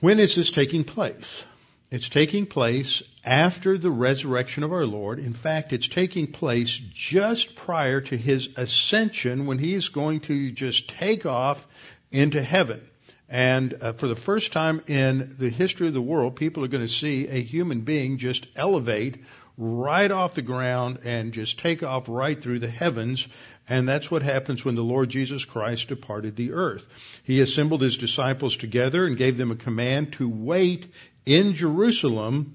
When 0.00 0.20
is 0.20 0.34
this 0.34 0.50
taking 0.50 0.84
place? 0.84 1.44
It's 1.90 2.08
taking 2.08 2.46
place 2.46 3.02
after 3.24 3.78
the 3.78 3.90
resurrection 3.90 4.64
of 4.64 4.72
our 4.72 4.86
Lord. 4.86 5.18
In 5.18 5.32
fact, 5.32 5.72
it's 5.72 5.86
taking 5.86 6.26
place 6.26 6.80
just 6.92 7.54
prior 7.54 8.00
to 8.00 8.16
his 8.16 8.48
ascension 8.56 9.46
when 9.46 9.58
he 9.58 9.74
is 9.74 9.88
going 9.88 10.20
to 10.20 10.50
just 10.50 10.88
take 10.88 11.24
off 11.24 11.66
into 12.14 12.40
heaven. 12.40 12.80
And 13.28 13.74
uh, 13.80 13.92
for 13.94 14.06
the 14.06 14.16
first 14.16 14.52
time 14.52 14.82
in 14.86 15.34
the 15.38 15.50
history 15.50 15.88
of 15.88 15.94
the 15.94 16.00
world, 16.00 16.36
people 16.36 16.64
are 16.64 16.68
going 16.68 16.86
to 16.86 16.92
see 16.92 17.26
a 17.26 17.42
human 17.42 17.80
being 17.80 18.18
just 18.18 18.46
elevate 18.54 19.24
right 19.58 20.10
off 20.10 20.34
the 20.34 20.42
ground 20.42 21.00
and 21.04 21.32
just 21.32 21.58
take 21.58 21.82
off 21.82 22.04
right 22.08 22.40
through 22.40 22.60
the 22.60 22.70
heavens. 22.70 23.26
And 23.68 23.88
that's 23.88 24.10
what 24.10 24.22
happens 24.22 24.64
when 24.64 24.76
the 24.76 24.82
Lord 24.82 25.08
Jesus 25.08 25.44
Christ 25.44 25.88
departed 25.88 26.36
the 26.36 26.52
earth. 26.52 26.86
He 27.24 27.40
assembled 27.40 27.80
his 27.80 27.96
disciples 27.96 28.56
together 28.56 29.04
and 29.04 29.16
gave 29.16 29.36
them 29.36 29.50
a 29.50 29.56
command 29.56 30.12
to 30.14 30.28
wait 30.28 30.86
in 31.26 31.54
Jerusalem 31.54 32.54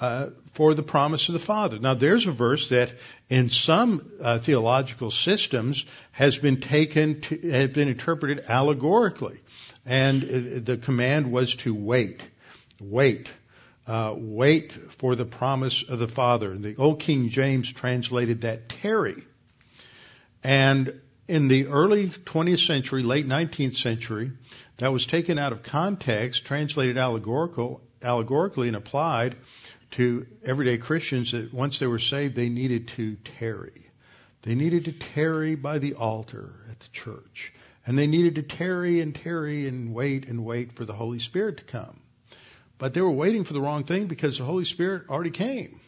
uh, 0.00 0.30
for 0.52 0.74
the 0.74 0.82
promise 0.82 1.28
of 1.28 1.34
the 1.34 1.38
Father. 1.38 1.78
Now, 1.78 1.94
there's 1.94 2.26
a 2.26 2.32
verse 2.32 2.68
that 2.70 2.92
in 3.28 3.50
some 3.50 4.10
uh, 4.20 4.38
theological 4.38 5.10
systems 5.10 5.84
has 6.12 6.38
been 6.38 6.60
taken 6.60 7.20
to, 7.22 7.50
has 7.50 7.70
been 7.70 7.88
interpreted 7.88 8.44
allegorically, 8.48 9.40
and 9.86 10.22
uh, 10.22 10.60
the 10.64 10.76
command 10.76 11.30
was 11.30 11.56
to 11.56 11.74
wait, 11.74 12.20
wait. 12.80 13.28
Uh, 13.86 14.14
wait 14.16 14.72
for 14.92 15.14
the 15.14 15.26
promise 15.26 15.82
of 15.82 15.98
the 15.98 16.08
Father. 16.08 16.56
The 16.56 16.74
Old 16.76 17.00
King 17.00 17.28
James 17.28 17.70
translated 17.70 18.40
that 18.40 18.70
tarry. 18.70 19.24
And 20.42 21.02
in 21.28 21.48
the 21.48 21.66
early 21.66 22.08
20th 22.08 22.66
century, 22.66 23.02
late 23.02 23.28
19th 23.28 23.76
century, 23.76 24.32
that 24.78 24.90
was 24.90 25.04
taken 25.06 25.38
out 25.38 25.52
of 25.52 25.62
context, 25.62 26.46
translated 26.46 26.96
allegorical, 26.96 27.82
allegorically 28.02 28.68
and 28.68 28.76
applied 28.76 29.36
to 29.94 30.26
everyday 30.44 30.78
Christians 30.78 31.32
that 31.32 31.52
once 31.52 31.78
they 31.78 31.86
were 31.86 31.98
saved, 31.98 32.36
they 32.36 32.48
needed 32.48 32.88
to 32.88 33.16
tarry. 33.38 33.90
They 34.42 34.54
needed 34.54 34.84
to 34.84 34.92
tarry 34.92 35.54
by 35.54 35.78
the 35.78 35.94
altar 35.94 36.52
at 36.70 36.80
the 36.80 36.88
church. 36.92 37.52
And 37.86 37.98
they 37.98 38.06
needed 38.06 38.36
to 38.36 38.42
tarry 38.42 39.00
and 39.00 39.14
tarry 39.14 39.66
and 39.66 39.94
wait 39.94 40.28
and 40.28 40.44
wait 40.44 40.72
for 40.72 40.84
the 40.84 40.92
Holy 40.94 41.18
Spirit 41.18 41.58
to 41.58 41.64
come. 41.64 42.00
But 42.78 42.94
they 42.94 43.00
were 43.00 43.10
waiting 43.10 43.44
for 43.44 43.52
the 43.52 43.60
wrong 43.60 43.84
thing 43.84 44.06
because 44.06 44.38
the 44.38 44.44
Holy 44.44 44.64
Spirit 44.64 45.08
already 45.08 45.30
came. 45.30 45.80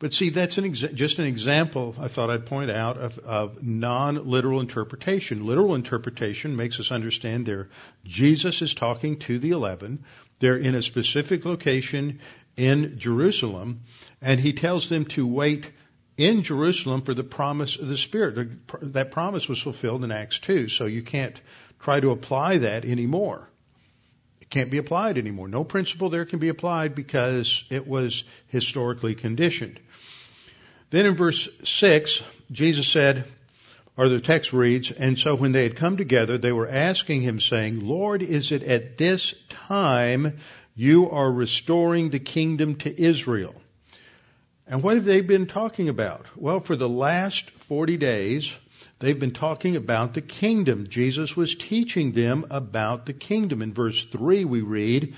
But 0.00 0.12
see, 0.12 0.30
that's 0.30 0.58
an 0.58 0.64
exa- 0.64 0.94
just 0.94 1.18
an 1.18 1.24
example 1.24 1.94
I 1.98 2.08
thought 2.08 2.28
I'd 2.28 2.46
point 2.46 2.70
out 2.70 2.98
of, 2.98 3.18
of 3.20 3.62
non-literal 3.62 4.60
interpretation. 4.60 5.46
Literal 5.46 5.76
interpretation 5.76 6.56
makes 6.56 6.80
us 6.80 6.90
understand 6.90 7.46
there 7.46 7.68
Jesus 8.04 8.60
is 8.60 8.74
talking 8.74 9.18
to 9.20 9.38
the 9.38 9.50
eleven. 9.50 10.04
They're 10.40 10.56
in 10.56 10.74
a 10.74 10.82
specific 10.82 11.44
location 11.44 12.20
in 12.56 12.98
Jerusalem, 12.98 13.80
and 14.20 14.40
he 14.40 14.52
tells 14.52 14.88
them 14.88 15.04
to 15.06 15.26
wait 15.26 15.70
in 16.16 16.42
Jerusalem 16.42 17.02
for 17.02 17.14
the 17.14 17.24
promise 17.24 17.76
of 17.76 17.88
the 17.88 17.96
Spirit. 17.96 18.92
That 18.94 19.10
promise 19.10 19.48
was 19.48 19.60
fulfilled 19.60 20.04
in 20.04 20.12
Acts 20.12 20.38
2, 20.40 20.68
so 20.68 20.86
you 20.86 21.02
can't 21.02 21.40
try 21.80 22.00
to 22.00 22.10
apply 22.10 22.58
that 22.58 22.84
anymore. 22.84 23.48
It 24.40 24.50
can't 24.50 24.70
be 24.70 24.78
applied 24.78 25.18
anymore. 25.18 25.48
No 25.48 25.64
principle 25.64 26.10
there 26.10 26.24
can 26.24 26.38
be 26.38 26.48
applied 26.48 26.94
because 26.94 27.64
it 27.70 27.86
was 27.86 28.24
historically 28.48 29.14
conditioned. 29.14 29.80
Then 30.90 31.06
in 31.06 31.16
verse 31.16 31.48
6, 31.64 32.22
Jesus 32.52 32.86
said, 32.86 33.24
or 33.96 34.08
the 34.08 34.20
text 34.20 34.52
reads, 34.52 34.90
and 34.90 35.18
so 35.18 35.34
when 35.34 35.52
they 35.52 35.62
had 35.62 35.76
come 35.76 35.96
together, 35.96 36.36
they 36.36 36.52
were 36.52 36.68
asking 36.68 37.22
him 37.22 37.40
saying, 37.40 37.80
Lord, 37.80 38.22
is 38.22 38.52
it 38.52 38.62
at 38.62 38.98
this 38.98 39.34
time 39.48 40.38
you 40.74 41.10
are 41.10 41.30
restoring 41.30 42.10
the 42.10 42.18
kingdom 42.18 42.76
to 42.76 43.02
Israel. 43.02 43.54
And 44.66 44.82
what 44.82 44.96
have 44.96 45.04
they 45.04 45.20
been 45.20 45.46
talking 45.46 45.88
about? 45.88 46.26
Well, 46.36 46.60
for 46.60 46.74
the 46.74 46.88
last 46.88 47.50
40 47.50 47.96
days, 47.98 48.52
they've 48.98 49.18
been 49.18 49.32
talking 49.32 49.76
about 49.76 50.14
the 50.14 50.22
kingdom. 50.22 50.88
Jesus 50.88 51.36
was 51.36 51.54
teaching 51.54 52.12
them 52.12 52.46
about 52.50 53.06
the 53.06 53.12
kingdom. 53.12 53.62
In 53.62 53.74
verse 53.74 54.04
3, 54.06 54.44
we 54.44 54.62
read 54.62 55.14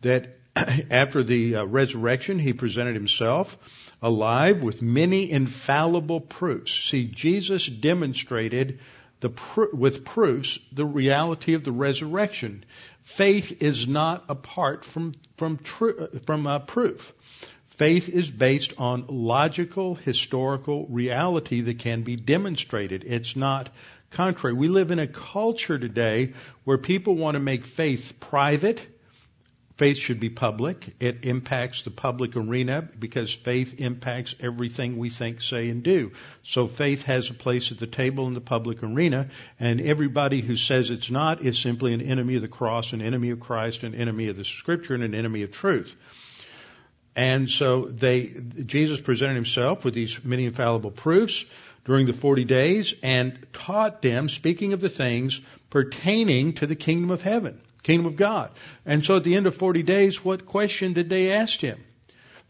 that 0.00 0.38
after 0.90 1.22
the 1.22 1.56
uh, 1.56 1.64
resurrection, 1.64 2.38
he 2.38 2.52
presented 2.52 2.94
himself 2.94 3.56
alive 4.00 4.62
with 4.62 4.80
many 4.80 5.30
infallible 5.30 6.20
proofs. 6.20 6.72
See, 6.72 7.06
Jesus 7.06 7.66
demonstrated 7.66 8.80
the, 9.20 9.32
with 9.72 10.04
proofs 10.04 10.58
the 10.72 10.84
reality 10.84 11.54
of 11.54 11.64
the 11.64 11.72
resurrection. 11.72 12.64
Faith 13.08 13.62
is 13.62 13.88
not 13.88 14.26
apart 14.28 14.84
from 14.84 15.14
from 15.38 15.56
from 15.56 16.46
uh, 16.46 16.58
proof. 16.58 17.12
Faith 17.66 18.08
is 18.10 18.30
based 18.30 18.74
on 18.76 19.06
logical, 19.08 19.94
historical 19.94 20.86
reality 20.88 21.62
that 21.62 21.78
can 21.78 22.02
be 22.02 22.16
demonstrated. 22.16 23.04
It's 23.04 23.34
not 23.34 23.70
contrary. 24.10 24.54
We 24.54 24.68
live 24.68 24.90
in 24.90 24.98
a 24.98 25.06
culture 25.06 25.78
today 25.78 26.34
where 26.64 26.76
people 26.76 27.16
want 27.16 27.34
to 27.34 27.40
make 27.40 27.64
faith 27.64 28.12
private 28.20 28.86
Faith 29.78 29.98
should 29.98 30.18
be 30.18 30.28
public. 30.28 30.96
It 30.98 31.18
impacts 31.22 31.82
the 31.82 31.92
public 31.92 32.34
arena 32.34 32.82
because 32.98 33.32
faith 33.32 33.80
impacts 33.80 34.34
everything 34.40 34.98
we 34.98 35.08
think, 35.08 35.40
say, 35.40 35.68
and 35.68 35.84
do. 35.84 36.10
So 36.42 36.66
faith 36.66 37.02
has 37.04 37.30
a 37.30 37.34
place 37.34 37.70
at 37.70 37.78
the 37.78 37.86
table 37.86 38.26
in 38.26 38.34
the 38.34 38.40
public 38.40 38.82
arena, 38.82 39.28
and 39.60 39.80
everybody 39.80 40.40
who 40.40 40.56
says 40.56 40.90
it's 40.90 41.12
not 41.12 41.42
is 41.42 41.60
simply 41.60 41.94
an 41.94 42.00
enemy 42.00 42.34
of 42.34 42.42
the 42.42 42.48
cross, 42.48 42.92
an 42.92 43.00
enemy 43.00 43.30
of 43.30 43.38
Christ, 43.38 43.84
an 43.84 43.94
enemy 43.94 44.26
of 44.26 44.36
the 44.36 44.44
scripture, 44.44 44.96
and 44.96 45.04
an 45.04 45.14
enemy 45.14 45.42
of 45.44 45.52
truth. 45.52 45.94
And 47.14 47.48
so 47.48 47.84
they, 47.84 48.34
Jesus 48.66 49.00
presented 49.00 49.36
himself 49.36 49.84
with 49.84 49.94
these 49.94 50.24
many 50.24 50.46
infallible 50.46 50.90
proofs 50.90 51.44
during 51.84 52.06
the 52.06 52.12
40 52.12 52.44
days 52.44 52.94
and 53.04 53.46
taught 53.52 54.02
them, 54.02 54.28
speaking 54.28 54.72
of 54.72 54.80
the 54.80 54.88
things 54.88 55.40
pertaining 55.70 56.54
to 56.54 56.66
the 56.66 56.74
kingdom 56.74 57.12
of 57.12 57.22
heaven 57.22 57.60
kingdom 57.82 58.06
of 58.06 58.16
God. 58.16 58.50
And 58.84 59.04
so 59.04 59.16
at 59.16 59.24
the 59.24 59.36
end 59.36 59.46
of 59.46 59.54
40 59.54 59.82
days, 59.82 60.24
what 60.24 60.46
question 60.46 60.92
did 60.92 61.08
they 61.08 61.32
ask 61.32 61.60
him? 61.60 61.78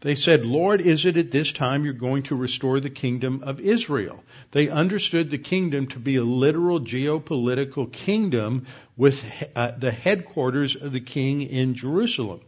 They 0.01 0.15
said, 0.15 0.45
Lord, 0.45 0.79
is 0.79 1.05
it 1.05 1.17
at 1.17 1.29
this 1.29 1.51
time 1.51 1.83
you're 1.83 1.93
going 1.93 2.23
to 2.23 2.35
restore 2.35 2.79
the 2.79 2.89
kingdom 2.89 3.43
of 3.43 3.59
Israel? 3.59 4.23
They 4.51 4.69
understood 4.69 5.29
the 5.29 5.37
kingdom 5.37 5.87
to 5.87 5.99
be 5.99 6.15
a 6.15 6.23
literal 6.23 6.79
geopolitical 6.79 7.91
kingdom 7.91 8.67
with 8.95 9.25
uh, 9.55 9.71
the 9.77 9.91
headquarters 9.91 10.77
of 10.77 10.93
the 10.93 11.01
king 11.01 11.41
in 11.41 11.75
Jerusalem. 11.75 12.39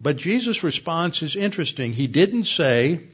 But 0.00 0.16
Jesus' 0.16 0.62
response 0.62 1.22
is 1.22 1.34
interesting. 1.34 1.92
He 1.92 2.06
didn't 2.06 2.44
say, 2.44 3.08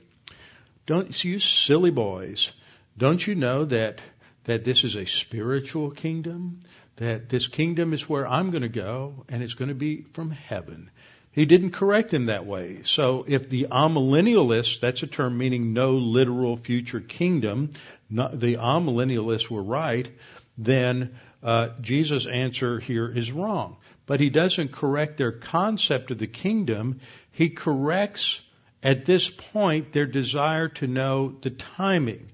don't, 0.85 1.25
you 1.25 1.38
silly 1.38 1.91
boys, 1.91 2.51
don't 2.99 3.27
you 3.27 3.35
know 3.35 3.65
that, 3.65 4.01
that 4.45 4.65
this 4.65 4.85
is 4.85 4.97
a 4.97 5.05
spiritual 5.05 5.91
kingdom? 5.91 6.61
that 6.97 7.29
this 7.29 7.49
kingdom 7.49 7.93
is 7.93 8.09
where 8.09 8.27
I'm 8.27 8.51
going 8.51 8.63
to 8.63 8.69
go 8.69 9.25
and 9.29 9.43
it's 9.43 9.55
going 9.55 9.69
to 9.69 9.75
be 9.75 10.03
from 10.13 10.31
heaven. 10.31 10.91
He 11.33 11.47
didn't 11.47 11.71
correct 11.71 12.11
them 12.11 12.27
that 12.27 12.45
way. 12.45 12.83
So 12.85 13.25
if 13.27 13.49
the 13.49 13.69
amillennialists, 13.71 14.81
that's 14.81 15.03
a 15.03 15.07
term 15.07 15.39
meaning 15.39 15.73
no 15.73 15.93
literal 15.93 16.57
future 16.57 17.01
kingdom, 17.01 17.71
not, 18.11 18.39
the 18.39 18.57
amillennialists 18.57 19.49
were 19.49 19.63
right, 19.63 20.11
then 20.59 21.19
uh, 21.43 21.71
Jesus' 21.81 22.27
answer 22.27 22.79
here 22.79 23.09
is 23.09 23.33
wrong. 23.33 23.79
But 24.05 24.21
he 24.21 24.29
doesn't 24.29 24.73
correct 24.73 25.17
their 25.17 25.33
concept 25.33 26.11
of 26.11 26.19
the 26.19 26.27
kingdom. 26.27 27.01
He 27.31 27.49
corrects 27.49 28.41
at 28.83 29.07
this 29.07 29.31
point 29.31 29.93
their 29.93 30.07
desire 30.07 30.69
to 30.69 30.87
know 30.87 31.35
the 31.41 31.51
timing. 31.51 32.29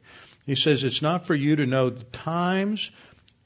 He 0.48 0.54
says 0.54 0.82
it's 0.82 1.02
not 1.02 1.26
for 1.26 1.34
you 1.34 1.56
to 1.56 1.66
know 1.66 1.90
the 1.90 2.04
times 2.04 2.90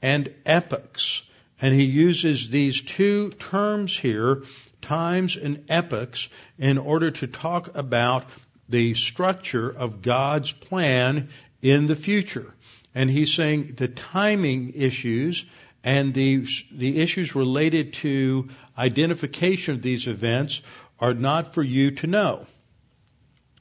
and 0.01 0.33
epochs. 0.45 1.21
And 1.61 1.75
he 1.75 1.83
uses 1.83 2.47
these 2.47 2.79
two 2.81 3.31
terms 3.31 3.93
here, 3.93 4.43
times 4.81 5.35
and 5.35 5.65
epochs, 5.67 6.29
in 6.57 6.77
order 6.77 7.11
to 7.11 7.27
talk 7.27 7.75
about 7.75 8.29
the 8.69 8.93
structure 8.93 9.69
of 9.69 10.01
God's 10.01 10.53
plan 10.53 11.27
in 11.61 11.87
the 11.87 11.97
future. 11.97 12.53
And 12.95 13.09
he's 13.09 13.33
saying 13.33 13.73
the 13.75 13.89
timing 13.89 14.71
issues 14.73 15.43
and 15.83 16.13
the, 16.13 16.47
the 16.71 17.01
issues 17.01 17.35
related 17.35 17.95
to 17.95 18.47
identification 18.77 19.75
of 19.75 19.81
these 19.81 20.07
events 20.07 20.61
are 21.01 21.13
not 21.13 21.53
for 21.53 21.63
you 21.63 21.91
to 21.91 22.07
know. 22.07 22.47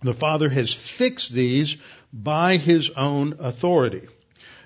The 0.03 0.15
Father 0.15 0.49
has 0.49 0.73
fixed 0.73 1.33
these 1.33 1.77
by 2.13 2.57
His 2.57 2.91
own 2.91 3.37
authority. 3.39 4.09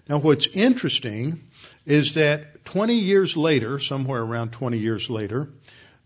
Now 0.09 0.19
what's 0.19 0.47
interesting 0.47 1.43
is 1.85 2.15
that 2.15 2.65
20 2.65 2.95
years 2.95 3.37
later, 3.37 3.79
somewhere 3.79 4.23
around 4.23 4.53
20 4.53 4.79
years 4.79 5.11
later, 5.11 5.49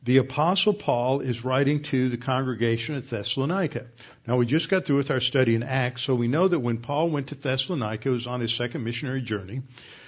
the 0.03 0.17
apostle 0.17 0.73
Paul 0.73 1.21
is 1.21 1.45
writing 1.45 1.83
to 1.85 2.09
the 2.09 2.17
congregation 2.17 2.95
at 2.95 3.11
Thessalonica. 3.11 3.87
Now 4.27 4.39
we 4.39 4.47
just 4.47 4.71
got 4.71 4.87
through 4.87 4.97
with 4.97 5.11
our 5.11 5.21
study 5.21 5.55
in 5.55 5.63
Acts, 5.63 6.03
so 6.03 6.15
we 6.15 6.29
know 6.29 6.49
that 6.49 6.61
when 6.61 6.79
Paul 6.79 7.11
went 7.11 7.29
to 7.29 7.35
Thessalonica, 7.35 8.09
it 8.09 8.13
was 8.13 8.27
on 8.27 8.41
his 8.41 8.55
second 8.55 8.85
missionary 8.85 9.21
journey. 9.21 9.63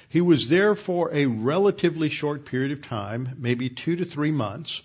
He 0.08 0.20
was 0.20 0.48
there 0.48 0.74
for 0.74 1.12
a 1.12 1.26
relatively 1.26 2.08
short 2.08 2.44
period 2.46 2.72
of 2.72 2.82
time, 2.82 3.36
maybe 3.38 3.68
two 3.68 3.96
to 3.96 4.04
three 4.04 4.30
months. 4.30 4.80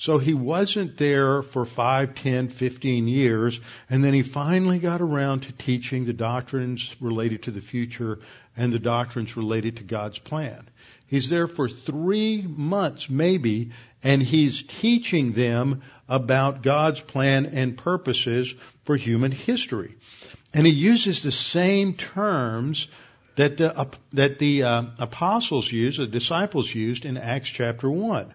So 0.00 0.18
he 0.18 0.32
wasn't 0.32 0.96
there 0.96 1.42
for 1.42 1.66
five, 1.66 2.14
ten, 2.14 2.48
fifteen 2.48 3.08
years, 3.08 3.60
and 3.90 4.04
then 4.04 4.14
he 4.14 4.22
finally 4.22 4.78
got 4.78 5.00
around 5.00 5.40
to 5.40 5.52
teaching 5.52 6.04
the 6.04 6.12
doctrines 6.12 6.94
related 7.00 7.42
to 7.42 7.50
the 7.50 7.60
future 7.60 8.20
and 8.56 8.72
the 8.72 8.78
doctrines 8.78 9.36
related 9.36 9.78
to 9.78 9.82
God's 9.82 10.20
plan. 10.20 10.68
He's 11.08 11.28
there 11.28 11.48
for 11.48 11.68
three 11.68 12.42
months 12.42 13.10
maybe, 13.10 13.72
and 14.04 14.22
he's 14.22 14.62
teaching 14.62 15.32
them 15.32 15.82
about 16.08 16.62
God's 16.62 17.00
plan 17.00 17.46
and 17.46 17.76
purposes 17.76 18.54
for 18.84 18.94
human 18.94 19.32
history. 19.32 19.96
And 20.54 20.64
he 20.64 20.72
uses 20.72 21.24
the 21.24 21.32
same 21.32 21.94
terms 21.94 22.86
that 23.34 23.56
the, 23.56 23.88
that 24.12 24.38
the 24.38 24.62
uh, 24.62 24.82
apostles 25.00 25.72
used, 25.72 25.98
the 25.98 26.06
disciples 26.06 26.72
used 26.72 27.04
in 27.04 27.16
Acts 27.16 27.48
chapter 27.48 27.90
1. 27.90 28.32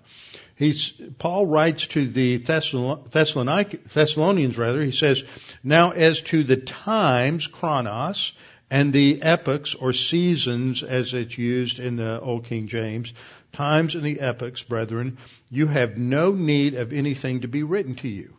He's, 0.56 0.94
Paul 1.18 1.48
writes 1.48 1.88
to 1.88 2.08
the 2.08 2.38
Thessalonians 2.38 4.58
rather, 4.58 4.84
he 4.84 4.92
says, 4.92 5.24
now 5.63 5.92
as 5.92 6.22
to 6.22 6.44
the 6.44 6.58
times, 6.58 7.48
chronos, 7.48 8.34
and 8.70 8.94
the 8.94 9.22
epochs 9.22 9.76
or 9.76 9.94
seasons 9.94 10.84
as 10.84 11.13
it's 11.13 11.38
used 11.38 11.80
in 11.80 11.96
the 11.96 12.20
Old 12.22 12.46
King 12.46 12.68
James, 12.68 13.13
times 13.52 13.96
and 13.96 14.04
the 14.04 14.20
epochs, 14.20 14.63
brethren, 14.63 15.18
you 15.50 15.68
have 15.68 15.98
no 15.98 16.32
need 16.32 16.76
of 16.76 16.94
anything 16.94 17.42
to 17.42 17.48
be 17.48 17.63
written 17.63 17.96
to 17.96 18.08
you. 18.08 18.36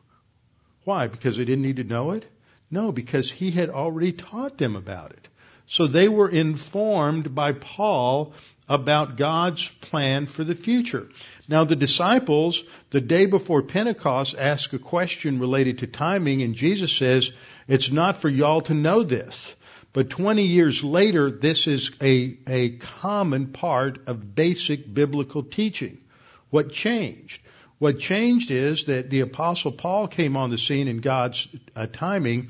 Why? 0.85 1.09
Because 1.09 1.37
they 1.37 1.45
didn't 1.45 1.63
need 1.63 1.77
to 1.77 1.85
know 1.85 2.13
it? 2.13 2.25
No, 2.71 2.93
because 2.93 3.31
he 3.31 3.51
had 3.51 3.71
already 3.71 4.13
taught 4.13 4.59
them 4.59 4.77
about 4.77 5.13
it. 5.13 5.29
So 5.67 5.87
they 5.87 6.09
were 6.09 6.29
informed 6.29 7.35
by 7.35 7.53
Paul 7.53 8.33
about 8.69 9.17
God's 9.17 9.69
plan 9.69 10.27
for 10.27 10.43
the 10.43 10.55
future. 10.55 11.09
Now 11.47 11.65
the 11.65 11.77
disciples, 11.77 12.63
the 12.91 13.01
day 13.01 13.27
before 13.27 13.63
Pentecost, 13.63 14.35
ask 14.39 14.73
a 14.73 14.79
question 14.79 15.41
related 15.41 15.79
to 15.79 15.87
timing 15.87 16.43
and 16.43 16.55
Jesus 16.55 16.93
says, 16.93 17.31
it's 17.69 17.91
not 17.91 18.17
for 18.17 18.29
y'all 18.29 18.63
to 18.63 18.75
know 18.75 19.03
this. 19.03 19.55
But 19.93 20.11
20 20.11 20.43
years 20.43 20.83
later, 20.83 21.31
this 21.31 21.67
is 21.67 21.93
a, 22.03 22.37
a 22.49 22.71
common 22.71 23.49
part 23.49 24.09
of 24.09 24.35
basic 24.35 24.93
biblical 24.93 25.45
teaching. 25.45 25.99
What 26.51 26.73
changed? 26.73 27.41
What 27.79 28.01
changed 28.01 28.51
is 28.51 28.87
that 28.87 29.11
the 29.11 29.21
apostle 29.21 29.71
Paul 29.71 30.09
came 30.09 30.37
on 30.37 30.51
the 30.51 30.59
scene 30.59 30.89
in 30.89 30.99
God's 30.99 31.47
uh, 31.77 31.87
timing 31.87 32.49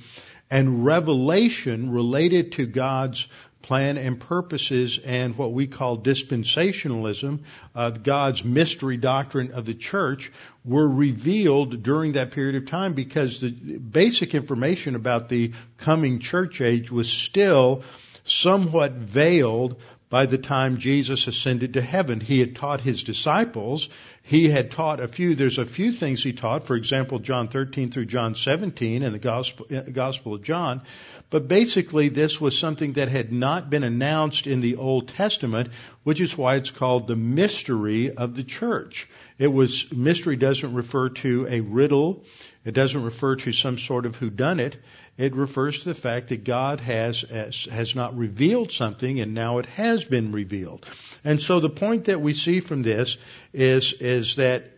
and 0.51 0.85
revelation 0.85 1.91
related 1.91 2.53
to 2.53 2.67
God's 2.67 3.27
plan 3.65 3.97
and 3.97 4.21
purposes 4.21 4.99
and 5.05 5.37
what 5.39 5.53
we 5.53 5.67
call 5.67 5.99
dispensationalism, 5.99 7.41
uh, 7.75 7.91
God's 7.91 8.45
mystery 8.45 8.99
doctrine 8.99 9.53
of 9.53 9.65
the 9.65 9.75
church, 9.75 10.31
were 10.65 10.89
revealed 10.89 11.83
during 11.83 12.13
that 12.13 12.33
period 12.33 12.57
of 12.57 12.69
time 12.69 12.93
because 12.93 13.41
the 13.41 13.51
basic 13.51 14.35
information 14.35 14.97
about 14.97 15.31
the 15.31 15.53
coming 15.79 16.19
church 16.19 16.61
age 16.61 16.91
was 16.91 17.11
still 17.11 17.83
somewhat 18.25 18.93
veiled 18.93 19.77
by 20.11 20.27
the 20.27 20.39
time 20.39 20.79
Jesus 20.79 21.27
ascended 21.27 21.75
to 21.75 21.83
heaven. 21.83 22.21
He 22.21 22.41
had 22.41 22.55
taught 22.55 22.81
his 22.81 23.03
disciples. 23.03 23.89
He 24.23 24.49
had 24.49 24.71
taught 24.71 25.01
a 25.01 25.09
few, 25.09 25.35
there's 25.35 25.59
a 25.59 25.67
few 25.67 25.91
things 25.91 26.23
he 26.23 26.33
taught, 26.33 26.65
for 26.65 26.77
example, 26.77 27.19
John 27.19 27.49
13 27.49 27.91
through 27.91 28.07
John 28.07 28.35
17 28.35 29.03
in 29.03 29.13
the 29.13 29.19
Gospel, 29.19 29.67
Gospel 29.93 30.35
of 30.35 30.43
John. 30.43 30.83
But 31.31 31.49
basically, 31.49 32.11
this 32.11 32.41
was 32.41 32.59
something 32.59 32.93
that 32.95 33.09
had 33.09 33.33
not 33.33 33.71
been 33.71 33.83
announced 33.83 34.47
in 34.47 34.61
the 34.61 34.77
Old 34.77 35.09
Testament, 35.09 35.71
which 36.05 36.21
is 36.21 36.39
why 36.39 36.57
it's 36.57 36.71
called 36.71 37.07
the 37.07 37.17
mystery 37.17 38.15
of 38.15 38.37
the 38.37 38.45
church. 38.45 39.09
It 39.39 39.49
was, 39.49 39.91
mystery 39.93 40.37
doesn't 40.37 40.75
refer 40.75 41.09
to 41.09 41.47
a 41.49 41.61
riddle. 41.61 42.25
It 42.65 42.73
doesn't 42.73 43.03
refer 43.03 43.37
to 43.37 43.53
some 43.53 43.79
sort 43.79 44.07
of 44.07 44.19
whodunit. 44.19 44.75
It 45.17 45.35
refers 45.35 45.81
to 45.81 45.89
the 45.89 45.95
fact 45.95 46.29
that 46.29 46.45
God 46.45 46.81
has, 46.81 47.23
has 47.71 47.95
not 47.95 48.17
revealed 48.17 48.73
something 48.73 49.21
and 49.21 49.35
now 49.35 49.59
it 49.59 49.67
has 49.67 50.05
been 50.05 50.33
revealed. 50.33 50.87
And 51.25 51.41
so 51.41 51.61
the 51.61 51.71
point 51.71 52.07
that 52.07 52.21
we 52.21 52.35
see 52.35 52.61
from 52.61 52.83
this 52.83 53.17
is, 53.53 53.93
is 53.95 54.37
that 54.37 54.71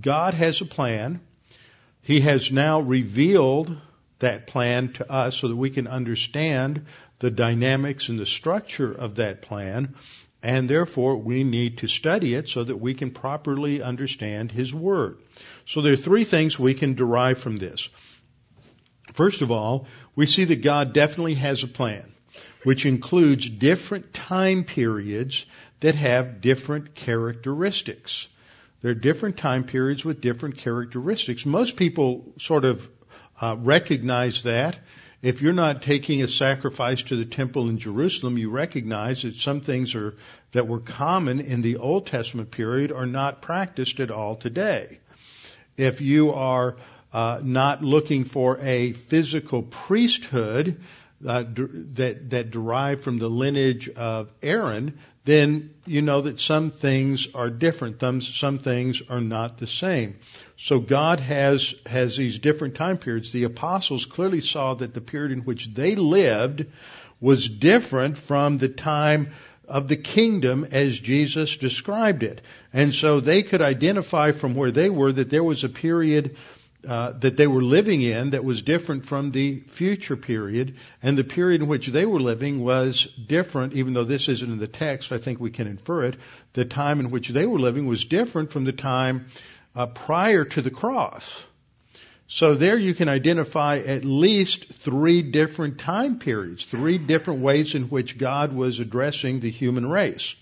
God 0.00 0.34
has 0.34 0.60
a 0.60 0.64
plan. 0.64 1.20
He 2.02 2.20
has 2.20 2.50
now 2.50 2.80
revealed 2.80 3.76
that 4.18 4.46
plan 4.46 4.92
to 4.94 5.10
us 5.10 5.36
so 5.36 5.48
that 5.48 5.56
we 5.56 5.70
can 5.70 5.86
understand 5.86 6.86
the 7.20 7.30
dynamics 7.30 8.08
and 8.08 8.18
the 8.18 8.26
structure 8.26 8.92
of 8.92 9.16
that 9.16 9.42
plan. 9.42 9.94
And 10.42 10.70
therefore, 10.70 11.16
we 11.16 11.42
need 11.42 11.78
to 11.78 11.88
study 11.88 12.34
it 12.34 12.48
so 12.48 12.62
that 12.62 12.76
we 12.76 12.94
can 12.94 13.10
properly 13.10 13.82
understand 13.82 14.52
His 14.52 14.72
Word. 14.72 15.18
So 15.66 15.82
there 15.82 15.92
are 15.92 15.96
three 15.96 16.24
things 16.24 16.58
we 16.58 16.74
can 16.74 16.94
derive 16.94 17.40
from 17.40 17.56
this. 17.56 17.88
First 19.14 19.42
of 19.42 19.50
all, 19.50 19.88
we 20.14 20.26
see 20.26 20.44
that 20.44 20.62
God 20.62 20.92
definitely 20.92 21.34
has 21.34 21.64
a 21.64 21.68
plan, 21.68 22.14
which 22.62 22.86
includes 22.86 23.48
different 23.48 24.12
time 24.12 24.62
periods 24.62 25.44
that 25.80 25.96
have 25.96 26.40
different 26.40 26.94
characteristics. 26.94 28.28
There 28.80 28.92
are 28.92 28.94
different 28.94 29.38
time 29.38 29.64
periods 29.64 30.04
with 30.04 30.20
different 30.20 30.58
characteristics. 30.58 31.44
Most 31.44 31.76
people 31.76 32.32
sort 32.38 32.64
of 32.64 32.88
uh, 33.40 33.56
recognize 33.58 34.42
that. 34.42 34.78
If 35.20 35.42
you're 35.42 35.52
not 35.52 35.82
taking 35.82 36.22
a 36.22 36.28
sacrifice 36.28 37.02
to 37.04 37.16
the 37.16 37.24
temple 37.24 37.68
in 37.68 37.78
Jerusalem, 37.78 38.38
you 38.38 38.50
recognize 38.50 39.22
that 39.22 39.36
some 39.36 39.60
things 39.60 39.96
are 39.96 40.14
that 40.52 40.68
were 40.68 40.80
common 40.80 41.40
in 41.40 41.60
the 41.60 41.76
Old 41.76 42.06
Testament 42.06 42.50
period 42.50 42.92
are 42.92 43.06
not 43.06 43.42
practiced 43.42 44.00
at 44.00 44.10
all 44.10 44.36
today. 44.36 45.00
If 45.76 46.00
you 46.00 46.32
are 46.32 46.76
uh, 47.12 47.40
not 47.42 47.82
looking 47.82 48.24
for 48.24 48.58
a 48.60 48.92
physical 48.92 49.62
priesthood 49.62 50.80
uh, 51.26 51.44
that 51.48 52.30
that 52.30 52.50
derive 52.50 53.02
from 53.02 53.18
the 53.18 53.28
lineage 53.28 53.88
of 53.88 54.30
Aaron, 54.40 55.00
then 55.28 55.74
you 55.84 56.00
know 56.00 56.22
that 56.22 56.40
some 56.40 56.70
things 56.70 57.28
are 57.34 57.50
different. 57.50 58.00
Some, 58.00 58.22
some 58.22 58.58
things 58.58 59.02
are 59.10 59.20
not 59.20 59.58
the 59.58 59.66
same. 59.66 60.18
So 60.56 60.78
God 60.78 61.20
has, 61.20 61.74
has 61.84 62.16
these 62.16 62.38
different 62.38 62.76
time 62.76 62.96
periods. 62.96 63.30
The 63.30 63.44
apostles 63.44 64.06
clearly 64.06 64.40
saw 64.40 64.72
that 64.74 64.94
the 64.94 65.02
period 65.02 65.32
in 65.32 65.40
which 65.40 65.68
they 65.74 65.96
lived 65.96 66.64
was 67.20 67.46
different 67.46 68.16
from 68.16 68.56
the 68.56 68.70
time 68.70 69.32
of 69.66 69.86
the 69.86 69.96
kingdom 69.96 70.66
as 70.70 70.98
Jesus 70.98 71.58
described 71.58 72.22
it. 72.22 72.40
And 72.72 72.94
so 72.94 73.20
they 73.20 73.42
could 73.42 73.60
identify 73.60 74.32
from 74.32 74.54
where 74.54 74.70
they 74.70 74.88
were 74.88 75.12
that 75.12 75.28
there 75.28 75.44
was 75.44 75.62
a 75.62 75.68
period 75.68 76.36
uh, 76.86 77.12
that 77.12 77.36
they 77.36 77.46
were 77.46 77.62
living 77.62 78.02
in 78.02 78.30
that 78.30 78.44
was 78.44 78.62
different 78.62 79.04
from 79.04 79.30
the 79.30 79.60
future 79.68 80.16
period, 80.16 80.76
and 81.02 81.18
the 81.18 81.24
period 81.24 81.60
in 81.60 81.68
which 81.68 81.88
they 81.88 82.06
were 82.06 82.20
living 82.20 82.62
was 82.62 83.06
different, 83.26 83.72
even 83.72 83.94
though 83.94 84.04
this 84.04 84.28
isn't 84.28 84.52
in 84.52 84.58
the 84.58 84.68
text, 84.68 85.10
I 85.10 85.18
think 85.18 85.40
we 85.40 85.50
can 85.50 85.66
infer 85.66 86.04
it. 86.04 86.16
The 86.52 86.64
time 86.64 87.00
in 87.00 87.10
which 87.10 87.28
they 87.28 87.46
were 87.46 87.58
living 87.58 87.86
was 87.86 88.04
different 88.04 88.52
from 88.52 88.64
the 88.64 88.72
time 88.72 89.26
uh, 89.74 89.86
prior 89.86 90.44
to 90.44 90.62
the 90.62 90.70
cross. 90.70 91.44
So 92.28 92.54
there 92.54 92.76
you 92.76 92.94
can 92.94 93.08
identify 93.08 93.78
at 93.78 94.04
least 94.04 94.66
three 94.66 95.22
different 95.22 95.78
time 95.78 96.18
periods, 96.18 96.64
three 96.64 96.98
different 96.98 97.40
ways 97.40 97.74
in 97.74 97.84
which 97.84 98.18
God 98.18 98.52
was 98.52 98.80
addressing 98.80 99.40
the 99.40 99.50
human 99.50 99.88
race. 99.88 100.34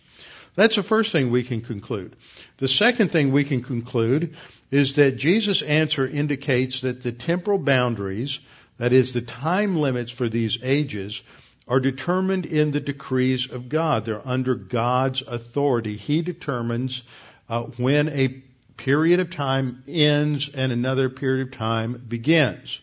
That's 0.56 0.76
the 0.76 0.82
first 0.82 1.12
thing 1.12 1.30
we 1.30 1.44
can 1.44 1.60
conclude. 1.60 2.16
The 2.56 2.66
second 2.66 3.12
thing 3.12 3.30
we 3.30 3.44
can 3.44 3.62
conclude 3.62 4.36
is 4.70 4.94
that 4.96 5.16
Jesus' 5.16 5.62
answer 5.62 6.06
indicates 6.06 6.80
that 6.80 7.02
the 7.02 7.12
temporal 7.12 7.58
boundaries, 7.58 8.40
that 8.78 8.92
is, 8.92 9.12
the 9.12 9.22
time 9.22 9.76
limits 9.76 10.12
for 10.12 10.28
these 10.28 10.58
ages, 10.62 11.22
are 11.68 11.80
determined 11.80 12.46
in 12.46 12.70
the 12.70 12.80
decrees 12.80 13.50
of 13.50 13.68
God. 13.68 14.04
They're 14.04 14.26
under 14.26 14.54
God's 14.54 15.22
authority. 15.22 15.96
He 15.96 16.22
determines 16.22 17.02
uh, 17.48 17.62
when 17.62 18.08
a 18.08 18.42
period 18.76 19.20
of 19.20 19.30
time 19.30 19.82
ends 19.88 20.48
and 20.52 20.70
another 20.70 21.08
period 21.08 21.48
of 21.48 21.52
time 21.52 22.04
begins. 22.08 22.78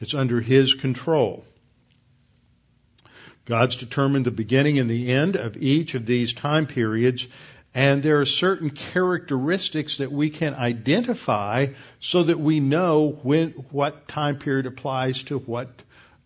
It's 0.00 0.14
under 0.14 0.40
His 0.40 0.74
control. 0.74 1.44
God's 3.44 3.76
determined 3.76 4.24
the 4.24 4.30
beginning 4.30 4.78
and 4.78 4.88
the 4.88 5.12
end 5.12 5.36
of 5.36 5.56
each 5.56 5.94
of 5.94 6.06
these 6.06 6.32
time 6.32 6.66
periods, 6.66 7.26
and 7.74 8.02
there 8.02 8.20
are 8.20 8.26
certain 8.26 8.70
characteristics 8.70 9.98
that 9.98 10.12
we 10.12 10.28
can 10.28 10.54
identify 10.54 11.68
so 12.00 12.22
that 12.22 12.38
we 12.38 12.60
know 12.60 13.18
when, 13.22 13.50
what 13.70 14.08
time 14.08 14.38
period 14.38 14.66
applies 14.66 15.22
to 15.24 15.38
what, 15.38 15.70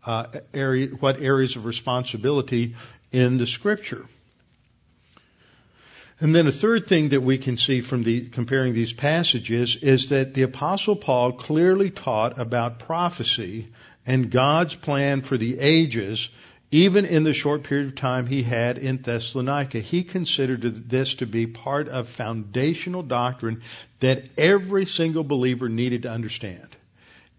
uh, 0.04 0.26
area, 0.52 0.88
what 0.88 1.22
areas 1.22 1.54
of 1.54 1.64
responsibility 1.64 2.74
in 3.12 3.38
the 3.38 3.46
scripture. 3.46 4.06
And 6.18 6.34
then 6.34 6.46
a 6.46 6.52
third 6.52 6.86
thing 6.86 7.10
that 7.10 7.20
we 7.20 7.38
can 7.38 7.58
see 7.58 7.82
from 7.82 8.02
the, 8.02 8.22
comparing 8.22 8.72
these 8.72 8.92
passages 8.92 9.76
is 9.76 10.08
that 10.08 10.34
the 10.34 10.42
apostle 10.42 10.96
Paul 10.96 11.32
clearly 11.32 11.90
taught 11.90 12.40
about 12.40 12.78
prophecy 12.78 13.68
and 14.06 14.30
God's 14.30 14.74
plan 14.74 15.20
for 15.20 15.36
the 15.36 15.58
ages, 15.58 16.30
even 16.70 17.04
in 17.04 17.22
the 17.22 17.32
short 17.32 17.62
period 17.62 17.86
of 17.86 17.94
time 17.94 18.26
he 18.26 18.42
had 18.42 18.78
in 18.78 18.98
Thessalonica. 18.98 19.78
He 19.78 20.02
considered 20.02 20.88
this 20.88 21.14
to 21.16 21.26
be 21.26 21.46
part 21.46 21.88
of 21.88 22.08
foundational 22.08 23.02
doctrine 23.02 23.62
that 24.00 24.24
every 24.36 24.86
single 24.86 25.24
believer 25.24 25.68
needed 25.68 26.02
to 26.02 26.10
understand. 26.10 26.68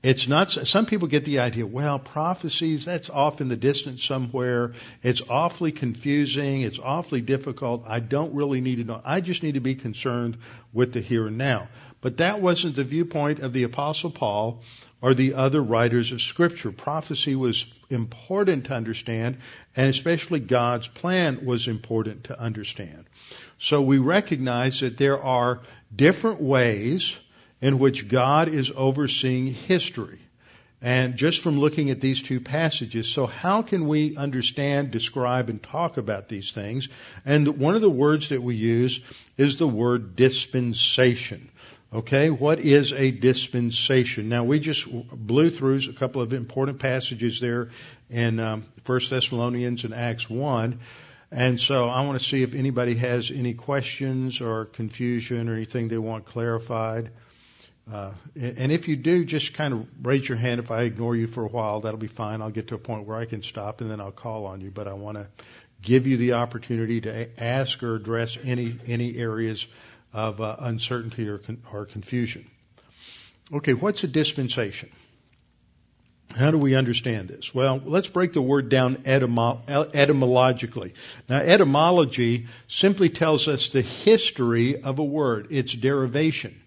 It's 0.04 0.28
not, 0.28 0.52
some 0.52 0.86
people 0.86 1.08
get 1.08 1.26
the 1.26 1.40
idea, 1.40 1.66
well, 1.66 1.98
prophecies, 1.98 2.86
that's 2.86 3.10
off 3.10 3.42
in 3.42 3.50
the 3.50 3.58
distance 3.58 4.04
somewhere. 4.04 4.74
It's 5.02 5.24
awfully 5.28 5.72
confusing. 5.72 6.62
It's 6.62 6.80
awfully 6.80 7.22
difficult. 7.22 7.84
I 7.88 8.00
don't 8.00 8.36
really 8.36 8.62
need 8.62 8.76
to 8.76 8.84
know. 8.84 9.02
I 9.04 9.22
just 9.22 9.42
need 9.44 9.56
to 9.56 9.60
be 9.60 9.76
concerned 9.76 10.38
with 10.72 10.94
the 10.94 11.02
here 11.02 11.28
and 11.28 11.38
now. 11.38 11.68
But 12.00 12.18
that 12.18 12.40
wasn't 12.40 12.76
the 12.76 12.84
viewpoint 12.84 13.40
of 13.40 13.54
the 13.54 13.64
apostle 13.64 14.12
Paul 14.12 14.62
or 15.02 15.14
the 15.14 15.36
other 15.36 15.62
writers 15.62 16.12
of 16.12 16.22
scripture. 16.22 16.72
Prophecy 16.72 17.36
was 17.36 17.66
important 17.90 18.66
to 18.66 18.74
understand 18.74 19.38
and 19.76 19.90
especially 19.90 20.40
God's 20.40 20.88
plan 20.88 21.46
was 21.46 21.68
important 21.68 22.26
to 22.26 22.40
understand. 22.40 23.06
So 23.60 23.82
we 23.82 24.00
recognize 24.00 24.80
that 24.80 24.98
there 24.98 25.22
are 25.22 25.62
different 25.96 26.42
ways 26.42 27.16
in 27.62 27.80
which 27.80 28.08
God 28.08 28.50
is 28.50 28.72
overseeing 28.76 29.48
history. 29.48 30.20
And 30.80 31.16
just 31.16 31.42
from 31.42 31.60
looking 31.60 31.90
at 31.90 32.02
these 32.02 32.22
two 32.22 32.40
passages, 32.40 33.08
so 33.08 33.26
how 33.26 33.64
can 33.64 33.88
we 33.88 34.16
understand, 34.16 34.92
describe, 34.92 35.50
and 35.50 35.62
talk 35.62 35.98
about 35.98 36.30
these 36.30 36.52
things? 36.52 36.88
And 37.26 37.48
one 37.58 37.74
of 37.74 37.82
the 37.82 37.90
words 37.90 38.30
that 38.30 38.44
we 38.44 38.56
use 38.56 39.02
is 39.38 39.58
the 39.58 39.68
word 39.68 40.16
dispensation. 40.16 41.50
Okay, 41.98 42.30
what 42.30 42.60
is 42.60 42.94
a 42.94 43.10
dispensation? 43.10 44.30
Now 44.30 44.44
we 44.44 44.60
just 44.60 44.86
blew 44.88 45.50
through 45.50 45.80
a 45.90 45.94
couple 45.94 46.22
of 46.22 46.32
important 46.32 46.78
passages 46.78 47.40
there 47.40 47.72
in 48.12 48.40
um, 48.40 48.66
1 48.86 49.00
Thessalonians 49.10 49.84
and 49.84 49.96
Acts 49.96 50.30
1. 50.30 50.80
And 51.32 51.60
so 51.60 51.90
I 51.90 52.06
want 52.06 52.20
to 52.20 52.24
see 52.24 52.44
if 52.44 52.54
anybody 52.54 52.94
has 52.98 53.32
any 53.32 53.56
questions 53.56 54.42
or 54.42 54.66
confusion 54.66 55.50
or 55.50 55.56
anything 55.56 55.88
they 55.88 55.98
want 55.98 56.26
clarified. 56.26 57.10
Uh, 57.92 58.12
and 58.36 58.72
if 58.72 58.88
you 58.88 58.96
do, 58.96 59.26
just 59.26 59.56
kind 59.56 59.74
of 59.74 59.88
raise 60.04 60.30
your 60.30 60.38
hand. 60.38 60.60
If 60.60 60.70
I 60.70 60.84
ignore 60.84 61.16
you 61.16 61.26
for 61.26 61.46
a 61.46 61.50
while, 61.50 61.82
that'll 61.82 61.98
be 61.98 62.06
fine. 62.06 62.44
I'll 62.44 62.52
get 62.52 62.68
to 62.68 62.76
a 62.76 62.78
point 62.78 63.08
where 63.08 63.18
I 63.18 63.26
can 63.26 63.42
stop 63.42 63.82
and 63.82 63.90
then 63.90 64.00
I'll 64.00 64.12
call 64.12 64.46
on 64.46 64.62
you. 64.62 64.70
But 64.70 64.88
I 64.88 64.94
want 64.94 65.18
to 65.18 65.26
give 65.82 66.06
you 66.06 66.18
the 66.18 66.34
opportunity 66.34 67.02
to 67.02 67.44
ask 67.44 67.82
or 67.82 67.96
address 67.96 68.38
any 68.44 68.78
any 68.86 69.18
areas 69.18 69.66
of 70.14 70.42
uh, 70.42 70.56
uncertainty 70.60 71.28
or, 71.28 71.38
con- 71.38 71.64
or 71.72 71.86
confusion. 71.86 72.50
Okay, 73.54 73.74
what's 73.74 74.04
a 74.04 74.08
dispensation? 74.08 74.90
How 76.36 76.52
do 76.52 76.58
we 76.58 76.76
understand 76.76 77.30
this? 77.30 77.56
Well, 77.56 77.82
let's 77.84 78.10
break 78.10 78.34
the 78.34 78.42
word 78.42 78.70
down 78.70 78.98
etymo- 78.98 79.62
etymologically. 79.94 80.94
Now, 81.30 81.38
etymology 81.38 82.48
simply 82.68 83.10
tells 83.10 83.48
us 83.48 83.70
the 83.70 83.82
history 83.82 84.82
of 84.82 85.00
a 85.00 85.04
word, 85.04 85.48
its 85.52 85.74
derivation. 85.74 86.62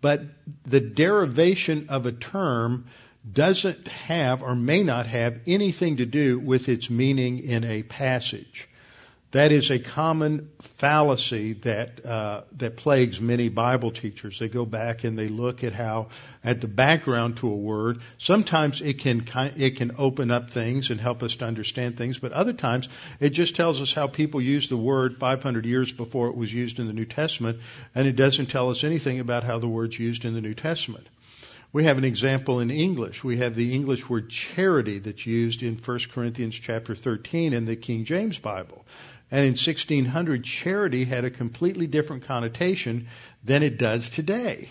But 0.00 0.22
the 0.64 0.80
derivation 0.80 1.86
of 1.90 2.06
a 2.06 2.12
term 2.12 2.86
doesn't 3.30 3.88
have 3.88 4.42
or 4.42 4.54
may 4.54 4.82
not 4.82 5.06
have 5.06 5.40
anything 5.46 5.98
to 5.98 6.06
do 6.06 6.38
with 6.38 6.68
its 6.68 6.88
meaning 6.88 7.40
in 7.40 7.64
a 7.64 7.82
passage. 7.82 8.68
That 9.32 9.52
is 9.52 9.70
a 9.70 9.78
common 9.78 10.50
fallacy 10.60 11.52
that 11.62 12.04
uh, 12.04 12.42
that 12.56 12.76
plagues 12.76 13.20
many 13.20 13.48
Bible 13.48 13.92
teachers. 13.92 14.40
They 14.40 14.48
go 14.48 14.64
back 14.64 15.04
and 15.04 15.16
they 15.16 15.28
look 15.28 15.62
at 15.62 15.72
how 15.72 16.08
at 16.42 16.60
the 16.60 16.66
background 16.66 17.36
to 17.36 17.48
a 17.48 17.54
word. 17.54 18.00
Sometimes 18.18 18.80
it 18.80 18.98
can 18.98 19.24
it 19.56 19.76
can 19.76 19.92
open 19.98 20.32
up 20.32 20.50
things 20.50 20.90
and 20.90 21.00
help 21.00 21.22
us 21.22 21.36
to 21.36 21.44
understand 21.44 21.96
things, 21.96 22.18
but 22.18 22.32
other 22.32 22.52
times 22.52 22.88
it 23.20 23.30
just 23.30 23.54
tells 23.54 23.80
us 23.80 23.94
how 23.94 24.08
people 24.08 24.40
used 24.40 24.68
the 24.68 24.76
word 24.76 25.18
500 25.18 25.64
years 25.64 25.92
before 25.92 26.26
it 26.26 26.36
was 26.36 26.52
used 26.52 26.80
in 26.80 26.88
the 26.88 26.92
New 26.92 27.06
Testament, 27.06 27.60
and 27.94 28.08
it 28.08 28.16
doesn't 28.16 28.46
tell 28.46 28.70
us 28.70 28.82
anything 28.82 29.20
about 29.20 29.44
how 29.44 29.60
the 29.60 29.68
word's 29.68 29.96
used 29.96 30.24
in 30.24 30.34
the 30.34 30.40
New 30.40 30.54
Testament. 30.54 31.06
We 31.72 31.84
have 31.84 31.98
an 31.98 32.04
example 32.04 32.58
in 32.58 32.72
English. 32.72 33.22
We 33.22 33.38
have 33.38 33.54
the 33.54 33.72
English 33.72 34.08
word 34.08 34.28
charity 34.28 34.98
that's 34.98 35.24
used 35.24 35.62
in 35.62 35.76
1 35.76 35.98
Corinthians 36.12 36.56
chapter 36.56 36.96
13 36.96 37.52
in 37.52 37.64
the 37.64 37.76
King 37.76 38.04
James 38.04 38.38
Bible. 38.38 38.84
And 39.30 39.46
in 39.46 39.52
1600, 39.52 40.44
charity 40.44 41.04
had 41.04 41.24
a 41.24 41.30
completely 41.30 41.86
different 41.86 42.24
connotation 42.24 43.08
than 43.44 43.62
it 43.62 43.78
does 43.78 44.10
today. 44.10 44.70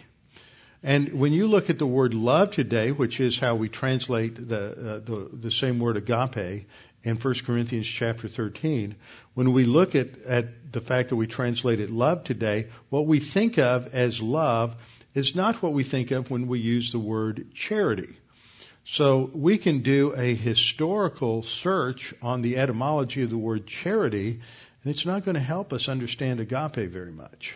And 0.84 1.19
when 1.19 1.34
you 1.34 1.48
look 1.48 1.69
at 1.69 1.78
the 1.78 1.88
word 1.88 2.13
love 2.13 2.52
today, 2.52 2.91
which 2.91 3.19
is 3.19 3.38
how 3.38 3.56
we 3.56 3.69
translate 3.69 4.48
the, 4.48 4.72
uh, 4.72 5.00
the, 5.00 5.30
the 5.34 5.52
same 5.52 5.80
word 5.80 5.98
agape 5.98 6.67
in 7.04 7.15
1 7.17 7.34
Corinthians 7.45 7.88
chapter 7.88 8.28
13, 8.28 8.95
when 9.34 9.54
we 9.54 9.65
look 9.65 9.95
at, 9.95 10.22
at 10.26 10.72
the 10.72 10.82
fact 10.82 11.10
that 11.10 11.15
we 11.15 11.28
translate 11.28 11.80
it 11.80 11.89
love 11.89 12.24
today, 12.24 12.67
what 12.89 13.06
we 13.06 13.19
think 13.19 13.58
of 13.58 13.93
as 13.93 14.22
love 14.22 14.76
is 15.13 15.36
not 15.36 15.62
what 15.62 15.74
we 15.74 15.84
think 15.84 16.12
of 16.12 16.30
when 16.30 16.48
we 16.48 16.60
use 16.60 16.91
the 16.91 17.00
word 17.00 17.48
charity. 17.54 18.17
So 18.86 19.30
we 19.34 19.58
can 19.58 19.80
do 19.80 20.13
a 20.15 20.34
historical 20.34 21.44
search 21.44 22.13
on 22.22 22.42
the 22.42 22.58
etymology 22.58 23.24
of 23.24 23.30
the 23.30 23.38
word 23.38 23.68
charity, 23.68 24.39
and 24.84 24.92
it's 24.94 25.06
not 25.06 25.26
going 25.26 25.36
to 25.36 25.42
help 25.42 25.74
us 25.74 25.89
understand 25.89 26.39
agape 26.39 26.89
very 26.89 27.12
much. 27.12 27.56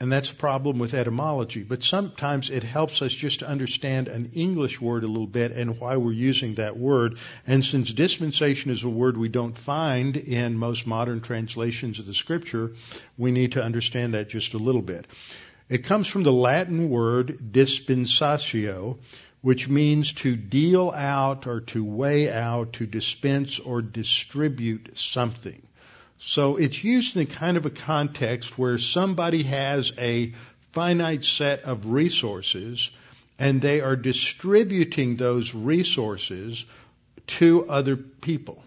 And 0.00 0.12
that's 0.12 0.30
a 0.30 0.34
problem 0.34 0.78
with 0.78 0.92
etymology. 0.92 1.62
But 1.62 1.84
sometimes 1.84 2.50
it 2.50 2.62
helps 2.62 3.00
us 3.00 3.12
just 3.12 3.40
to 3.40 3.48
understand 3.48 4.08
an 4.08 4.32
English 4.34 4.80
word 4.80 5.04
a 5.04 5.06
little 5.06 5.26
bit 5.26 5.52
and 5.52 5.78
why 5.78 5.96
we're 5.96 6.12
using 6.12 6.56
that 6.56 6.76
word. 6.76 7.18
And 7.46 7.64
since 7.64 7.92
dispensation 7.92 8.70
is 8.70 8.82
a 8.82 8.88
word 8.88 9.16
we 9.16 9.28
don't 9.28 9.56
find 9.56 10.16
in 10.16 10.58
most 10.58 10.86
modern 10.86 11.20
translations 11.20 12.00
of 12.00 12.06
the 12.06 12.14
scripture, 12.14 12.72
we 13.16 13.30
need 13.30 13.52
to 13.52 13.62
understand 13.62 14.14
that 14.14 14.28
just 14.28 14.54
a 14.54 14.58
little 14.58 14.82
bit. 14.82 15.06
It 15.68 15.84
comes 15.84 16.06
from 16.06 16.24
the 16.24 16.32
Latin 16.32 16.90
word 16.90 17.38
dispensatio, 17.52 18.98
which 19.44 19.68
means 19.68 20.14
to 20.14 20.36
deal 20.36 20.90
out 20.90 21.46
or 21.46 21.60
to 21.60 21.84
weigh 21.84 22.32
out, 22.32 22.72
to 22.72 22.86
dispense 22.86 23.58
or 23.58 23.82
distribute 23.82 24.96
something. 24.98 25.60
So 26.16 26.56
it's 26.56 26.82
used 26.82 27.14
in 27.14 27.22
a 27.24 27.26
kind 27.26 27.58
of 27.58 27.66
a 27.66 27.70
context 27.70 28.56
where 28.56 28.78
somebody 28.78 29.42
has 29.42 29.92
a 29.98 30.32
finite 30.72 31.26
set 31.26 31.64
of 31.64 31.84
resources 31.84 32.88
and 33.38 33.60
they 33.60 33.82
are 33.82 33.96
distributing 33.96 35.16
those 35.16 35.54
resources 35.54 36.64
to 37.26 37.68
other 37.68 37.96
people. 37.96 38.62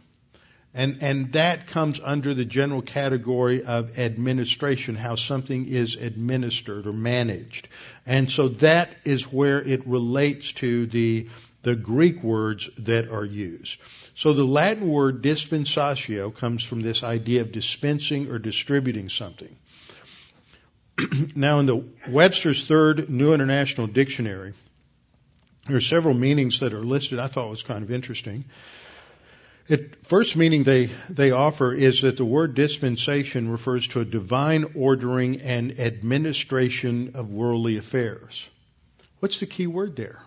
And, 0.73 0.99
and 1.01 1.33
that 1.33 1.67
comes 1.67 1.99
under 2.03 2.33
the 2.33 2.45
general 2.45 2.81
category 2.81 3.63
of 3.63 3.97
administration, 3.97 4.95
how 4.95 5.15
something 5.15 5.67
is 5.67 5.95
administered 5.95 6.85
or 6.85 6.93
managed. 6.93 7.67
And 8.05 8.31
so 8.31 8.49
that 8.49 8.91
is 9.03 9.31
where 9.31 9.61
it 9.61 9.87
relates 9.87 10.51
to 10.53 10.85
the, 10.85 11.29
the 11.63 11.75
Greek 11.75 12.21
words 12.21 12.69
that 12.79 13.09
are 13.09 13.25
used. 13.25 13.77
So 14.15 14.33
the 14.33 14.43
Latin 14.43 14.87
word 14.87 15.23
dispensatio 15.23 16.33
comes 16.33 16.63
from 16.63 16.81
this 16.81 17.03
idea 17.03 17.41
of 17.41 17.51
dispensing 17.51 18.29
or 18.29 18.37
distributing 18.37 19.09
something. 19.09 19.55
now 21.35 21.59
in 21.59 21.65
the 21.65 21.83
Webster's 22.07 22.67
Third 22.67 23.09
New 23.09 23.33
International 23.33 23.87
Dictionary, 23.87 24.53
there 25.67 25.75
are 25.75 25.81
several 25.81 26.13
meanings 26.13 26.61
that 26.61 26.73
are 26.73 26.83
listed. 26.83 27.19
I 27.19 27.27
thought 27.27 27.49
was 27.49 27.63
kind 27.63 27.83
of 27.83 27.91
interesting. 27.91 28.45
It, 29.69 30.05
first 30.05 30.37
meaning 30.37 30.63
they, 30.63 30.89
they 31.09 31.31
offer 31.31 31.73
is 31.73 32.01
that 32.01 32.15
the 32.15 32.23
word 32.23 32.55
dispensation 32.55 33.51
refers 33.51 33.87
to 33.89 33.99
a 33.99 34.05
divine 34.05 34.71
ordering 34.75 35.41
and 35.41 35.77
administration 35.79 37.11
of 37.15 37.29
worldly 37.29 37.77
affairs. 37.77 38.47
What's 39.19 39.39
the 39.41 39.45
key 39.45 39.67
word 39.67 39.97
there? 39.97 40.21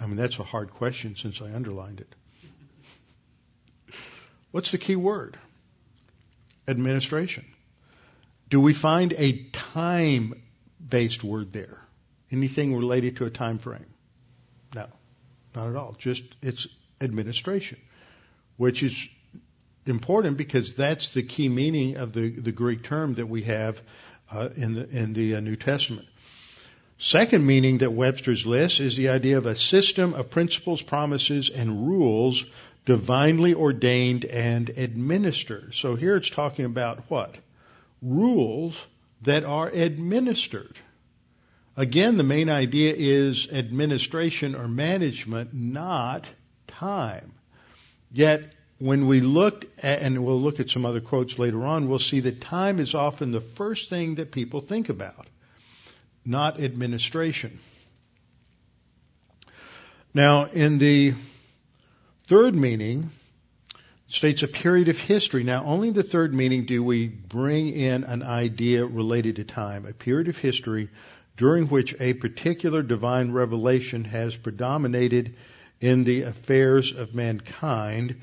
I 0.00 0.06
mean, 0.06 0.16
that's 0.16 0.38
a 0.38 0.42
hard 0.42 0.70
question 0.70 1.16
since 1.16 1.42
I 1.42 1.52
underlined 1.52 2.00
it. 2.00 3.94
What's 4.52 4.70
the 4.70 4.78
key 4.78 4.96
word? 4.96 5.36
Administration. 6.66 7.44
Do 8.48 8.60
we 8.60 8.72
find 8.72 9.12
a 9.12 9.42
time 9.52 10.42
based 10.88 11.22
word 11.22 11.52
there? 11.52 11.82
Anything 12.32 12.74
related 12.74 13.18
to 13.18 13.26
a 13.26 13.30
time 13.30 13.58
frame? 13.58 13.86
No, 14.74 14.86
not 15.54 15.68
at 15.68 15.76
all. 15.76 15.94
Just 15.98 16.24
it's 16.40 16.66
administration 17.00 17.78
which 18.56 18.82
is 18.82 19.08
important 19.86 20.36
because 20.36 20.74
that's 20.74 21.10
the 21.10 21.22
key 21.22 21.48
meaning 21.48 21.96
of 21.96 22.12
the, 22.12 22.30
the 22.30 22.52
Greek 22.52 22.82
term 22.82 23.14
that 23.14 23.28
we 23.28 23.42
have 23.44 23.80
uh, 24.30 24.48
in 24.56 24.74
the, 24.74 24.88
in 24.88 25.12
the 25.12 25.36
uh, 25.36 25.40
New 25.40 25.56
Testament. 25.56 26.08
Second 26.98 27.44
meaning 27.44 27.78
that 27.78 27.92
Webster's 27.92 28.46
lists 28.46 28.80
is 28.80 28.96
the 28.96 29.10
idea 29.10 29.36
of 29.36 29.46
a 29.46 29.54
system 29.54 30.14
of 30.14 30.30
principles, 30.30 30.80
promises, 30.80 31.50
and 31.50 31.86
rules 31.86 32.44
divinely 32.86 33.52
ordained 33.52 34.24
and 34.24 34.70
administered. 34.70 35.74
So 35.74 35.96
here 35.96 36.16
it's 36.16 36.30
talking 36.30 36.64
about 36.64 37.10
what? 37.10 37.34
Rules 38.00 38.82
that 39.22 39.44
are 39.44 39.68
administered. 39.68 40.78
Again, 41.76 42.16
the 42.16 42.22
main 42.22 42.48
idea 42.48 42.94
is 42.96 43.48
administration 43.52 44.54
or 44.54 44.66
management, 44.66 45.52
not 45.52 46.24
time. 46.66 47.35
Yet, 48.16 48.50
when 48.78 49.08
we 49.08 49.20
look 49.20 49.66
at, 49.76 50.00
and 50.00 50.24
we'll 50.24 50.40
look 50.40 50.58
at 50.58 50.70
some 50.70 50.86
other 50.86 51.02
quotes 51.02 51.38
later 51.38 51.66
on, 51.66 51.86
we'll 51.86 51.98
see 51.98 52.20
that 52.20 52.40
time 52.40 52.80
is 52.80 52.94
often 52.94 53.30
the 53.30 53.42
first 53.42 53.90
thing 53.90 54.14
that 54.14 54.32
people 54.32 54.62
think 54.62 54.88
about, 54.88 55.26
not 56.24 56.58
administration. 56.58 57.58
Now, 60.14 60.46
in 60.46 60.78
the 60.78 61.12
third 62.26 62.54
meaning, 62.54 63.10
states 64.08 64.42
a 64.42 64.48
period 64.48 64.88
of 64.88 64.98
history. 64.98 65.44
Now, 65.44 65.66
only 65.66 65.88
in 65.88 65.94
the 65.94 66.02
third 66.02 66.32
meaning 66.32 66.64
do 66.64 66.82
we 66.82 67.08
bring 67.08 67.68
in 67.68 68.02
an 68.04 68.22
idea 68.22 68.86
related 68.86 69.36
to 69.36 69.44
time, 69.44 69.84
a 69.84 69.92
period 69.92 70.28
of 70.28 70.38
history 70.38 70.88
during 71.36 71.66
which 71.66 71.94
a 72.00 72.14
particular 72.14 72.82
divine 72.82 73.32
revelation 73.32 74.04
has 74.04 74.34
predominated 74.34 75.36
in 75.80 76.04
the 76.04 76.22
affairs 76.22 76.92
of 76.92 77.14
mankind. 77.14 78.20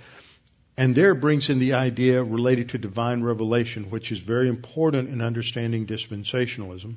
And 0.75 0.95
there 0.95 1.13
brings 1.13 1.49
in 1.49 1.59
the 1.59 1.73
idea 1.73 2.23
related 2.23 2.69
to 2.69 2.77
divine 2.77 3.21
revelation, 3.21 3.91
which 3.91 4.11
is 4.11 4.19
very 4.19 4.49
important 4.49 5.09
in 5.09 5.21
understanding 5.21 5.85
dispensationalism. 5.85 6.95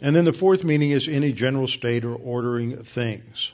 And 0.00 0.14
then 0.14 0.24
the 0.24 0.32
fourth 0.32 0.62
meaning 0.62 0.90
is 0.90 1.08
any 1.08 1.32
general 1.32 1.66
state 1.66 2.04
or 2.04 2.14
ordering 2.14 2.74
of 2.74 2.86
things. 2.86 3.50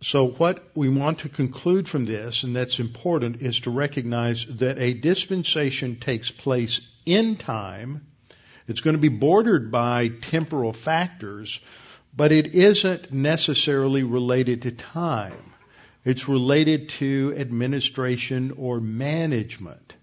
So 0.00 0.28
what 0.28 0.64
we 0.76 0.88
want 0.88 1.20
to 1.20 1.28
conclude 1.28 1.88
from 1.88 2.06
this, 2.06 2.44
and 2.44 2.54
that's 2.54 2.78
important, 2.78 3.42
is 3.42 3.60
to 3.60 3.70
recognize 3.70 4.46
that 4.46 4.78
a 4.78 4.94
dispensation 4.94 5.96
takes 5.96 6.30
place 6.30 6.86
in 7.04 7.34
time. 7.34 8.06
It's 8.68 8.80
going 8.80 8.94
to 8.94 9.00
be 9.00 9.08
bordered 9.08 9.72
by 9.72 10.08
temporal 10.08 10.72
factors, 10.72 11.58
but 12.16 12.32
it 12.32 12.54
isn't 12.54 13.12
necessarily 13.12 14.02
related 14.02 14.62
to 14.62 14.72
time. 14.72 15.52
It's 16.04 16.28
related 16.28 16.88
to 17.00 17.34
administration 17.36 18.54
or 18.56 18.80
management. 18.80 19.94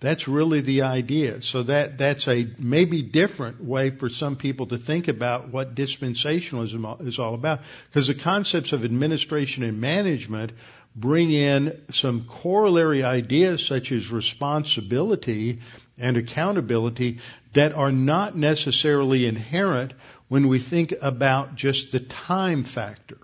That's 0.00 0.26
really 0.26 0.62
the 0.62 0.82
idea. 0.82 1.42
So 1.42 1.62
that, 1.64 1.98
that's 1.98 2.26
a 2.26 2.48
maybe 2.58 3.02
different 3.02 3.62
way 3.62 3.90
for 3.90 4.08
some 4.08 4.36
people 4.36 4.66
to 4.68 4.78
think 4.78 5.08
about 5.08 5.50
what 5.50 5.74
dispensationalism 5.74 7.06
is 7.06 7.18
all 7.18 7.34
about. 7.34 7.60
Because 7.88 8.06
the 8.06 8.14
concepts 8.14 8.72
of 8.72 8.84
administration 8.84 9.62
and 9.62 9.78
management 9.80 10.52
bring 10.96 11.30
in 11.30 11.82
some 11.90 12.24
corollary 12.24 13.02
ideas 13.02 13.64
such 13.64 13.92
as 13.92 14.10
responsibility 14.10 15.60
and 15.98 16.16
accountability 16.16 17.20
that 17.52 17.74
are 17.74 17.92
not 17.92 18.36
necessarily 18.36 19.26
inherent 19.26 19.92
when 20.30 20.46
we 20.46 20.60
think 20.60 20.94
about 21.02 21.56
just 21.56 21.90
the 21.90 21.98
time 21.98 22.62
factor. 22.62 23.18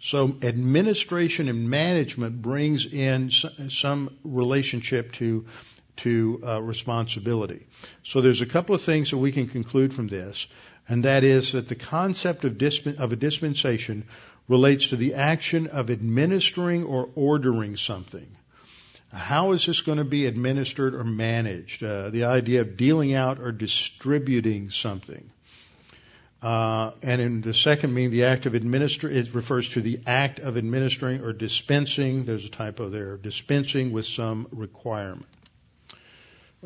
So 0.00 0.34
administration 0.42 1.50
and 1.50 1.68
management 1.68 2.40
brings 2.40 2.86
in 2.86 3.30
some 3.30 4.16
relationship 4.24 5.12
to 5.12 5.44
to 5.96 6.42
uh, 6.46 6.62
responsibility. 6.62 7.66
So 8.04 8.22
there's 8.22 8.40
a 8.40 8.46
couple 8.46 8.74
of 8.74 8.80
things 8.80 9.10
that 9.10 9.18
we 9.18 9.32
can 9.32 9.48
conclude 9.48 9.92
from 9.92 10.08
this, 10.08 10.46
and 10.88 11.04
that 11.04 11.24
is 11.24 11.52
that 11.52 11.68
the 11.68 11.74
concept 11.74 12.46
of, 12.46 12.56
disp- 12.56 12.98
of 12.98 13.12
a 13.12 13.16
dispensation 13.16 14.04
relates 14.48 14.88
to 14.88 14.96
the 14.96 15.12
action 15.14 15.66
of 15.66 15.90
administering 15.90 16.84
or 16.84 17.10
ordering 17.14 17.76
something. 17.76 18.26
How 19.12 19.52
is 19.52 19.66
this 19.66 19.82
going 19.82 19.98
to 19.98 20.04
be 20.04 20.24
administered 20.24 20.94
or 20.94 21.04
managed? 21.04 21.82
Uh, 21.82 22.08
the 22.08 22.24
idea 22.24 22.62
of 22.62 22.78
dealing 22.78 23.12
out 23.12 23.40
or 23.40 23.52
distributing 23.52 24.70
something. 24.70 25.30
Uh, 26.42 26.92
and 27.02 27.20
in 27.20 27.40
the 27.42 27.52
second 27.52 27.92
meaning, 27.92 28.10
the 28.10 28.24
act 28.24 28.46
of 28.46 28.54
administer, 28.54 29.10
it 29.10 29.34
refers 29.34 29.68
to 29.70 29.82
the 29.82 30.00
act 30.06 30.38
of 30.38 30.56
administering 30.56 31.20
or 31.22 31.32
dispensing. 31.32 32.24
There's 32.24 32.46
a 32.46 32.48
typo 32.48 32.88
there. 32.88 33.16
Dispensing 33.18 33.92
with 33.92 34.06
some 34.06 34.48
requirement. 34.50 35.26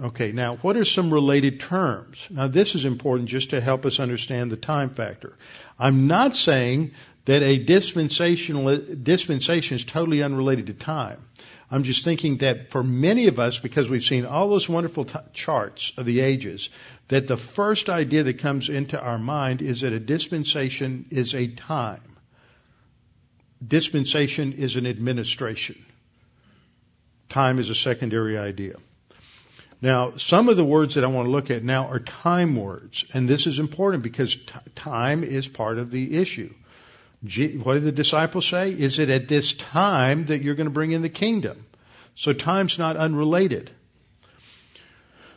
Okay, 0.00 0.32
now 0.32 0.56
what 0.56 0.76
are 0.76 0.84
some 0.84 1.12
related 1.12 1.60
terms? 1.60 2.26
Now 2.28 2.48
this 2.48 2.74
is 2.74 2.84
important 2.84 3.28
just 3.28 3.50
to 3.50 3.60
help 3.60 3.86
us 3.86 4.00
understand 4.00 4.50
the 4.50 4.56
time 4.56 4.90
factor. 4.90 5.36
I'm 5.78 6.08
not 6.08 6.36
saying 6.36 6.92
that 7.26 7.42
a 7.42 7.58
dispensational 7.58 8.76
dispensation 8.76 9.76
is 9.76 9.84
totally 9.84 10.22
unrelated 10.22 10.66
to 10.66 10.74
time. 10.74 11.24
I'm 11.70 11.82
just 11.82 12.04
thinking 12.04 12.38
that 12.38 12.70
for 12.70 12.82
many 12.82 13.26
of 13.26 13.38
us, 13.38 13.58
because 13.58 13.88
we've 13.88 14.02
seen 14.02 14.26
all 14.26 14.48
those 14.48 14.68
wonderful 14.68 15.06
t- 15.06 15.18
charts 15.32 15.92
of 15.96 16.04
the 16.04 16.20
ages, 16.20 16.68
that 17.08 17.26
the 17.26 17.36
first 17.36 17.88
idea 17.88 18.22
that 18.24 18.38
comes 18.38 18.68
into 18.68 19.00
our 19.00 19.18
mind 19.18 19.62
is 19.62 19.80
that 19.80 19.92
a 19.92 20.00
dispensation 20.00 21.06
is 21.10 21.34
a 21.34 21.48
time. 21.48 22.16
Dispensation 23.66 24.52
is 24.52 24.76
an 24.76 24.86
administration. 24.86 25.84
Time 27.28 27.58
is 27.58 27.70
a 27.70 27.74
secondary 27.74 28.36
idea. 28.38 28.76
Now, 29.80 30.16
some 30.16 30.48
of 30.48 30.56
the 30.56 30.64
words 30.64 30.94
that 30.94 31.04
I 31.04 31.08
want 31.08 31.26
to 31.26 31.32
look 31.32 31.50
at 31.50 31.64
now 31.64 31.88
are 31.88 31.98
time 31.98 32.56
words, 32.56 33.04
and 33.12 33.28
this 33.28 33.46
is 33.46 33.58
important 33.58 34.02
because 34.02 34.34
t- 34.34 34.42
time 34.74 35.24
is 35.24 35.48
part 35.48 35.78
of 35.78 35.90
the 35.90 36.18
issue. 36.18 36.54
What 37.24 37.74
did 37.74 37.84
the 37.84 37.92
disciples 37.92 38.46
say? 38.46 38.70
Is 38.70 38.98
it 38.98 39.08
at 39.08 39.28
this 39.28 39.54
time 39.54 40.26
that 40.26 40.42
you're 40.42 40.54
going 40.54 40.66
to 40.66 40.72
bring 40.72 40.92
in 40.92 41.00
the 41.00 41.08
kingdom? 41.08 41.64
So 42.16 42.34
time's 42.34 42.78
not 42.78 42.96
unrelated. 42.96 43.70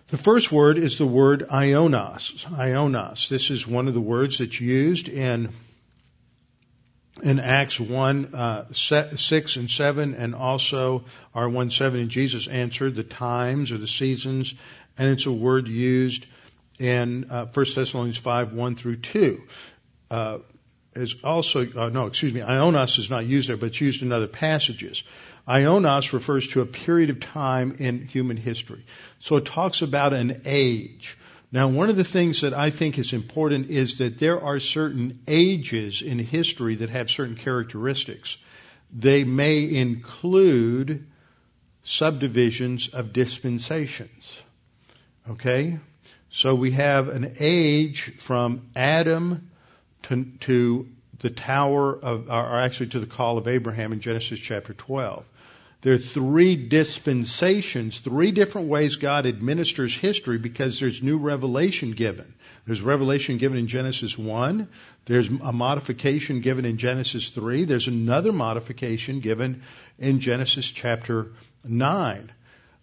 The 0.09 0.17
first 0.17 0.51
word 0.51 0.77
is 0.77 0.97
the 0.97 1.05
word 1.05 1.47
ionos. 1.49 2.43
Ionos. 2.45 3.29
This 3.29 3.49
is 3.51 3.65
one 3.65 3.87
of 3.87 3.93
the 3.93 4.01
words 4.01 4.39
that's 4.39 4.59
used 4.59 5.07
in 5.07 5.53
in 7.23 7.39
Acts 7.39 7.79
1, 7.79 8.35
uh, 8.35 8.65
6 8.73 9.55
and 9.55 9.71
7, 9.71 10.13
and 10.13 10.35
also 10.35 11.05
our 11.33 11.49
1 11.49 11.71
7, 11.71 11.99
and 11.99 12.09
Jesus 12.11 12.47
answered 12.47 12.95
the 12.95 13.03
times 13.03 13.71
or 13.71 13.79
the 13.79 13.87
seasons, 13.87 14.53
and 14.99 15.09
it's 15.09 15.25
a 15.25 15.31
word 15.31 15.67
used 15.67 16.27
in 16.77 17.31
uh, 17.31 17.45
1 17.45 17.65
Thessalonians 17.73 18.19
5, 18.19 18.53
1 18.53 18.75
through 18.75 18.97
2. 18.97 19.41
Uh, 20.11 20.37
is 20.97 21.15
also, 21.23 21.67
uh, 21.75 21.89
no, 21.89 22.07
excuse 22.07 22.33
me, 22.33 22.41
ionos 22.41 22.99
is 22.99 23.09
not 23.09 23.25
used 23.25 23.49
there, 23.49 23.57
but 23.57 23.67
it's 23.67 23.81
used 23.81 24.01
in 24.01 24.11
other 24.11 24.27
passages. 24.27 25.03
Ionos 25.47 26.11
refers 26.11 26.49
to 26.49 26.61
a 26.61 26.65
period 26.65 27.09
of 27.09 27.19
time 27.19 27.77
in 27.79 28.05
human 28.05 28.35
history. 28.35 28.85
So 29.19 29.37
it 29.37 29.45
talks 29.45 29.81
about 29.81 30.13
an 30.13 30.41
age. 30.45 31.17
Now, 31.51 31.69
one 31.69 31.89
of 31.89 31.95
the 31.95 32.03
things 32.03 32.41
that 32.41 32.53
I 32.53 32.69
think 32.71 32.97
is 32.97 33.13
important 33.13 33.69
is 33.69 33.99
that 33.99 34.19
there 34.19 34.41
are 34.41 34.59
certain 34.59 35.19
ages 35.27 36.01
in 36.01 36.19
history 36.19 36.75
that 36.75 36.89
have 36.89 37.09
certain 37.09 37.35
characteristics. 37.35 38.37
They 38.91 39.23
may 39.23 39.63
include 39.63 41.07
subdivisions 41.83 42.89
of 42.89 43.13
dispensations. 43.13 44.41
Okay? 45.29 45.79
So 46.29 46.55
we 46.55 46.71
have 46.71 47.07
an 47.07 47.35
age 47.39 48.13
from 48.17 48.69
Adam 48.75 49.46
to, 50.07 50.25
to 50.41 50.87
the 51.19 51.29
tower 51.29 51.93
of, 51.93 52.29
or 52.29 52.57
actually 52.57 52.87
to 52.87 52.99
the 52.99 53.07
call 53.07 53.37
of 53.37 53.47
Abraham 53.47 53.93
in 53.93 53.99
Genesis 53.99 54.39
chapter 54.39 54.73
12. 54.73 55.25
There 55.81 55.93
are 55.93 55.99
three 55.99 56.55
dispensations, 56.55 57.99
three 57.99 58.31
different 58.31 58.67
ways 58.67 58.95
God 58.95 59.27
administers 59.27 59.95
history 59.95 60.39
because 60.39 60.79
there's 60.79 61.03
new 61.03 61.17
revelation 61.17 61.91
given. 61.91 62.33
There's 62.65 62.81
revelation 62.81 63.37
given 63.37 63.59
in 63.59 63.67
Genesis 63.67 64.17
1. 64.17 64.67
There's 65.05 65.29
a 65.29 65.53
modification 65.53 66.41
given 66.41 66.65
in 66.65 66.77
Genesis 66.77 67.29
3. 67.29 67.65
There's 67.65 67.87
another 67.87 68.31
modification 68.31 69.19
given 69.19 69.61
in 69.99 70.19
Genesis 70.19 70.67
chapter 70.69 71.31
9. 71.63 72.31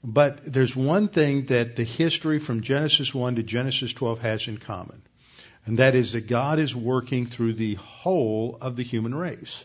But 0.04 0.50
there's 0.50 0.76
one 0.76 1.08
thing 1.08 1.46
that 1.46 1.76
the 1.76 1.84
history 1.84 2.38
from 2.38 2.62
Genesis 2.62 3.12
1 3.12 3.36
to 3.36 3.42
Genesis 3.42 3.92
12 3.92 4.20
has 4.20 4.48
in 4.48 4.58
common. 4.58 5.02
And 5.66 5.78
that 5.78 5.94
is 5.94 6.12
that 6.12 6.26
God 6.26 6.58
is 6.58 6.76
working 6.76 7.26
through 7.26 7.54
the 7.54 7.74
whole 7.74 8.58
of 8.60 8.76
the 8.76 8.84
human 8.84 9.14
race. 9.14 9.64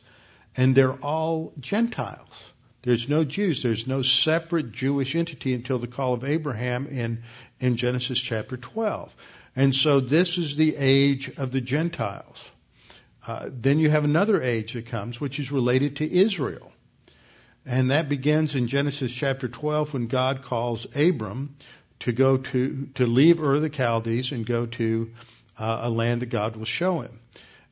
And 0.56 0.74
they're 0.74 0.94
all 0.94 1.54
Gentiles. 1.60 2.52
There's 2.82 3.10
no 3.10 3.26
Jews. 3.26 3.62
There's 3.62 3.88
no 3.88 4.02
separate 4.02 4.72
Jewish 4.72 5.16
entity 5.16 5.54
until 5.54 5.80
the 5.80 5.88
call 5.88 6.14
of 6.14 6.24
Abraham 6.24 6.88
in, 6.88 7.24
in 7.60 7.76
Genesis 7.76 8.20
chapter 8.20 8.56
12. 8.56 9.14
And 9.56 9.76
so 9.76 10.00
this 10.00 10.38
is 10.38 10.56
the 10.56 10.76
age 10.78 11.32
of 11.38 11.52
the 11.52 11.62
Gentiles. 11.62 12.50
Uh, 13.28 13.50
then 13.52 13.80
you 13.80 13.90
have 13.90 14.06
another 14.06 14.42
age 14.42 14.74
that 14.74 14.86
comes, 14.86 15.20
which 15.20 15.40
is 15.40 15.52
related 15.52 15.98
to 15.98 16.10
Israel. 16.10 16.72
And 17.66 17.92
that 17.92 18.08
begins 18.08 18.56
in 18.56 18.68
Genesis 18.68 19.12
chapter 19.12 19.50
12 19.50 19.94
when 19.94 20.08
God 20.08 20.44
calls 20.44 20.88
Abram 20.96 21.56
to 22.00 22.14
go 22.14 22.38
to, 22.38 22.88
to 22.96 23.06
leave 23.06 23.42
Ur 23.42 23.60
the 23.60 23.70
Chaldees 23.70 24.32
and 24.32 24.46
go 24.46 24.66
to 24.66 25.12
uh, 25.60 25.80
a 25.84 25.90
land 25.90 26.22
that 26.22 26.30
God 26.30 26.56
will 26.56 26.66
show 26.66 27.02
him. 27.02 27.20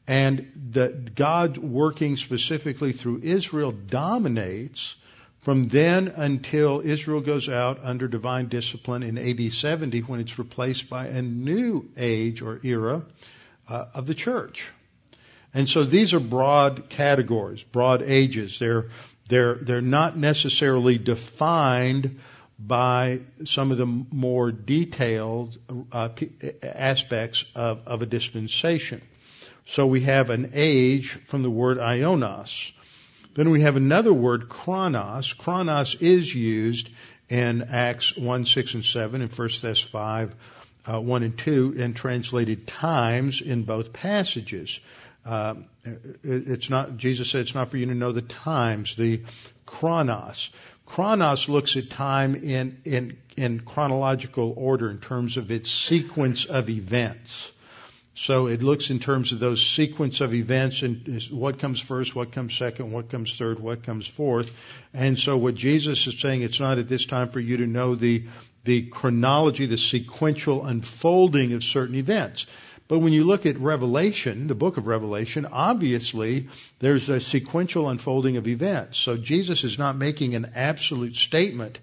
And 0.08 0.52
the 0.72 0.90
God 0.90 1.58
working 1.58 2.18
specifically 2.18 2.94
through 2.94 3.22
Israel 3.24 3.72
dominates 3.72 4.96
from 5.40 5.68
then 5.70 6.10
until 6.10 6.82
Israel 6.82 7.22
goes 7.22 7.50
out 7.50 7.80
under 7.82 8.08
divine 8.08 8.48
discipline 8.48 9.04
in 9.04 9.18
AD 9.18 9.52
70 9.52 10.02
when 10.02 10.20
it's 10.20 10.38
replaced 10.38 10.90
by 10.90 11.08
a 11.08 11.22
new 11.22 11.90
age 11.98 12.42
or 12.42 12.60
era 12.64 13.04
uh, 13.68 13.86
of 13.94 14.08
the 14.08 14.16
church. 14.16 14.68
And 15.54 15.68
so 15.68 15.84
these 15.84 16.14
are 16.14 16.20
broad 16.20 16.90
categories, 16.90 17.64
broad 17.64 18.02
ages. 18.02 18.60
They're, 18.60 18.90
they're, 19.30 19.56
they're 19.56 19.82
not 19.82 20.18
necessarily 20.18 20.98
defined 20.98 22.20
by 22.60 23.20
some 23.46 23.72
of 23.72 23.78
the 23.78 23.86
more 23.86 24.52
detailed 24.52 25.58
uh, 25.92 26.10
aspects 26.64 27.46
of, 27.56 27.82
of 27.88 28.02
a 28.02 28.06
dispensation. 28.06 29.02
So 29.66 29.86
we 29.86 30.02
have 30.02 30.30
an 30.30 30.52
age 30.54 31.12
from 31.12 31.44
the 31.44 31.50
word 31.50 31.78
ionos. 31.78 32.72
Then 33.36 33.52
we 33.52 33.62
have 33.62 33.76
another 33.76 34.14
word, 34.14 34.50
chronos. 34.50 35.34
Chronos 35.34 35.96
is 35.96 36.34
used 36.34 36.90
in 37.30 37.62
Acts 37.62 38.18
1, 38.18 38.46
6, 38.46 38.74
and 38.74 38.86
7, 38.86 39.22
and 39.22 39.32
1 39.32 39.50
Thess 39.50 39.80
5, 39.80 40.36
uh, 40.86 41.02
1 41.02 41.24
and 41.24 41.38
2, 41.38 41.76
and 41.78 41.96
translated 41.96 42.66
times 42.66 43.42
in 43.42 43.64
both 43.64 43.94
passages. 43.94 44.80
Uh, 45.26 45.56
it's 46.24 46.70
not, 46.70 46.98
Jesus 46.98 47.30
said 47.30 47.42
it's 47.42 47.54
not 47.54 47.70
for 47.70 47.78
you 47.78 47.86
to 47.88 47.94
know 47.94 48.14
the 48.14 48.22
times, 48.22 48.96
the 48.96 49.24
chronos. 49.66 50.50
Chronos 50.88 51.50
looks 51.50 51.78
at 51.78 51.90
time 51.90 52.34
in, 52.34 52.82
in, 52.86 53.18
in 53.36 53.60
chronological 53.60 54.54
order 54.56 54.90
in 54.90 55.00
terms 55.00 55.38
of 55.38 55.52
its 55.52 55.70
sequence 55.70 56.46
of 56.46 56.70
events. 56.70 57.52
So 58.16 58.48
it 58.48 58.64
looks 58.64 58.90
in 58.90 58.98
terms 58.98 59.32
of 59.32 59.40
those 59.40 59.64
sequence 59.64 60.22
of 60.22 60.34
events 60.34 60.82
and 60.82 61.22
what 61.30 61.60
comes 61.60 61.80
first, 61.80 62.16
what 62.16 62.32
comes 62.32 62.56
second, 62.56 62.92
what 62.92 63.10
comes 63.10 63.38
third, 63.38 63.60
what 63.60 63.84
comes 63.84 64.08
fourth. 64.08 64.52
And 64.92 65.20
so 65.20 65.38
what 65.38 65.54
Jesus 65.54 66.08
is 66.08 66.20
saying, 66.20 66.42
it's 66.42 66.60
not 66.60 66.80
at 66.80 66.90
this 66.90 67.06
time 67.06 67.30
for 67.30 67.40
you 67.40 67.58
to 67.58 67.68
know 67.68 67.94
the, 67.94 68.26
the 68.64 68.88
chronology, 68.88 69.68
the 69.68 69.78
sequential 69.78 70.66
unfolding 70.66 71.54
of 71.54 71.64
certain 71.64 71.96
events. 71.96 72.48
But 72.88 73.00
when 73.00 73.12
you 73.12 73.26
look 73.26 73.46
at 73.46 73.60
Revelation, 73.60 74.48
the 74.48 74.56
book 74.56 74.78
of 74.78 74.88
Revelation, 74.88 75.46
obviously 75.46 76.48
there's 76.80 77.10
a 77.10 77.20
sequential 77.20 77.90
unfolding 77.90 78.38
of 78.38 78.48
events. 78.48 78.98
So 78.98 79.18
Jesus 79.18 79.64
is 79.64 79.78
not 79.78 79.98
making 79.98 80.36
an 80.36 80.52
absolute 80.56 81.16
statement 81.16 81.80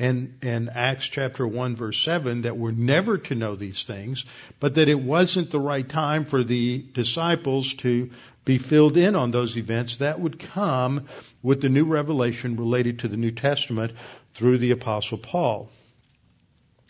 in, 0.00 0.34
in 0.42 0.70
Acts 0.70 1.06
chapter 1.06 1.46
1 1.46 1.76
verse 1.76 2.02
7 2.02 2.42
that 2.42 2.56
we're 2.56 2.72
never 2.72 3.18
to 3.18 3.34
know 3.34 3.54
these 3.54 3.84
things, 3.84 4.24
but 4.58 4.74
that 4.74 4.88
it 4.88 5.00
wasn't 5.00 5.50
the 5.50 5.60
right 5.60 5.88
time 5.88 6.24
for 6.24 6.42
the 6.42 6.84
disciples 6.94 7.74
to 7.74 8.10
be 8.44 8.58
filled 8.58 8.96
in 8.96 9.14
on 9.14 9.30
those 9.30 9.56
events. 9.56 9.98
That 9.98 10.18
would 10.18 10.38
come 10.38 11.06
with 11.42 11.60
the 11.60 11.68
new 11.68 11.84
revelation 11.84 12.56
related 12.56 13.00
to 13.00 13.08
the 13.08 13.18
New 13.18 13.30
Testament 13.30 13.92
through 14.32 14.58
the 14.58 14.70
apostle 14.72 15.18
Paul. 15.18 15.70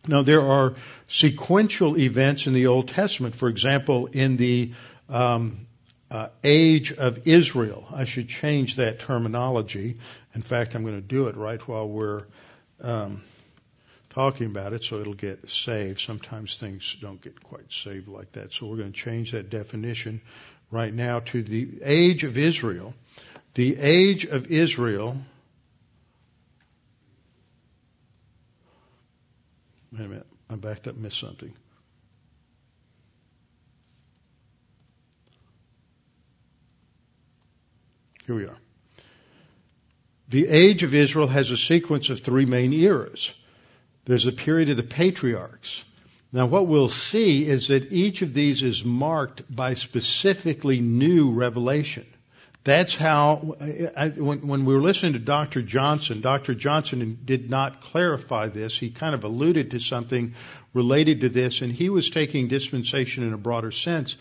Now 0.06 0.22
there 0.22 0.42
are 0.42 0.74
sequential 1.08 1.98
events 1.98 2.46
in 2.46 2.52
the 2.54 2.66
Old 2.68 2.88
Testament. 2.88 3.34
For 3.34 3.48
example, 3.48 4.06
in 4.06 4.36
the 4.36 4.72
um, 5.08 5.66
uh, 6.10 6.28
age 6.42 6.92
of 6.92 7.26
Israel, 7.28 7.86
I 7.92 8.04
should 8.04 8.28
change 8.28 8.76
that 8.76 9.00
terminology. 9.00 9.98
In 10.34 10.42
fact, 10.42 10.74
I'm 10.74 10.82
going 10.82 10.94
to 10.94 11.00
do 11.00 11.28
it 11.28 11.36
right 11.36 11.66
while 11.68 11.88
we're 11.88 12.24
um, 12.80 13.22
talking 14.10 14.46
about 14.46 14.72
it 14.72 14.84
so 14.84 15.00
it'll 15.00 15.14
get 15.14 15.48
saved. 15.50 16.00
Sometimes 16.00 16.56
things 16.56 16.96
don't 17.00 17.20
get 17.20 17.42
quite 17.42 17.72
saved 17.72 18.08
like 18.08 18.32
that. 18.32 18.52
So 18.52 18.66
we're 18.66 18.78
going 18.78 18.92
to 18.92 18.98
change 18.98 19.32
that 19.32 19.50
definition 19.50 20.20
right 20.70 20.92
now 20.92 21.20
to 21.20 21.42
the 21.42 21.80
age 21.84 22.24
of 22.24 22.38
Israel. 22.38 22.94
The 23.54 23.78
age 23.78 24.24
of 24.24 24.50
Israel. 24.50 25.16
Wait 29.92 30.04
a 30.04 30.08
minute. 30.08 30.26
I 30.48 30.56
backed 30.56 30.86
up, 30.88 30.96
missed 30.96 31.18
something. 31.18 31.52
Here 38.26 38.34
we 38.36 38.44
are. 38.44 38.56
The 40.28 40.46
age 40.46 40.84
of 40.84 40.94
Israel 40.94 41.26
has 41.26 41.50
a 41.50 41.56
sequence 41.56 42.08
of 42.08 42.20
three 42.20 42.46
main 42.46 42.72
eras. 42.72 43.32
There's 44.04 44.26
a 44.26 44.32
period 44.32 44.70
of 44.70 44.76
the 44.76 44.84
patriarchs. 44.84 45.82
Now 46.32 46.46
what 46.46 46.68
we'll 46.68 46.88
see 46.88 47.46
is 47.46 47.68
that 47.68 47.92
each 47.92 48.22
of 48.22 48.32
these 48.32 48.62
is 48.62 48.84
marked 48.84 49.42
by 49.54 49.74
specifically 49.74 50.80
new 50.80 51.32
revelation. 51.32 52.06
That's 52.62 52.94
how, 52.94 53.36
when, 54.16 54.46
when 54.46 54.64
we 54.66 54.74
were 54.74 54.82
listening 54.82 55.14
to 55.14 55.18
Dr. 55.18 55.62
Johnson, 55.62 56.20
Dr. 56.20 56.54
Johnson 56.54 57.18
did 57.24 57.48
not 57.48 57.82
clarify 57.82 58.48
this. 58.48 58.78
He 58.78 58.90
kind 58.90 59.14
of 59.14 59.24
alluded 59.24 59.70
to 59.70 59.80
something 59.80 60.34
related 60.74 61.22
to 61.22 61.30
this, 61.30 61.62
and 61.62 61.72
he 61.72 61.88
was 61.88 62.10
taking 62.10 62.48
dispensation 62.48 63.22
in 63.24 63.32
a 63.32 63.38
broader 63.38 63.70
sense. 63.70 64.16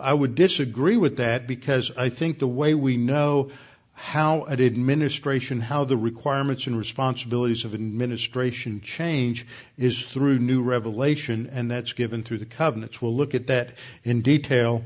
I 0.00 0.12
would 0.12 0.34
disagree 0.34 0.96
with 0.96 1.18
that 1.18 1.46
because 1.46 1.92
I 1.96 2.08
think 2.08 2.40
the 2.40 2.48
way 2.48 2.74
we 2.74 2.96
know 2.96 3.52
how 3.92 4.44
an 4.44 4.60
administration, 4.60 5.60
how 5.60 5.84
the 5.84 5.96
requirements 5.96 6.66
and 6.66 6.76
responsibilities 6.76 7.64
of 7.64 7.72
administration 7.72 8.80
change 8.82 9.46
is 9.78 10.02
through 10.02 10.40
new 10.40 10.62
revelation, 10.62 11.50
and 11.52 11.70
that's 11.70 11.92
given 11.92 12.24
through 12.24 12.38
the 12.38 12.46
covenants. 12.46 13.00
We'll 13.00 13.16
look 13.16 13.34
at 13.34 13.46
that 13.46 13.70
in 14.02 14.22
detail 14.22 14.82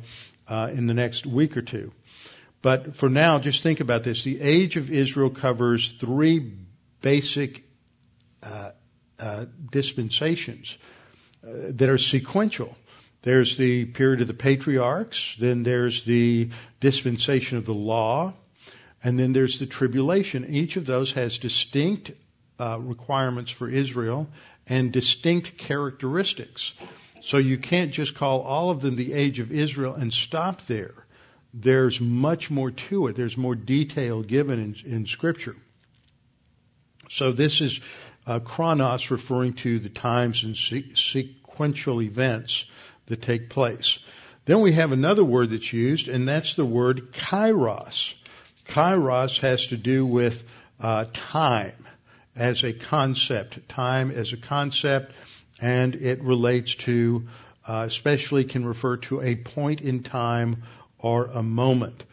uh, 0.47 0.71
in 0.73 0.87
the 0.87 0.95
next 0.95 1.27
week 1.27 1.57
or 1.57 1.63
two. 1.63 1.93
But 2.63 2.95
for 2.95 3.09
now, 3.09 3.39
just 3.39 3.63
think 3.63 3.81
about 3.81 4.05
this. 4.05 4.23
The 4.23 4.41
age 4.41 4.77
of 4.77 4.91
Israel 4.91 5.31
covers 5.31 5.93
three 5.93 6.53
basic 7.01 7.65
uh, 8.43 8.73
uh, 9.19 9.47
dispensations 9.71 10.77
uh, 11.43 11.51
that 11.71 11.89
are 11.89 11.99
sequential. 11.99 12.77
There's 13.23 13.57
the 13.57 13.85
period 13.87 14.23
of 14.23 14.29
the 14.29 14.35
patriarchs, 14.35 15.37
then 15.39 15.63
there's 15.63 16.05
the 16.05 16.51
dispensation 16.81 17.59
of 17.59 17.67
the 17.67 17.75
law, 17.75 18.35
and 19.05 19.19
then 19.19 19.33
there's 19.33 19.59
the 19.59 19.67
tribulation. 19.67 20.47
Each 20.55 20.77
of 20.77 20.87
those 20.87 21.13
has 21.13 21.39
distinct 21.39 22.13
uh, 22.59 22.79
requirements 22.79 23.51
for 23.51 23.69
Israel 23.69 24.29
and 24.67 24.93
distinct 24.93 25.59
characteristics. 25.59 26.73
So 27.23 27.37
you 27.37 27.59
can't 27.59 27.93
just 27.93 28.15
call 28.15 28.41
all 28.41 28.71
of 28.71 28.81
them 28.81 28.97
the 28.97 29.13
age 29.13 29.39
of 29.39 29.53
Israel 29.53 29.95
and 29.95 30.13
stop 30.13 30.67
there. 30.67 31.07
There's 31.53 32.01
much 32.01 32.51
more 32.51 32.71
to 32.71 33.09
it. 33.09 33.17
There's 33.17 33.37
more 33.37 33.55
detail 33.55 34.23
given 34.23 34.59
in, 34.59 34.93
in 34.93 35.07
Scripture. 35.07 35.57
So 37.09 37.33
this 37.33 37.61
is 37.61 37.81
uh, 38.27 38.39
chronos 38.39 39.11
referring 39.11 39.55
to 39.55 39.79
the 39.79 39.89
times 39.89 40.45
and 40.45 40.57
se- 40.57 40.93
sequential 40.95 42.03
events 42.03 42.65
that 43.07 43.23
take 43.23 43.51
place. 43.51 43.99
Then 44.45 44.61
we 44.61 44.73
have 44.73 44.93
another 44.93 45.25
word 45.25 45.51
that's 45.51 45.73
used, 45.73 46.09
and 46.09 46.29
that's 46.29 46.55
the 46.55 46.65
word 46.65 47.13
kairos. 47.13 48.15
Kairos 48.69 49.41
has 49.41 49.67
to 49.69 49.77
do 49.77 50.07
with 50.07 50.45
uh, 50.81 51.07
time. 51.13 51.75
as 52.37 52.65
a 52.65 52.73
concept, 52.73 53.69
time 53.69 54.11
as 54.11 54.33
a 54.33 54.37
concept, 54.37 55.13
and 55.61 55.95
it 55.95 56.23
relates 56.23 56.75
to, 56.75 57.29
uh, 57.67 57.85
especially 57.87 58.45
can 58.45 58.65
refer 58.65 58.97
to 58.97 59.21
a 59.21 59.37
point 59.37 59.81
in 59.81 60.03
time 60.03 60.63
or 61.03 61.27
a 61.27 61.43
moment. 61.43 62.05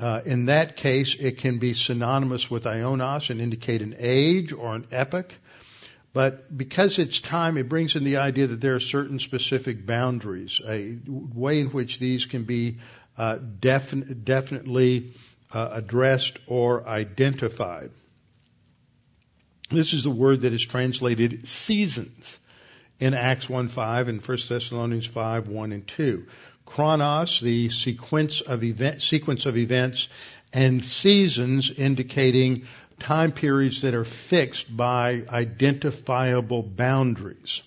Uh, 0.00 0.20
in 0.24 0.46
that 0.46 0.76
case, 0.76 1.14
it 1.14 1.38
can 1.38 1.58
be 1.58 1.74
synonymous 1.74 2.50
with 2.50 2.64
ionos 2.64 3.30
and 3.30 3.40
indicate 3.40 3.82
an 3.82 3.96
age 3.98 4.52
or 4.52 4.74
an 4.74 4.86
epoch. 4.92 5.34
But 6.12 6.56
because 6.56 6.98
it's 6.98 7.20
time, 7.20 7.56
it 7.58 7.68
brings 7.68 7.96
in 7.96 8.04
the 8.04 8.18
idea 8.18 8.46
that 8.48 8.60
there 8.60 8.74
are 8.74 8.80
certain 8.80 9.18
specific 9.18 9.84
boundaries, 9.84 10.60
a 10.66 10.98
way 11.06 11.60
in 11.60 11.68
which 11.68 11.98
these 11.98 12.26
can 12.26 12.44
be 12.44 12.78
uh, 13.16 13.38
defin- 13.38 14.24
definitely 14.24 15.14
uh, 15.52 15.68
addressed 15.72 16.38
or 16.46 16.86
identified. 16.86 17.90
This 19.70 19.92
is 19.92 20.02
the 20.02 20.10
word 20.10 20.42
that 20.42 20.52
is 20.52 20.64
translated 20.64 21.46
seasons 21.46 22.38
in 22.98 23.14
Acts 23.14 23.46
1.5 23.46 24.08
and 24.08 24.26
1 24.26 24.38
Thessalonians 24.48 25.06
5, 25.06 25.48
1 25.48 25.72
and 25.72 25.86
2. 25.86 26.26
Chronos, 26.68 27.40
the 27.40 27.70
sequence 27.70 28.42
of 28.42 28.62
event, 28.62 29.02
sequence 29.02 29.46
of 29.46 29.56
events, 29.56 30.08
and 30.52 30.84
seasons 30.84 31.70
indicating 31.70 32.66
time 32.98 33.32
periods 33.32 33.82
that 33.82 33.94
are 33.94 34.04
fixed 34.04 34.76
by 34.76 35.24
identifiable 35.30 36.62
boundaries. 36.62 37.62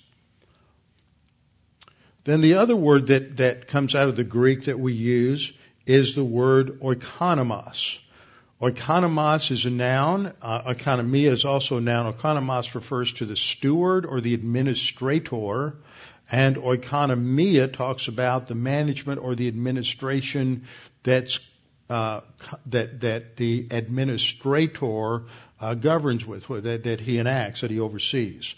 Then 2.26 2.42
the 2.42 2.56
other 2.56 2.76
word 2.76 3.08
that, 3.08 3.38
that 3.38 3.68
comes 3.68 3.96
out 3.96 4.08
of 4.08 4.16
the 4.16 4.24
Greek 4.24 4.66
that 4.66 4.80
we 4.80 4.94
use 4.94 5.52
is 5.88 6.14
the 6.14 6.24
word 6.24 6.80
oikonomos. 6.82 7.98
Oikonomos 8.62 9.50
is 9.50 9.66
a 9.66 9.72
noun. 9.72 10.32
Uh, 10.40 10.74
oikonomia 10.74 11.32
is 11.32 11.44
also 11.44 11.78
a 11.78 11.82
noun. 11.82 12.14
Oikonomos 12.14 12.76
refers 12.76 13.12
to 13.14 13.26
the 13.26 13.36
steward 13.36 14.06
or 14.06 14.22
the 14.22 14.36
administrator. 14.36 15.74
And 16.32 16.56
oikonomia 16.56 17.72
talks 17.74 18.08
about 18.08 18.48
the 18.48 18.56
management 18.56 19.20
or 19.20 19.36
the 19.36 19.50
administration 19.50 20.66
that's 21.04 21.40
uh, 21.90 22.22
that 22.68 23.02
that 23.02 23.36
the 23.36 23.68
administrator 23.70 25.24
uh, 25.60 25.74
governs 25.74 26.26
with, 26.26 26.48
that, 26.48 26.86
that 26.86 27.02
he 27.02 27.20
enacts, 27.20 27.62
that 27.62 27.70
he 27.70 27.82
oversees. 27.82 28.56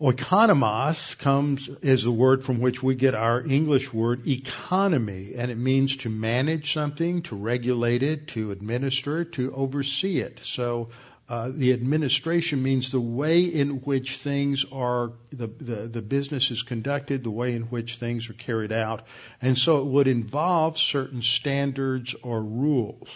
Oikonomos 0.00 1.18
comes 1.18 1.68
is 1.82 2.04
the 2.04 2.12
word 2.12 2.44
from 2.44 2.60
which 2.60 2.82
we 2.82 2.94
get 2.94 3.14
our 3.16 3.44
English 3.44 3.92
word 3.92 4.26
economy, 4.28 5.32
and 5.36 5.50
it 5.50 5.58
means 5.58 5.96
to 5.98 6.08
manage 6.08 6.72
something, 6.72 7.22
to 7.22 7.34
regulate 7.34 8.04
it, 8.04 8.28
to 8.28 8.52
administer 8.52 9.24
to 9.24 9.52
oversee 9.52 10.20
it. 10.20 10.40
So 10.44 10.90
uh, 11.28 11.50
the 11.52 11.74
administration 11.74 12.62
means 12.62 12.90
the 12.90 13.00
way 13.00 13.42
in 13.42 13.82
which 13.82 14.16
things 14.16 14.64
are, 14.72 15.12
the, 15.30 15.46
the, 15.46 15.88
the 15.88 16.00
business 16.02 16.50
is 16.50 16.62
conducted, 16.62 17.22
the 17.22 17.30
way 17.30 17.54
in 17.54 17.64
which 17.64 17.96
things 17.96 18.30
are 18.30 18.34
carried 18.34 18.72
out. 18.72 19.04
And 19.42 19.58
so 19.58 19.80
it 19.80 19.84
would 19.84 20.08
involve 20.08 20.78
certain 20.78 21.20
standards 21.20 22.14
or 22.22 22.42
rules. 22.42 23.08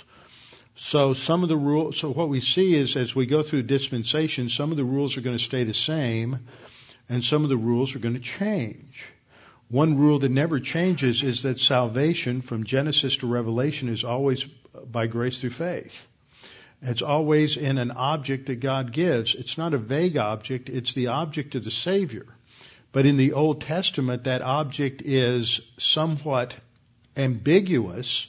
So 0.75 1.15
some 1.15 1.43
of 1.43 1.49
the 1.49 1.57
rules, 1.57 1.97
so 1.99 2.13
what 2.13 2.29
we 2.29 2.41
see 2.41 2.75
is 2.75 2.97
as 2.97 3.15
we 3.15 3.25
go 3.25 3.43
through 3.43 3.63
dispensation, 3.63 4.51
some 4.51 4.71
of 4.71 4.77
the 4.77 4.85
rules 4.85 5.17
are 5.17 5.23
going 5.23 5.39
to 5.39 5.43
stay 5.43 5.65
the 5.65 5.73
same 5.73 6.41
and 7.09 7.25
some 7.25 7.45
of 7.45 7.51
the 7.51 7.57
rules 7.57 7.95
are 7.95 7.99
going 7.99 8.15
to 8.15 8.21
change. 8.21 9.05
One 9.69 9.97
rule 9.97 10.19
that 10.19 10.31
never 10.31 10.61
changes 10.61 11.23
is 11.23 11.43
that 11.43 11.61
salvation 11.61 12.43
from 12.43 12.65
Genesis 12.65 13.17
to 13.19 13.27
Revelation 13.27 13.89
is 13.89 14.05
always 14.05 14.45
by 14.45 15.07
grace 15.07 15.39
through 15.39 15.51
faith. 15.51 16.07
It's 16.83 17.03
always 17.03 17.57
in 17.57 17.79
an 17.79 17.93
object 17.93 18.47
that 18.47 18.57
God 18.57 18.93
gives. 18.93 19.37
It's 19.37 19.57
not 19.57 19.73
a 19.73 19.79
vague 19.79 20.17
object, 20.17 20.69
it's 20.69 20.95
the 20.95 21.09
object 21.09 21.55
of 21.55 21.65
the 21.65 21.71
Savior. 21.71 22.27
But 22.91 23.07
in 23.07 23.17
the 23.17 23.33
Old 23.33 23.63
Testament, 23.63 24.25
that 24.25 24.43
object 24.43 25.01
is 25.03 25.61
somewhat 25.79 26.55
ambiguous. 27.17 28.27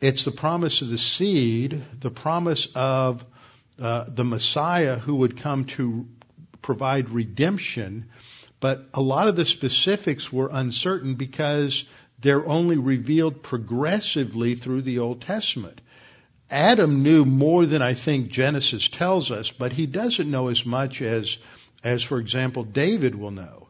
It's 0.00 0.24
the 0.24 0.32
promise 0.32 0.80
of 0.80 0.88
the 0.88 0.98
seed, 0.98 1.84
the 2.00 2.10
promise 2.10 2.66
of 2.74 3.24
uh, 3.78 4.06
the 4.08 4.24
Messiah 4.24 4.98
who 4.98 5.16
would 5.16 5.36
come 5.36 5.66
to 5.66 6.08
provide 6.62 7.10
redemption. 7.10 8.06
But 8.58 8.88
a 8.94 9.02
lot 9.02 9.28
of 9.28 9.36
the 9.36 9.44
specifics 9.44 10.32
were 10.32 10.50
uncertain 10.52 11.14
because 11.14 11.84
they're 12.20 12.46
only 12.46 12.76
revealed 12.76 13.42
progressively 13.42 14.54
through 14.54 14.82
the 14.82 14.98
Old 14.98 15.22
Testament. 15.22 15.80
Adam 16.50 17.02
knew 17.02 17.24
more 17.24 17.64
than 17.64 17.80
I 17.80 17.94
think 17.94 18.30
Genesis 18.30 18.88
tells 18.88 19.30
us, 19.30 19.52
but 19.52 19.72
he 19.72 19.86
doesn't 19.86 20.30
know 20.30 20.48
as 20.48 20.66
much 20.66 21.00
as, 21.00 21.38
as 21.84 22.02
for 22.02 22.18
example, 22.18 22.64
David 22.64 23.14
will 23.14 23.30
know. 23.30 23.68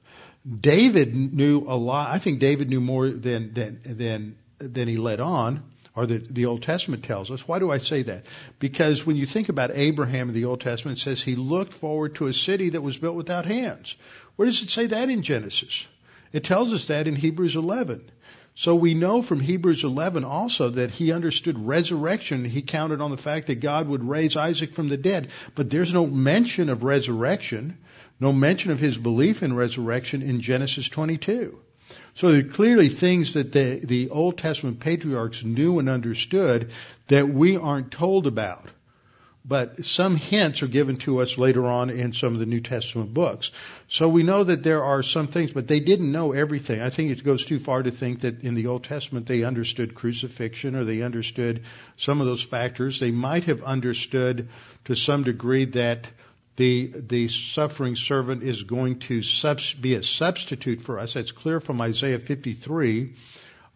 David 0.48 1.14
knew 1.14 1.64
a 1.68 1.76
lot. 1.76 2.10
I 2.10 2.18
think 2.18 2.40
David 2.40 2.70
knew 2.70 2.80
more 2.80 3.10
than 3.10 3.52
than 3.52 3.80
than 3.84 4.36
than 4.58 4.88
he 4.88 4.96
let 4.96 5.20
on, 5.20 5.62
or 5.94 6.06
the, 6.06 6.18
the 6.18 6.46
Old 6.46 6.62
Testament 6.62 7.04
tells 7.04 7.30
us. 7.30 7.46
Why 7.46 7.58
do 7.58 7.70
I 7.70 7.76
say 7.76 8.02
that? 8.04 8.24
Because 8.58 9.04
when 9.04 9.16
you 9.16 9.26
think 9.26 9.50
about 9.50 9.70
Abraham 9.74 10.28
in 10.28 10.34
the 10.34 10.46
Old 10.46 10.62
Testament, 10.62 10.98
it 10.98 11.02
says 11.02 11.22
he 11.22 11.36
looked 11.36 11.74
forward 11.74 12.14
to 12.14 12.26
a 12.26 12.32
city 12.32 12.70
that 12.70 12.80
was 12.80 12.96
built 12.96 13.16
without 13.16 13.44
hands. 13.44 13.96
Where 14.36 14.46
does 14.46 14.62
it 14.62 14.70
say 14.70 14.86
that 14.86 15.10
in 15.10 15.22
Genesis? 15.22 15.86
It 16.32 16.44
tells 16.44 16.72
us 16.72 16.86
that 16.86 17.06
in 17.06 17.16
Hebrews 17.16 17.56
11. 17.56 18.10
So 18.54 18.74
we 18.74 18.94
know 18.94 19.22
from 19.22 19.40
Hebrews 19.40 19.84
11 19.84 20.24
also 20.24 20.70
that 20.70 20.90
he 20.90 21.12
understood 21.12 21.58
resurrection. 21.58 22.44
He 22.44 22.62
counted 22.62 23.00
on 23.00 23.10
the 23.10 23.16
fact 23.16 23.46
that 23.46 23.60
God 23.60 23.88
would 23.88 24.04
raise 24.04 24.36
Isaac 24.36 24.72
from 24.72 24.88
the 24.88 24.96
dead. 24.96 25.28
But 25.54 25.70
there's 25.70 25.94
no 25.94 26.06
mention 26.06 26.68
of 26.68 26.82
resurrection, 26.82 27.78
no 28.18 28.32
mention 28.32 28.70
of 28.70 28.80
his 28.80 28.98
belief 28.98 29.42
in 29.42 29.54
resurrection 29.54 30.22
in 30.22 30.40
Genesis 30.40 30.88
22. 30.88 31.58
So 32.14 32.32
there 32.32 32.40
are 32.40 32.44
clearly 32.44 32.88
things 32.88 33.34
that 33.34 33.52
the, 33.52 33.80
the 33.82 34.10
Old 34.10 34.38
Testament 34.38 34.80
patriarchs 34.80 35.44
knew 35.44 35.78
and 35.78 35.88
understood 35.88 36.70
that 37.08 37.28
we 37.28 37.56
aren't 37.56 37.90
told 37.90 38.26
about 38.26 38.68
but 39.44 39.84
some 39.84 40.16
hints 40.16 40.62
are 40.62 40.68
given 40.68 40.96
to 40.98 41.20
us 41.20 41.38
later 41.38 41.66
on 41.66 41.90
in 41.90 42.12
some 42.12 42.34
of 42.34 42.40
the 42.40 42.46
New 42.46 42.60
Testament 42.60 43.14
books. 43.14 43.50
So 43.88 44.08
we 44.08 44.22
know 44.22 44.44
that 44.44 44.62
there 44.62 44.84
are 44.84 45.02
some 45.02 45.28
things, 45.28 45.52
but 45.52 45.66
they 45.66 45.80
didn't 45.80 46.12
know 46.12 46.32
everything. 46.32 46.80
I 46.80 46.90
think 46.90 47.10
it 47.10 47.24
goes 47.24 47.44
too 47.44 47.58
far 47.58 47.82
to 47.82 47.90
think 47.90 48.20
that 48.20 48.42
in 48.42 48.54
the 48.54 48.66
Old 48.66 48.84
Testament 48.84 49.26
they 49.26 49.42
understood 49.42 49.94
crucifixion 49.94 50.76
or 50.76 50.84
they 50.84 51.02
understood 51.02 51.64
some 51.96 52.20
of 52.20 52.26
those 52.26 52.42
factors. 52.42 53.00
They 53.00 53.10
might 53.10 53.44
have 53.44 53.62
understood 53.62 54.48
to 54.84 54.94
some 54.94 55.24
degree 55.24 55.64
that 55.66 56.06
the 56.56 56.92
the 56.94 57.28
suffering 57.28 57.96
servant 57.96 58.42
is 58.42 58.64
going 58.64 58.98
to 58.98 59.22
subs- 59.22 59.72
be 59.72 59.94
a 59.94 60.02
substitute 60.02 60.82
for 60.82 60.98
us. 60.98 61.14
That's 61.14 61.32
clear 61.32 61.60
from 61.60 61.80
Isaiah 61.80 62.18
53 62.18 63.14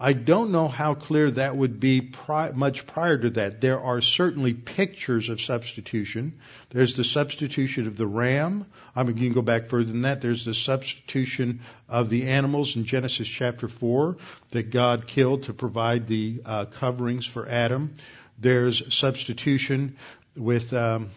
I 0.04 0.12
don't 0.12 0.50
know 0.50 0.68
how 0.68 0.92
clear 0.92 1.30
that 1.30 1.56
would 1.56 1.80
be 1.80 2.02
pri- 2.02 2.50
much 2.50 2.86
prior 2.86 3.16
to 3.16 3.30
that. 3.30 3.62
There 3.62 3.80
are 3.80 4.02
certainly 4.02 4.52
pictures 4.52 5.30
of 5.30 5.40
substitution. 5.40 6.40
There's 6.68 6.94
the 6.94 7.04
substitution 7.04 7.86
of 7.86 7.96
the 7.96 8.06
ram. 8.06 8.66
I 8.94 9.02
mean, 9.02 9.16
you 9.16 9.24
can 9.24 9.32
go 9.32 9.40
back 9.40 9.68
further 9.68 9.90
than 9.90 10.02
that. 10.02 10.20
There's 10.20 10.44
the 10.44 10.52
substitution 10.52 11.60
of 11.88 12.10
the 12.10 12.26
animals 12.26 12.76
in 12.76 12.84
Genesis 12.84 13.26
chapter 13.26 13.66
4 13.66 14.18
that 14.50 14.68
God 14.68 15.06
killed 15.06 15.44
to 15.44 15.54
provide 15.54 16.06
the 16.06 16.42
uh, 16.44 16.66
coverings 16.66 17.24
for 17.24 17.48
Adam. 17.48 17.94
There's 18.38 18.94
substitution 18.94 19.96
with 20.36 20.74
um, 20.74 21.12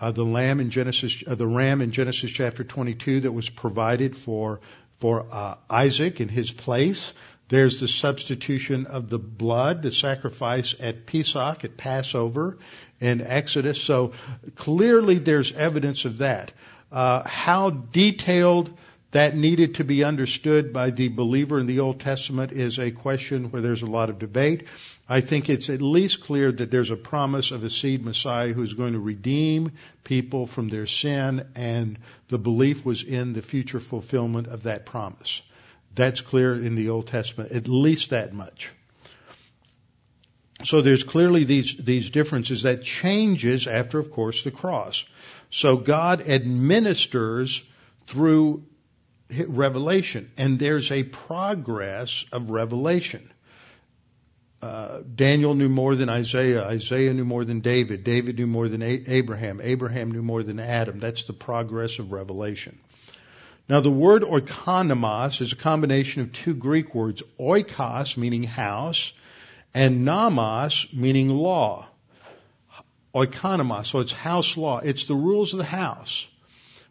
uh, 0.00 0.12
the 0.12 0.24
lamb 0.24 0.60
in 0.60 0.70
Genesis, 0.70 1.24
uh, 1.26 1.34
the 1.34 1.48
ram 1.48 1.80
in 1.80 1.90
Genesis 1.90 2.30
chapter 2.30 2.62
22 2.62 3.22
that 3.22 3.32
was 3.32 3.48
provided 3.48 4.16
for 4.16 4.60
for 4.98 5.26
uh, 5.30 5.54
Isaac 5.70 6.20
in 6.20 6.28
his 6.28 6.52
place. 6.52 7.12
There's 7.48 7.80
the 7.80 7.88
substitution 7.88 8.86
of 8.86 9.08
the 9.08 9.18
blood, 9.18 9.82
the 9.82 9.90
sacrifice 9.90 10.74
at 10.78 11.06
Pesach, 11.06 11.64
at 11.64 11.76
Passover, 11.76 12.58
in 13.00 13.20
Exodus. 13.20 13.80
So 13.80 14.12
clearly 14.56 15.18
there's 15.18 15.52
evidence 15.52 16.04
of 16.04 16.18
that. 16.18 16.52
Uh, 16.90 17.26
how 17.26 17.70
detailed 17.70 18.76
that 19.10 19.34
needed 19.34 19.76
to 19.76 19.84
be 19.84 20.04
understood 20.04 20.72
by 20.72 20.90
the 20.90 21.08
believer 21.08 21.58
in 21.58 21.66
the 21.66 21.80
Old 21.80 22.00
Testament 22.00 22.52
is 22.52 22.78
a 22.78 22.90
question 22.90 23.50
where 23.50 23.62
there's 23.62 23.82
a 23.82 23.86
lot 23.86 24.10
of 24.10 24.18
debate. 24.18 24.66
I 25.08 25.22
think 25.22 25.48
it's 25.48 25.70
at 25.70 25.80
least 25.80 26.22
clear 26.22 26.52
that 26.52 26.70
there's 26.70 26.90
a 26.90 26.96
promise 26.96 27.50
of 27.50 27.64
a 27.64 27.70
seed 27.70 28.04
Messiah 28.04 28.52
who's 28.52 28.74
going 28.74 28.92
to 28.92 28.98
redeem 28.98 29.72
people 30.04 30.46
from 30.46 30.68
their 30.68 30.86
sin, 30.86 31.46
and 31.54 31.98
the 32.28 32.36
belief 32.36 32.84
was 32.84 33.02
in 33.02 33.32
the 33.32 33.40
future 33.40 33.80
fulfillment 33.80 34.46
of 34.48 34.64
that 34.64 34.84
promise. 34.84 35.40
That's 35.94 36.20
clear 36.20 36.54
in 36.54 36.74
the 36.74 36.90
Old 36.90 37.08
Testament, 37.08 37.52
at 37.52 37.68
least 37.68 38.10
that 38.10 38.32
much. 38.32 38.70
So 40.64 40.82
there's 40.82 41.04
clearly 41.04 41.44
these, 41.44 41.76
these 41.76 42.10
differences 42.10 42.62
that 42.62 42.82
changes 42.82 43.66
after, 43.66 43.98
of 43.98 44.10
course, 44.10 44.42
the 44.44 44.50
cross. 44.50 45.04
So 45.50 45.76
God 45.76 46.28
administers 46.28 47.62
through 48.06 48.64
revelation, 49.46 50.30
and 50.36 50.58
there's 50.58 50.90
a 50.90 51.04
progress 51.04 52.24
of 52.32 52.50
revelation. 52.50 53.30
uh, 54.60 55.02
Daniel 55.14 55.54
knew 55.54 55.68
more 55.68 55.94
than 55.94 56.08
Isaiah. 56.08 56.64
Isaiah 56.64 57.14
knew 57.14 57.24
more 57.24 57.44
than 57.44 57.60
David. 57.60 58.02
David 58.02 58.38
knew 58.38 58.46
more 58.46 58.68
than 58.68 58.82
A- 58.82 59.04
Abraham. 59.06 59.60
Abraham 59.62 60.10
knew 60.10 60.22
more 60.22 60.42
than 60.42 60.58
Adam. 60.58 60.98
That's 60.98 61.24
the 61.24 61.32
progress 61.32 61.98
of 62.00 62.10
revelation. 62.10 62.78
Now 63.68 63.80
the 63.80 63.90
word 63.90 64.22
oikonomos 64.22 65.42
is 65.42 65.52
a 65.52 65.56
combination 65.56 66.22
of 66.22 66.32
two 66.32 66.54
Greek 66.54 66.94
words, 66.94 67.22
oikos 67.38 68.16
meaning 68.16 68.44
house 68.44 69.12
and 69.74 70.06
nomos 70.06 70.86
meaning 70.92 71.28
law. 71.28 71.86
Oikonomos, 73.14 73.86
so 73.86 73.98
it's 73.98 74.12
house 74.12 74.56
law. 74.56 74.78
It's 74.78 75.04
the 75.04 75.14
rules 75.14 75.52
of 75.52 75.58
the 75.58 75.64
house. 75.64 76.26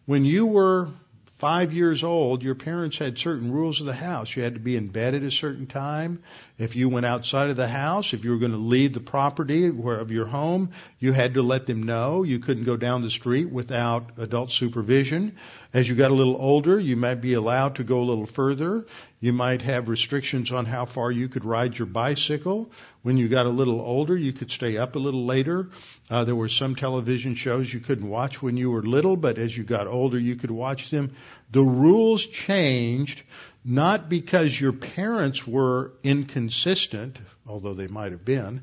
When 0.05 0.23
you 0.23 0.45
were 0.45 0.89
five 1.37 1.71
years 1.71 2.03
old, 2.03 2.41
your 2.41 2.55
parents 2.55 2.97
had 2.97 3.17
certain 3.17 3.51
rules 3.51 3.79
of 3.79 3.85
the 3.85 3.93
house. 3.93 4.35
You 4.35 4.43
had 4.43 4.55
to 4.55 4.59
be 4.59 4.75
in 4.75 4.87
bed 4.87 5.13
at 5.13 5.23
a 5.23 5.31
certain 5.31 5.67
time. 5.67 6.23
If 6.57 6.75
you 6.75 6.89
went 6.89 7.05
outside 7.05 7.49
of 7.49 7.57
the 7.57 7.67
house, 7.67 8.13
if 8.13 8.25
you 8.25 8.31
were 8.31 8.39
going 8.39 8.51
to 8.51 8.57
leave 8.57 8.93
the 8.93 8.99
property 8.99 9.67
of 9.67 10.11
your 10.11 10.25
home, 10.25 10.71
you 10.99 11.13
had 11.13 11.35
to 11.35 11.43
let 11.43 11.67
them 11.67 11.83
know. 11.83 12.23
You 12.23 12.39
couldn't 12.39 12.63
go 12.63 12.77
down 12.77 13.03
the 13.03 13.11
street 13.11 13.51
without 13.51 14.11
adult 14.17 14.51
supervision. 14.51 15.37
As 15.73 15.87
you 15.87 15.95
got 15.95 16.11
a 16.11 16.15
little 16.15 16.37
older, 16.39 16.79
you 16.79 16.95
might 16.95 17.21
be 17.21 17.33
allowed 17.33 17.75
to 17.75 17.83
go 17.83 17.99
a 17.99 18.05
little 18.05 18.25
further. 18.25 18.85
You 19.19 19.33
might 19.33 19.63
have 19.63 19.89
restrictions 19.89 20.51
on 20.51 20.65
how 20.65 20.85
far 20.85 21.11
you 21.11 21.27
could 21.27 21.43
ride 21.43 21.77
your 21.77 21.87
bicycle. 21.87 22.71
When 23.01 23.17
you 23.17 23.27
got 23.27 23.47
a 23.47 23.49
little 23.49 23.81
older, 23.81 24.15
you 24.15 24.31
could 24.31 24.51
stay 24.51 24.77
up 24.77 24.95
a 24.95 24.99
little 24.99 25.25
later. 25.25 25.69
Uh, 26.11 26.23
there 26.23 26.35
were 26.35 26.49
some 26.49 26.75
television 26.75 27.33
shows 27.33 27.73
you 27.73 27.79
couldn't 27.79 28.07
watch 28.07 28.43
when 28.43 28.57
you 28.57 28.69
were 28.69 28.83
little, 28.83 29.17
but 29.17 29.39
as 29.39 29.57
you 29.57 29.63
got 29.63 29.87
older, 29.87 30.19
you 30.19 30.35
could 30.35 30.51
watch 30.51 30.91
them. 30.91 31.15
The 31.51 31.63
rules 31.63 32.25
changed 32.27 33.23
not 33.65 34.07
because 34.07 34.59
your 34.59 34.71
parents 34.71 35.47
were 35.47 35.93
inconsistent, 36.03 37.17
although 37.47 37.73
they 37.73 37.87
might 37.87 38.11
have 38.11 38.23
been, 38.23 38.61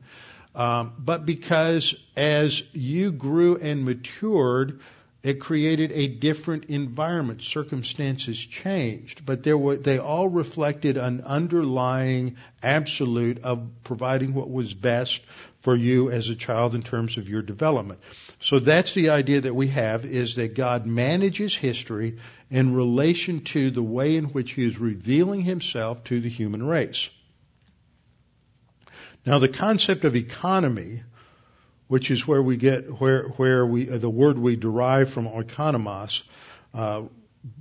um, 0.54 0.94
but 0.98 1.26
because 1.26 1.94
as 2.16 2.62
you 2.72 3.10
grew 3.10 3.56
and 3.56 3.84
matured, 3.84 4.80
it 5.24 5.40
created 5.40 5.90
a 5.92 6.06
different 6.06 6.66
environment. 6.66 7.42
Circumstances 7.42 8.38
changed, 8.38 9.24
but 9.24 9.42
there 9.42 9.56
were, 9.56 9.76
they 9.76 9.98
all 9.98 10.28
reflected 10.28 10.98
an 10.98 11.22
underlying 11.22 12.36
absolute 12.62 13.42
of 13.42 13.66
providing 13.84 14.34
what 14.34 14.50
was 14.50 14.74
best 14.74 15.22
for 15.60 15.74
you 15.74 16.10
as 16.10 16.28
a 16.28 16.34
child 16.34 16.74
in 16.74 16.82
terms 16.82 17.16
of 17.16 17.30
your 17.30 17.40
development. 17.40 18.00
So 18.38 18.58
that's 18.58 18.92
the 18.92 19.08
idea 19.08 19.40
that 19.40 19.54
we 19.54 19.68
have 19.68 20.04
is 20.04 20.34
that 20.36 20.54
God 20.54 20.84
manages 20.84 21.56
history 21.56 22.18
in 22.50 22.74
relation 22.74 23.40
to 23.44 23.70
the 23.70 23.82
way 23.82 24.16
in 24.16 24.26
which 24.26 24.52
he 24.52 24.66
is 24.66 24.78
revealing 24.78 25.40
himself 25.40 26.04
to 26.04 26.20
the 26.20 26.28
human 26.28 26.62
race. 26.62 27.08
Now 29.24 29.38
the 29.38 29.48
concept 29.48 30.04
of 30.04 30.16
economy 30.16 31.02
which 31.88 32.10
is 32.10 32.26
where 32.26 32.42
we 32.42 32.56
get 32.56 33.00
where 33.00 33.24
where 33.36 33.66
we 33.66 33.90
uh, 33.90 33.98
the 33.98 34.10
word 34.10 34.38
we 34.38 34.56
derive 34.56 35.10
from 35.10 35.28
oikonomos, 35.28 36.22
uh, 36.72 37.02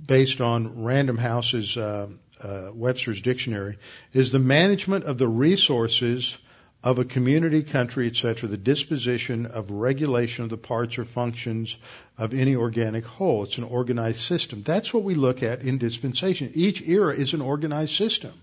based 0.06 0.40
on 0.40 0.84
Random 0.84 1.18
House's 1.18 1.76
uh, 1.76 2.08
uh, 2.42 2.70
Webster's 2.72 3.20
dictionary, 3.20 3.78
is 4.12 4.32
the 4.32 4.38
management 4.38 5.04
of 5.04 5.18
the 5.18 5.28
resources 5.28 6.36
of 6.82 6.98
a 6.98 7.04
community, 7.04 7.62
country, 7.62 8.06
etc., 8.06 8.46
the 8.46 8.58
disposition 8.58 9.46
of 9.46 9.70
regulation 9.70 10.44
of 10.44 10.50
the 10.50 10.58
parts 10.58 10.98
or 10.98 11.06
functions 11.06 11.76
of 12.18 12.34
any 12.34 12.54
organic 12.54 13.06
whole. 13.06 13.44
It's 13.44 13.56
an 13.56 13.64
organized 13.64 14.20
system. 14.20 14.62
That's 14.62 14.92
what 14.92 15.02
we 15.02 15.14
look 15.14 15.42
at 15.42 15.62
in 15.62 15.78
dispensation. 15.78 16.50
Each 16.54 16.82
era 16.82 17.14
is 17.14 17.32
an 17.32 17.40
organized 17.40 17.94
system. 17.94 18.34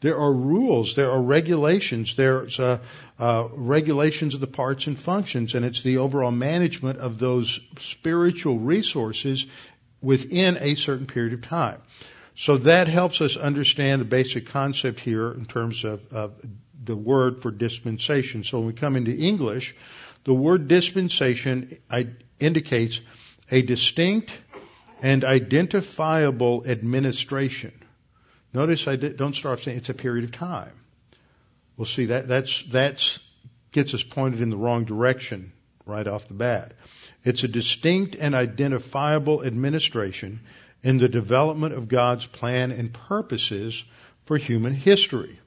There 0.00 0.16
are 0.16 0.32
rules, 0.32 0.94
there 0.94 1.10
are 1.10 1.20
regulations, 1.20 2.14
there's 2.14 2.60
uh, 2.60 2.78
uh, 3.18 3.48
regulations 3.50 4.34
of 4.34 4.40
the 4.40 4.46
parts 4.46 4.86
and 4.86 4.98
functions, 4.98 5.54
and 5.54 5.64
it's 5.64 5.82
the 5.82 5.98
overall 5.98 6.30
management 6.30 7.00
of 7.00 7.18
those 7.18 7.58
spiritual 7.80 8.58
resources 8.58 9.46
within 10.00 10.56
a 10.60 10.76
certain 10.76 11.06
period 11.06 11.32
of 11.32 11.42
time. 11.42 11.82
So 12.36 12.58
that 12.58 12.86
helps 12.86 13.20
us 13.20 13.36
understand 13.36 14.00
the 14.00 14.04
basic 14.04 14.46
concept 14.46 15.00
here 15.00 15.32
in 15.32 15.46
terms 15.46 15.82
of, 15.82 16.00
of 16.12 16.34
the 16.84 16.94
word 16.94 17.42
for 17.42 17.50
dispensation. 17.50 18.44
So 18.44 18.58
when 18.58 18.68
we 18.68 18.74
come 18.74 18.94
into 18.94 19.12
English, 19.12 19.74
the 20.22 20.34
word 20.34 20.68
dispensation 20.68 21.78
indicates 22.38 23.00
a 23.50 23.62
distinct 23.62 24.30
and 25.02 25.24
identifiable 25.24 26.64
administration. 26.66 27.72
Notice 28.58 28.88
I 28.88 28.96
don't 28.96 29.36
start 29.36 29.60
saying 29.60 29.76
it's 29.78 29.88
a 29.88 29.94
period 29.94 30.24
of 30.24 30.32
time. 30.32 30.72
We'll 31.76 31.86
see 31.86 32.06
that 32.06 32.26
that's 32.26 32.60
that's 32.64 33.20
gets 33.70 33.94
us 33.94 34.02
pointed 34.02 34.40
in 34.40 34.50
the 34.50 34.56
wrong 34.56 34.84
direction 34.84 35.52
right 35.86 36.08
off 36.08 36.26
the 36.26 36.34
bat. 36.34 36.72
It's 37.22 37.44
a 37.44 37.46
distinct 37.46 38.16
and 38.16 38.34
identifiable 38.34 39.44
administration 39.44 40.40
in 40.82 40.98
the 40.98 41.08
development 41.08 41.74
of 41.74 41.86
God's 41.86 42.26
plan 42.26 42.72
and 42.72 42.92
purposes 42.92 43.84
for 44.24 44.36
human 44.36 44.74
history. 44.74 45.38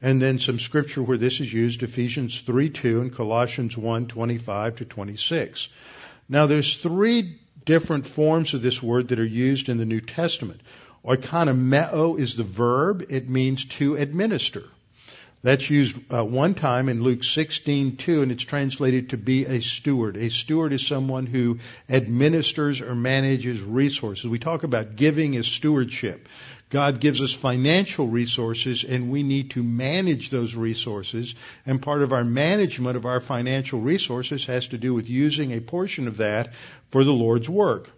And 0.00 0.22
then 0.22 0.38
some 0.38 0.60
scripture 0.60 1.02
where 1.02 1.18
this 1.18 1.40
is 1.40 1.52
used, 1.52 1.82
Ephesians 1.82 2.40
3 2.40 2.70
2 2.70 3.00
and 3.00 3.12
Colossians 3.12 3.76
1 3.76 4.06
25 4.06 4.76
to 4.76 4.84
26. 4.84 5.68
Now 6.28 6.46
there's 6.46 6.76
three 6.76 7.40
different 7.64 8.06
forms 8.06 8.54
of 8.54 8.62
this 8.62 8.80
word 8.80 9.08
that 9.08 9.18
are 9.18 9.24
used 9.24 9.68
in 9.68 9.78
the 9.78 9.84
New 9.84 10.00
Testament. 10.00 10.60
Oikonomeo 11.04 12.18
is 12.18 12.36
the 12.36 12.42
verb. 12.42 13.06
It 13.08 13.28
means 13.28 13.64
to 13.76 13.96
administer. 13.96 14.64
That's 15.42 15.70
used 15.70 15.96
uh, 16.12 16.22
one 16.22 16.52
time 16.52 16.90
in 16.90 17.02
Luke 17.02 17.20
16:2 17.20 18.22
and 18.22 18.30
it's 18.30 18.44
translated 18.44 19.10
to 19.10 19.16
be 19.16 19.46
a 19.46 19.60
steward. 19.60 20.18
A 20.18 20.28
steward 20.28 20.74
is 20.74 20.86
someone 20.86 21.24
who 21.24 21.60
administers 21.88 22.82
or 22.82 22.94
manages 22.94 23.62
resources. 23.62 24.26
We 24.26 24.38
talk 24.38 24.64
about 24.64 24.96
giving 24.96 25.36
as 25.36 25.46
stewardship. 25.46 26.28
God 26.68 27.00
gives 27.00 27.22
us 27.22 27.32
financial 27.32 28.06
resources 28.06 28.84
and 28.84 29.10
we 29.10 29.22
need 29.22 29.52
to 29.52 29.62
manage 29.62 30.28
those 30.28 30.54
resources 30.54 31.34
and 31.64 31.80
part 31.80 32.02
of 32.02 32.12
our 32.12 32.22
management 32.22 32.98
of 32.98 33.06
our 33.06 33.20
financial 33.20 33.80
resources 33.80 34.44
has 34.44 34.68
to 34.68 34.78
do 34.78 34.92
with 34.92 35.08
using 35.08 35.52
a 35.52 35.60
portion 35.60 36.06
of 36.06 36.18
that 36.18 36.52
for 36.90 37.02
the 37.02 37.12
Lord's 37.12 37.48
work. 37.48 37.90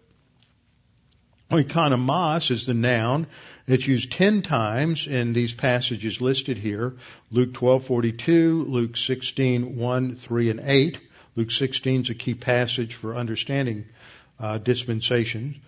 Oikonomos 1.52 2.50
is 2.50 2.64
the 2.64 2.72
noun. 2.72 3.26
It's 3.66 3.86
used 3.86 4.10
ten 4.10 4.40
times 4.40 5.06
in 5.06 5.34
these 5.34 5.52
passages 5.52 6.18
listed 6.18 6.56
here. 6.56 6.94
Luke 7.30 7.52
12:42, 7.52 8.66
Luke 8.66 8.94
16:1, 8.94 10.16
3, 10.16 10.50
and 10.50 10.60
8. 10.64 10.98
Luke 11.36 11.50
16 11.50 12.02
is 12.02 12.08
a 12.08 12.14
key 12.14 12.32
passage 12.32 12.94
for 12.94 13.16
understanding 13.16 13.84
uh, 14.40 14.56
dispensation 14.56 15.60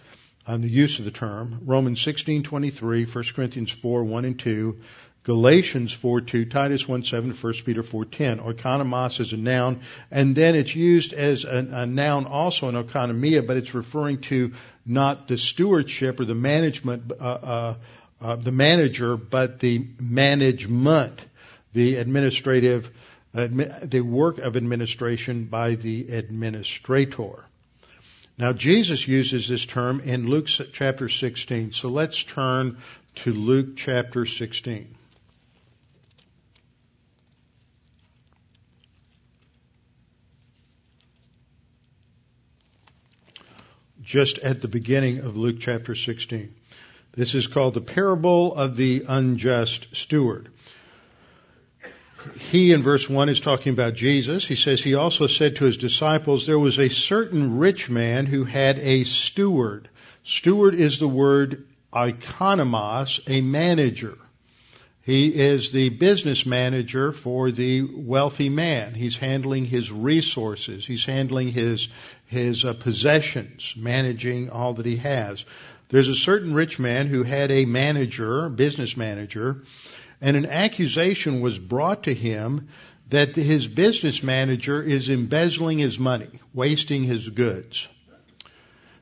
and 0.47 0.64
the 0.64 0.70
use 0.70 0.99
of 1.01 1.05
the 1.05 1.11
term. 1.11 1.61
Romans 1.66 2.01
16:23, 2.03 3.14
1 3.14 3.24
Corinthians 3.35 3.70
4, 3.70 4.05
1 4.05 4.24
and 4.24 4.39
2, 4.39 4.78
Galatians 5.24 5.91
4 5.91 6.20
2, 6.20 6.45
Titus 6.45 6.87
1 6.87 7.05
7, 7.05 7.30
1 7.32 7.53
Peter 7.64 7.82
4 7.82 8.05
10. 8.05 8.41
Oikonomos 8.41 9.20
is 9.20 9.32
a 9.32 9.39
noun, 9.39 9.80
and 10.11 10.37
then 10.37 10.55
it's 10.55 10.74
used 10.74 11.14
as 11.14 11.45
a, 11.45 11.66
a 11.72 11.87
noun 11.87 12.26
also 12.26 12.68
in 12.68 12.74
oikonomia, 12.74 13.47
but 13.47 13.57
it's 13.57 13.72
referring 13.72 14.18
to 14.18 14.53
not 14.87 15.28
the 15.28 15.39
stewardship 15.39 16.20
or 16.20 16.24
the 16.24 16.35
management, 16.35 17.12
uh, 17.12 17.24
uh, 17.24 17.74
uh, 18.20 18.37
the 18.37 18.53
manager, 18.53 19.16
but 19.16 19.61
the 19.61 19.87
management, 19.99 21.20
the 21.72 21.97
administrative, 21.97 22.91
admi- 23.35 23.91
the 23.91 24.01
work 24.01 24.39
of 24.39 24.57
administration 24.57 25.45
by 25.45 25.74
the 25.74 26.09
administrator. 26.09 27.45
Now 28.37 28.53
Jesus 28.53 29.07
uses 29.07 29.49
this 29.49 29.64
term 29.64 30.01
in 30.01 30.28
Luke 30.28 30.47
chapter 30.47 31.09
16, 31.09 31.72
so 31.72 31.89
let's 31.89 32.22
turn 32.24 32.78
to 33.16 33.32
Luke 33.32 33.76
chapter 33.76 34.26
16. 34.26 34.95
Just 44.05 44.38
at 44.38 44.61
the 44.61 44.68
beginning 44.68 45.18
of 45.18 45.36
Luke 45.36 45.57
chapter 45.61 45.94
16. 45.94 46.55
This 47.12 47.34
is 47.34 47.46
called 47.46 47.74
the 47.74 47.80
parable 47.80 48.55
of 48.55 48.76
the 48.76 49.05
unjust 49.09 49.86
steward. 49.94 50.50
He 52.38 52.72
in 52.72 52.82
verse 52.82 53.09
1 53.09 53.28
is 53.28 53.40
talking 53.40 53.72
about 53.72 53.94
Jesus. 53.94 54.46
He 54.46 54.55
says, 54.57 54.82
He 54.82 54.94
also 54.94 55.26
said 55.26 55.57
to 55.57 55.64
his 55.64 55.76
disciples, 55.76 56.46
There 56.46 56.59
was 56.59 56.78
a 56.78 56.88
certain 56.88 57.59
rich 57.59 57.90
man 57.90 58.26
who 58.26 58.44
had 58.44 58.78
a 58.78 59.05
steward. 59.05 59.88
Steward 60.22 60.74
is 60.74 60.98
the 60.98 61.09
word 61.09 61.66
oikonomos, 61.92 63.20
a 63.28 63.40
manager. 63.40 64.18
He 65.05 65.26
is 65.28 65.70
the 65.70 65.90
business 65.90 66.46
manager 66.46 67.12
for 67.12 67.50
the 67.50 67.82
wealthy 67.82 68.48
man. 68.48 68.94
He's 68.94 69.18
handling 69.18 69.66
his 69.66 69.92
resources. 69.92 70.86
He's 70.86 71.05
handling 71.05 71.48
his, 71.48 71.88
his 72.24 72.64
uh, 72.64 72.72
possessions, 72.72 73.74
managing 73.76 74.48
all 74.48 74.72
that 74.74 74.86
he 74.86 74.96
has. 74.96 75.44
There's 75.90 76.09
a 76.09 76.14
certain 76.14 76.55
rich 76.55 76.78
man 76.78 77.09
who 77.09 77.22
had 77.22 77.50
a 77.50 77.66
manager, 77.66 78.48
business 78.48 78.96
manager, 78.96 79.64
and 80.22 80.38
an 80.38 80.46
accusation 80.46 81.42
was 81.42 81.59
brought 81.59 82.05
to 82.05 82.14
him 82.14 82.68
that 83.11 83.36
his 83.36 83.68
business 83.68 84.22
manager 84.22 84.82
is 84.82 85.11
embezzling 85.11 85.78
his 85.78 85.98
money, 85.98 86.30
wasting 86.55 87.05
his 87.05 87.28
goods. 87.28 87.86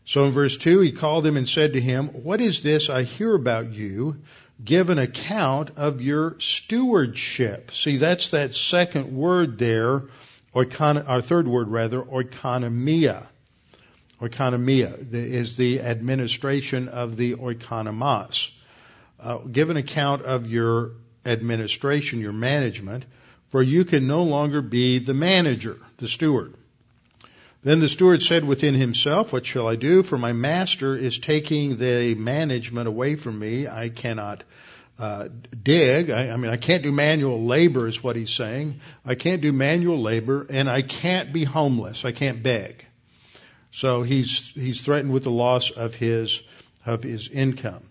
So 0.04 0.24
in 0.24 0.32
verse 0.32 0.56
2, 0.56 0.80
he 0.80 0.90
called 0.90 1.24
him 1.24 1.36
and 1.36 1.48
said 1.48 1.74
to 1.74 1.80
him, 1.80 2.08
What 2.08 2.40
is 2.40 2.64
this 2.64 2.90
I 2.90 3.04
hear 3.04 3.32
about 3.34 3.72
you? 3.72 4.16
Give 4.64 4.90
an 4.90 4.98
account 4.98 5.70
of 5.76 6.00
your 6.00 6.38
stewardship. 6.38 7.72
See, 7.72 7.96
that's 7.96 8.30
that 8.30 8.54
second 8.54 9.12
word 9.12 9.58
there, 9.58 10.04
oikon, 10.54 11.08
our 11.08 11.20
third 11.20 11.48
word 11.48 11.68
rather, 11.68 12.00
oikonomia. 12.00 13.26
Oikonomia 14.20 15.12
is 15.12 15.56
the 15.56 15.80
administration 15.80 16.88
of 16.88 17.16
the 17.16 17.34
oikonomos. 17.34 18.50
Uh, 19.18 19.38
give 19.38 19.70
an 19.70 19.76
account 19.76 20.22
of 20.22 20.46
your 20.46 20.92
administration, 21.24 22.20
your 22.20 22.32
management, 22.32 23.04
for 23.48 23.62
you 23.62 23.84
can 23.84 24.06
no 24.06 24.22
longer 24.22 24.62
be 24.62 24.98
the 24.98 25.14
manager, 25.14 25.78
the 25.98 26.08
steward. 26.08 26.54
Then 27.62 27.78
the 27.78 27.88
steward 27.88 28.22
said 28.22 28.44
within 28.44 28.74
himself, 28.74 29.32
What 29.32 29.46
shall 29.46 29.68
I 29.68 29.76
do? 29.76 30.02
For 30.02 30.18
my 30.18 30.32
master 30.32 30.96
is 30.96 31.18
taking 31.18 31.76
the 31.76 32.14
management 32.16 32.88
away 32.88 33.14
from 33.14 33.38
me. 33.38 33.68
I 33.68 33.88
cannot 33.88 34.42
uh, 34.98 35.28
dig. 35.62 36.10
I, 36.10 36.30
I 36.30 36.36
mean, 36.36 36.50
I 36.50 36.56
can't 36.56 36.82
do 36.82 36.90
manual 36.90 37.44
labor, 37.44 37.86
is 37.86 38.02
what 38.02 38.16
he's 38.16 38.32
saying. 38.32 38.80
I 39.04 39.14
can't 39.14 39.40
do 39.40 39.52
manual 39.52 40.02
labor, 40.02 40.44
and 40.50 40.68
I 40.68 40.82
can't 40.82 41.32
be 41.32 41.44
homeless. 41.44 42.04
I 42.04 42.10
can't 42.10 42.42
beg. 42.42 42.84
So 43.70 44.02
he's 44.02 44.52
he's 44.54 44.80
threatened 44.80 45.12
with 45.12 45.24
the 45.24 45.30
loss 45.30 45.70
of 45.70 45.94
his 45.94 46.40
of 46.84 47.04
his 47.04 47.28
income. 47.28 47.82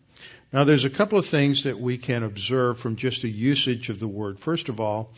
Now, 0.54 0.66
there's 0.66 0.84
a 0.84 0.90
couple 0.90 1.18
of 1.18 1.26
things 1.26 1.64
that 1.64 1.80
we 1.80 1.98
can 1.98 2.24
observe 2.24 2.78
from 2.78 2.98
just 2.98 3.22
the 3.22 3.32
usage 3.32 3.90
of 3.90 4.00
the 4.02 4.08
word. 4.08 4.38
First 4.38 4.68
of 4.68 4.82
all, 4.82 5.14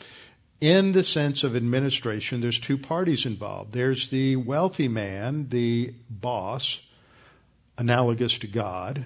in 0.63 0.93
the 0.93 1.03
sense 1.03 1.43
of 1.43 1.57
administration, 1.57 2.39
there's 2.39 2.57
two 2.57 2.77
parties 2.77 3.25
involved. 3.25 3.73
There's 3.73 4.07
the 4.07 4.37
wealthy 4.37 4.87
man, 4.87 5.49
the 5.49 5.93
boss, 6.09 6.79
analogous 7.77 8.39
to 8.39 8.47
God, 8.47 9.03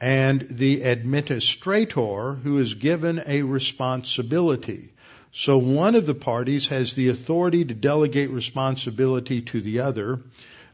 and 0.00 0.46
the 0.48 0.80
administrator 0.84 2.32
who 2.42 2.56
is 2.56 2.72
given 2.72 3.22
a 3.26 3.42
responsibility. 3.42 4.94
So 5.30 5.58
one 5.58 5.94
of 5.94 6.06
the 6.06 6.14
parties 6.14 6.68
has 6.68 6.94
the 6.94 7.10
authority 7.10 7.66
to 7.66 7.74
delegate 7.74 8.30
responsibility 8.30 9.42
to 9.42 9.60
the 9.60 9.80
other, 9.80 10.22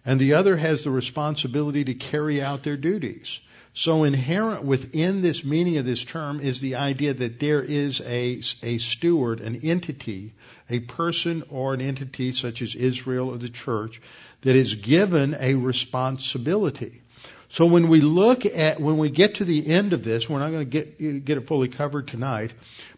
and 0.06 0.20
the 0.20 0.34
other 0.34 0.56
has 0.56 0.84
the 0.84 0.92
responsibility 0.92 1.82
to 1.82 1.94
carry 1.94 2.40
out 2.40 2.62
their 2.62 2.76
duties. 2.76 3.40
So 3.78 4.02
inherent 4.02 4.64
within 4.64 5.22
this 5.22 5.44
meaning 5.44 5.76
of 5.76 5.86
this 5.86 6.04
term 6.04 6.40
is 6.40 6.60
the 6.60 6.74
idea 6.74 7.14
that 7.14 7.38
there 7.38 7.62
is 7.62 8.00
a, 8.00 8.42
a 8.60 8.78
steward, 8.78 9.40
an 9.40 9.60
entity, 9.62 10.32
a 10.68 10.80
person 10.80 11.44
or 11.48 11.74
an 11.74 11.80
entity 11.80 12.32
such 12.32 12.60
as 12.60 12.74
Israel 12.74 13.28
or 13.28 13.38
the 13.38 13.48
church 13.48 14.02
that 14.40 14.56
is 14.56 14.74
given 14.74 15.36
a 15.38 15.54
responsibility. 15.54 17.02
So 17.50 17.66
when 17.66 17.86
we 17.86 18.00
look 18.00 18.44
at, 18.46 18.80
when 18.80 18.98
we 18.98 19.10
get 19.10 19.36
to 19.36 19.44
the 19.44 19.64
end 19.68 19.92
of 19.92 20.02
this, 20.02 20.28
we're 20.28 20.40
not 20.40 20.50
going 20.50 20.68
to 20.68 20.82
get, 20.82 21.24
get 21.24 21.38
it 21.38 21.46
fully 21.46 21.68
covered 21.68 22.08
tonight, 22.08 22.50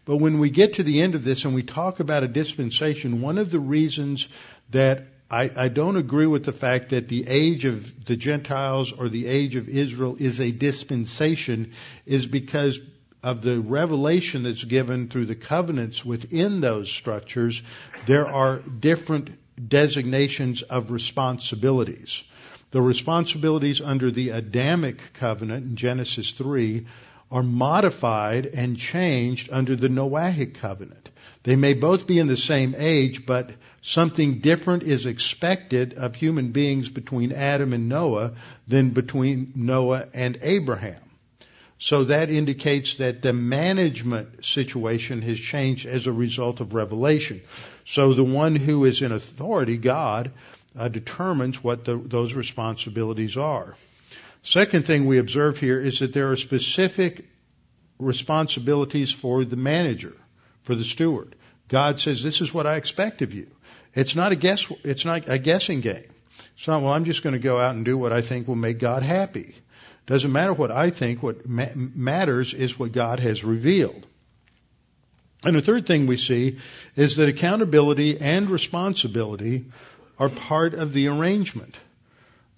but 0.05 0.17
when 0.17 0.39
we 0.39 0.49
get 0.49 0.73
to 0.75 0.83
the 0.83 1.03
end 1.03 1.13
of 1.13 1.23
this 1.23 1.45
and 1.45 1.53
we 1.53 1.61
talk 1.61 1.99
about 1.99 2.23
a 2.23 2.27
dispensation, 2.27 3.21
one 3.21 3.37
of 3.37 3.51
the 3.51 3.59
reasons 3.59 4.27
that 4.71 5.03
I, 5.31 5.49
I 5.55 5.67
don't 5.69 5.95
agree 5.95 6.27
with 6.27 6.43
the 6.43 6.51
fact 6.51 6.89
that 6.89 7.07
the 7.07 7.25
age 7.25 7.63
of 7.63 8.05
the 8.05 8.17
Gentiles 8.17 8.91
or 8.91 9.07
the 9.07 9.27
age 9.27 9.55
of 9.55 9.69
Israel 9.69 10.17
is 10.19 10.41
a 10.41 10.51
dispensation 10.51 11.71
is 12.05 12.27
because 12.27 12.81
of 13.23 13.41
the 13.41 13.61
revelation 13.61 14.43
that's 14.43 14.63
given 14.65 15.07
through 15.07 15.27
the 15.27 15.35
covenants 15.35 16.03
within 16.03 16.59
those 16.59 16.91
structures, 16.91 17.61
there 18.07 18.27
are 18.27 18.59
different 18.59 19.29
designations 19.69 20.63
of 20.63 20.91
responsibilities. 20.91 22.23
The 22.71 22.81
responsibilities 22.81 23.79
under 23.79 24.11
the 24.11 24.29
Adamic 24.29 24.99
covenant 25.13 25.65
in 25.65 25.75
Genesis 25.77 26.31
3 26.31 26.87
are 27.31 27.43
modified 27.43 28.47
and 28.47 28.77
changed 28.77 29.49
under 29.49 29.77
the 29.77 29.87
Noahic 29.87 30.55
covenant. 30.55 31.09
They 31.43 31.55
may 31.55 31.73
both 31.73 32.05
be 32.05 32.19
in 32.19 32.27
the 32.27 32.37
same 32.37 32.75
age, 32.77 33.25
but 33.25 33.51
something 33.81 34.39
different 34.39 34.83
is 34.83 35.05
expected 35.05 35.95
of 35.95 36.15
human 36.15 36.51
beings 36.51 36.89
between 36.89 37.31
Adam 37.31 37.73
and 37.73 37.89
Noah 37.89 38.33
than 38.67 38.91
between 38.91 39.53
Noah 39.55 40.07
and 40.13 40.37
Abraham. 40.41 41.01
So 41.79 42.03
that 42.03 42.29
indicates 42.29 42.97
that 42.97 43.23
the 43.23 43.33
management 43.33 44.45
situation 44.45 45.23
has 45.23 45.39
changed 45.39 45.87
as 45.87 46.05
a 46.05 46.13
result 46.13 46.59
of 46.59 46.75
revelation. 46.75 47.41
So 47.85 48.13
the 48.13 48.23
one 48.23 48.55
who 48.55 48.85
is 48.85 49.01
in 49.01 49.11
authority, 49.11 49.77
God, 49.77 50.31
uh, 50.77 50.89
determines 50.89 51.63
what 51.63 51.83
the, 51.85 51.97
those 51.97 52.35
responsibilities 52.35 53.35
are. 53.35 53.75
Second 54.43 54.85
thing 54.85 55.07
we 55.07 55.17
observe 55.17 55.59
here 55.59 55.81
is 55.81 55.99
that 55.99 56.13
there 56.13 56.31
are 56.31 56.35
specific 56.35 57.25
responsibilities 57.97 59.11
for 59.11 59.43
the 59.43 59.55
manager, 59.55 60.15
for 60.61 60.75
the 60.75 60.83
steward. 60.83 61.35
God 61.67 61.99
says, 61.99 62.21
this 62.21 62.41
is 62.41 62.53
what 62.53 62.67
I 62.67 62.75
expect 62.75 63.21
of 63.21 63.33
you. 63.33 63.47
It's 63.93 64.15
not 64.15 64.31
a 64.31 64.35
guess, 64.35 64.65
it's 64.83 65.05
not 65.05 65.27
a 65.27 65.37
guessing 65.37 65.81
game. 65.81 66.09
It's 66.57 66.67
not, 66.67 66.81
well, 66.81 66.93
I'm 66.93 67.05
just 67.05 67.23
going 67.23 67.33
to 67.33 67.39
go 67.39 67.59
out 67.59 67.75
and 67.75 67.83
do 67.83 67.97
what 67.97 68.13
I 68.13 68.21
think 68.21 68.47
will 68.47 68.55
make 68.55 68.79
God 68.79 69.03
happy. 69.03 69.55
Doesn't 70.07 70.31
matter 70.31 70.53
what 70.53 70.71
I 70.71 70.89
think. 70.89 71.21
What 71.21 71.47
ma- 71.47 71.73
matters 71.75 72.53
is 72.53 72.77
what 72.77 72.91
God 72.91 73.19
has 73.19 73.43
revealed. 73.43 74.05
And 75.43 75.55
the 75.55 75.61
third 75.61 75.87
thing 75.87 76.05
we 76.05 76.17
see 76.17 76.57
is 76.95 77.15
that 77.17 77.29
accountability 77.29 78.19
and 78.19 78.49
responsibility 78.49 79.65
are 80.19 80.29
part 80.29 80.73
of 80.73 80.93
the 80.93 81.07
arrangement. 81.07 81.75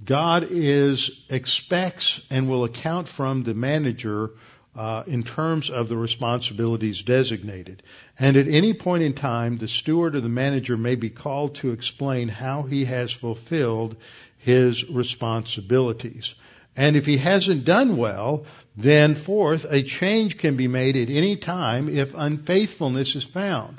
God 0.03 0.47
is 0.49 1.11
expects 1.29 2.19
and 2.29 2.49
will 2.49 2.65
account 2.65 3.07
from 3.07 3.43
the 3.43 3.53
manager 3.53 4.31
uh, 4.75 5.03
in 5.05 5.23
terms 5.23 5.69
of 5.69 5.87
the 5.87 5.97
responsibilities 5.97 7.03
designated. 7.03 7.83
And 8.17 8.37
at 8.37 8.47
any 8.47 8.73
point 8.73 9.03
in 9.03 9.13
time, 9.13 9.57
the 9.57 9.67
steward 9.67 10.15
or 10.15 10.21
the 10.21 10.29
manager 10.29 10.77
may 10.77 10.95
be 10.95 11.09
called 11.09 11.55
to 11.55 11.71
explain 11.71 12.27
how 12.27 12.63
he 12.63 12.85
has 12.85 13.11
fulfilled 13.11 13.95
his 14.37 14.89
responsibilities. 14.89 16.35
And 16.75 16.95
if 16.95 17.05
he 17.05 17.17
hasn't 17.17 17.65
done 17.65 17.97
well, 17.97 18.45
then 18.75 19.15
fourth, 19.15 19.65
a 19.69 19.83
change 19.83 20.37
can 20.37 20.55
be 20.55 20.67
made 20.67 20.95
at 20.95 21.09
any 21.09 21.37
time 21.37 21.87
if 21.87 22.15
unfaithfulness 22.15 23.15
is 23.15 23.23
found. 23.23 23.77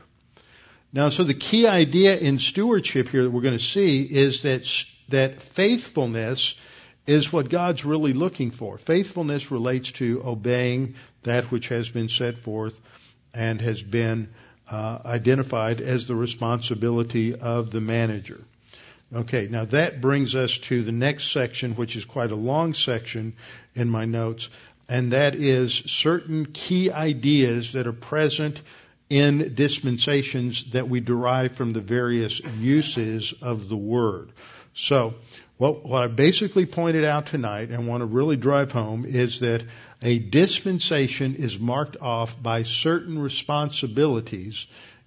Now, 0.93 1.09
so 1.09 1.25
the 1.25 1.35
key 1.35 1.67
idea 1.67 2.17
in 2.17 2.39
stewardship 2.39 3.09
here 3.09 3.25
that 3.25 3.31
we're 3.31 3.43
going 3.43 3.59
to 3.59 3.65
see 3.65 4.03
is 4.03 4.43
that, 4.43 4.65
that 5.09 5.43
faithfulness 5.43 6.55
is 7.07 7.33
what 7.33 7.51
God's 7.51 7.85
really 7.85 8.13
looking 8.13 8.51
for. 8.51 8.79
Faithfulness 8.79 9.51
relates 9.51 9.93
to 9.93 10.23
obeying 10.25 10.95
that 11.23 11.51
which 11.51 11.69
has 11.69 11.89
been 11.89 12.09
set 12.09 12.39
forth 12.39 12.79
and 13.33 13.61
has 13.61 13.83
been 13.83 14.29
uh, 14.71 14.99
identified 15.05 15.81
as 15.81 16.07
the 16.07 16.15
responsibility 16.15 17.35
of 17.35 17.71
the 17.71 17.81
manager. 17.81 18.41
Okay, 19.15 19.49
now 19.49 19.65
that 19.67 20.01
brings 20.01 20.35
us 20.35 20.59
to 20.59 20.83
the 20.83 20.93
next 20.93 21.31
section, 21.31 21.75
which 21.75 21.95
is 21.95 22.05
quite 22.05 22.31
a 22.31 22.37
long 22.37 22.75
section 22.75 23.35
in 23.75 23.89
my 23.89 24.07
notes, 24.07 24.49
and 24.89 25.13
that 25.13 25.35
is 25.35 25.75
certain 25.75 26.47
key 26.47 26.91
ideas 26.91 27.73
that 27.73 27.87
are 27.87 27.93
present 27.93 28.61
in 29.11 29.55
dispensations 29.55 30.65
that 30.73 30.89
we 30.89 31.01
derive 31.01 31.55
from 31.55 31.73
the 31.73 31.81
various 31.81 32.41
uses 32.41 33.35
of 33.43 33.69
the 33.69 33.77
word. 33.77 34.33
So, 34.75 35.15
what, 35.57 35.85
what 35.87 36.03
I 36.03 36.07
basically 36.09 36.67
pointed 36.67 37.05
out 37.05 37.27
tonight 37.27 37.71
and 37.71 37.87
want 37.87 38.01
to 38.01 38.07
really 38.07 38.37
drive 38.37 38.73
home 38.73 39.05
is 39.05 39.41
that 39.41 39.65
a 40.03 40.19
dispensation 40.19 41.37
is 41.37 41.59
marked 41.59 41.97
off 42.01 42.41
by 42.43 42.65
certain 42.65 43.19
responsibilities 43.19 44.67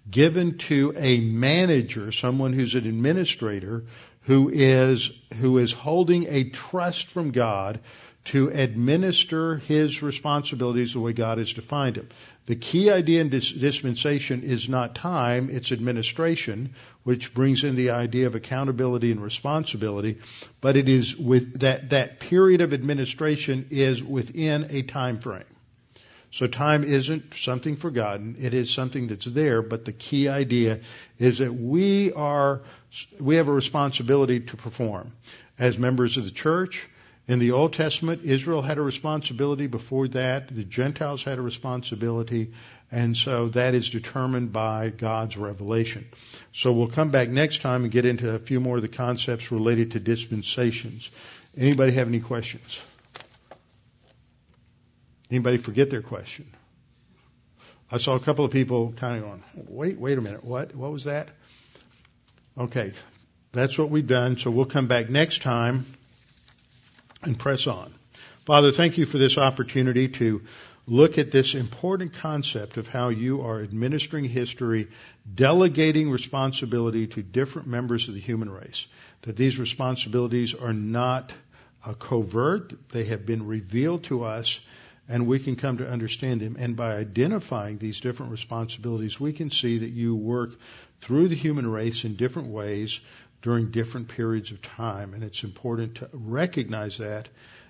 given 0.09 0.57
to 0.57 0.93
a 0.95 1.19
manager, 1.19 2.11
someone 2.11 2.53
who's 2.53 2.75
an 2.75 2.87
administrator, 2.87 3.83
who 4.21 4.49
is, 4.49 5.11
who 5.39 5.57
is 5.57 5.73
holding 5.73 6.27
a 6.29 6.45
trust 6.45 7.07
from 7.07 7.31
God 7.31 7.81
to 8.27 8.49
administer 8.49 9.57
his 9.57 10.01
responsibilities 10.01 10.93
the 10.93 10.99
way 10.99 11.13
God 11.13 11.37
has 11.37 11.53
defined 11.53 11.95
them. 11.95 12.09
The 12.45 12.55
key 12.55 12.89
idea 12.89 13.21
in 13.21 13.29
dis- 13.29 13.51
dispensation 13.51 14.43
is 14.43 14.69
not 14.69 14.95
time, 14.95 15.49
it's 15.49 15.71
administration, 15.71 16.73
which 17.03 17.33
brings 17.33 17.63
in 17.63 17.75
the 17.75 17.91
idea 17.91 18.27
of 18.27 18.35
accountability 18.35 19.11
and 19.11 19.21
responsibility, 19.21 20.19
but 20.61 20.77
it 20.77 20.87
is 20.87 21.15
with 21.15 21.59
that, 21.59 21.89
that 21.91 22.19
period 22.19 22.61
of 22.61 22.73
administration 22.73 23.67
is 23.69 24.03
within 24.03 24.67
a 24.69 24.81
time 24.81 25.19
frame. 25.19 25.43
So 26.31 26.47
time 26.47 26.83
isn't 26.83 27.33
something 27.35 27.77
forgotten, 27.77 28.35
it 28.39 28.53
is 28.53 28.69
something 28.69 29.07
that's 29.07 29.25
there, 29.25 29.61
but 29.61 29.85
the 29.85 29.93
key 29.93 30.27
idea 30.27 30.81
is 31.17 31.37
that 31.37 31.53
we 31.53 32.11
are, 32.11 32.61
we 33.19 33.37
have 33.37 33.47
a 33.47 33.53
responsibility 33.53 34.41
to 34.41 34.57
perform 34.57 35.13
as 35.57 35.77
members 35.77 36.17
of 36.17 36.25
the 36.25 36.31
church, 36.31 36.87
In 37.27 37.39
the 37.39 37.51
Old 37.51 37.73
Testament, 37.73 38.21
Israel 38.23 38.61
had 38.61 38.77
a 38.77 38.81
responsibility. 38.81 39.67
Before 39.67 40.07
that, 40.09 40.47
the 40.47 40.63
Gentiles 40.63 41.23
had 41.23 41.37
a 41.37 41.41
responsibility. 41.41 42.53
And 42.89 43.17
so 43.17 43.49
that 43.49 43.73
is 43.73 43.89
determined 43.89 44.53
by 44.53 44.91
God's 44.91 45.35
revelation. 45.35 46.07
So 46.53 46.71
we'll 46.71 46.87
come 46.87 47.09
back 47.09 47.27
next 47.27 47.61
time 47.61 47.83
and 47.83 47.91
get 47.91 48.05
into 48.05 48.33
a 48.33 48.39
few 48.39 48.61
more 48.61 48.77
of 48.77 48.81
the 48.81 48.87
concepts 48.87 49.51
related 49.51 49.91
to 49.91 49.99
dispensations. 49.99 51.09
Anybody 51.57 51.91
have 51.93 52.07
any 52.07 52.21
questions? 52.21 52.79
Anybody 55.29 55.57
forget 55.57 55.89
their 55.89 56.01
question? 56.01 56.47
I 57.91 57.97
saw 57.97 58.15
a 58.15 58.21
couple 58.21 58.45
of 58.45 58.51
people 58.51 58.93
kind 58.95 59.17
of 59.17 59.29
going, 59.29 59.43
wait, 59.67 59.99
wait 59.99 60.17
a 60.17 60.21
minute, 60.21 60.45
what? 60.45 60.73
What 60.73 60.93
was 60.93 61.05
that? 61.05 61.27
Okay, 62.57 62.93
that's 63.51 63.77
what 63.77 63.89
we've 63.89 64.07
done. 64.07 64.37
So 64.37 64.49
we'll 64.49 64.65
come 64.65 64.87
back 64.87 65.09
next 65.09 65.41
time 65.41 65.85
and 67.23 67.37
press 67.37 67.67
on. 67.67 67.93
Father, 68.45 68.71
thank 68.71 68.97
you 68.97 69.05
for 69.05 69.17
this 69.17 69.37
opportunity 69.37 70.07
to 70.07 70.41
look 70.87 71.17
at 71.17 71.31
this 71.31 71.53
important 71.53 72.13
concept 72.13 72.77
of 72.77 72.87
how 72.87 73.09
you 73.09 73.41
are 73.41 73.61
administering 73.61 74.23
history, 74.23 74.87
delegating 75.35 76.09
responsibility 76.09 77.07
to 77.07 77.21
different 77.21 77.67
members 77.67 78.07
of 78.07 78.13
the 78.13 78.21
human 78.21 78.49
race. 78.49 78.87
That 79.23 79.35
these 79.35 79.59
responsibilities 79.59 80.55
are 80.55 80.73
not 80.73 81.33
uh, 81.83 81.93
covert, 81.93 82.73
they 82.91 83.03
have 83.05 83.25
been 83.25 83.47
revealed 83.47 84.05
to 84.05 84.23
us, 84.23 84.59
and 85.09 85.27
we 85.27 85.39
can 85.39 85.55
come 85.55 85.77
to 85.77 85.89
understand 85.89 86.41
them. 86.41 86.55
And 86.57 86.75
by 86.75 86.95
identifying 86.95 87.77
these 87.77 87.99
different 87.99 88.31
responsibilities, 88.31 89.19
we 89.19 89.33
can 89.33 89.51
see 89.51 89.79
that 89.79 89.89
you 89.89 90.15
work 90.15 90.51
through 91.01 91.27
the 91.27 91.35
human 91.35 91.69
race 91.69 92.05
in 92.05 92.15
different 92.15 92.49
ways 92.49 92.99
during 93.47 93.71
different 93.71 94.09
periods 94.09 94.51
of 94.51 94.61
time. 94.61 95.13
And 95.13 95.23
it's 95.23 95.45
important 95.45 95.95
to 95.95 96.09
recognize 96.11 96.97
that 96.97 97.29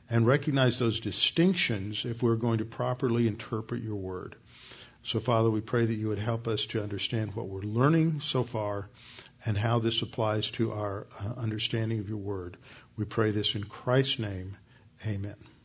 and 0.09 0.25
recognize 0.25 0.79
those 0.79 1.01
distinctions 1.01 2.03
if 2.03 2.23
we're 2.23 2.35
going 2.35 2.57
to 2.57 2.65
properly 2.65 3.27
interpret 3.27 3.83
your 3.83 3.97
word. 3.97 4.35
So, 5.03 5.19
Father, 5.19 5.51
we 5.51 5.61
pray 5.61 5.85
that 5.85 5.93
you 5.93 6.07
would 6.07 6.17
help 6.17 6.47
us 6.47 6.65
to 6.67 6.81
understand 6.81 7.35
what 7.35 7.47
we're 7.47 7.61
learning 7.61 8.21
so 8.21 8.41
far 8.41 8.89
and 9.45 9.55
how 9.55 9.77
this 9.77 10.01
applies 10.01 10.49
to 10.51 10.71
our 10.71 11.05
uh, 11.19 11.39
understanding 11.39 11.99
of 11.99 12.09
your 12.09 12.17
word. 12.17 12.57
We 12.97 13.05
pray 13.05 13.29
this 13.29 13.53
in 13.53 13.63
Christ's 13.63 14.17
name. 14.17 14.57
Amen. 15.05 15.56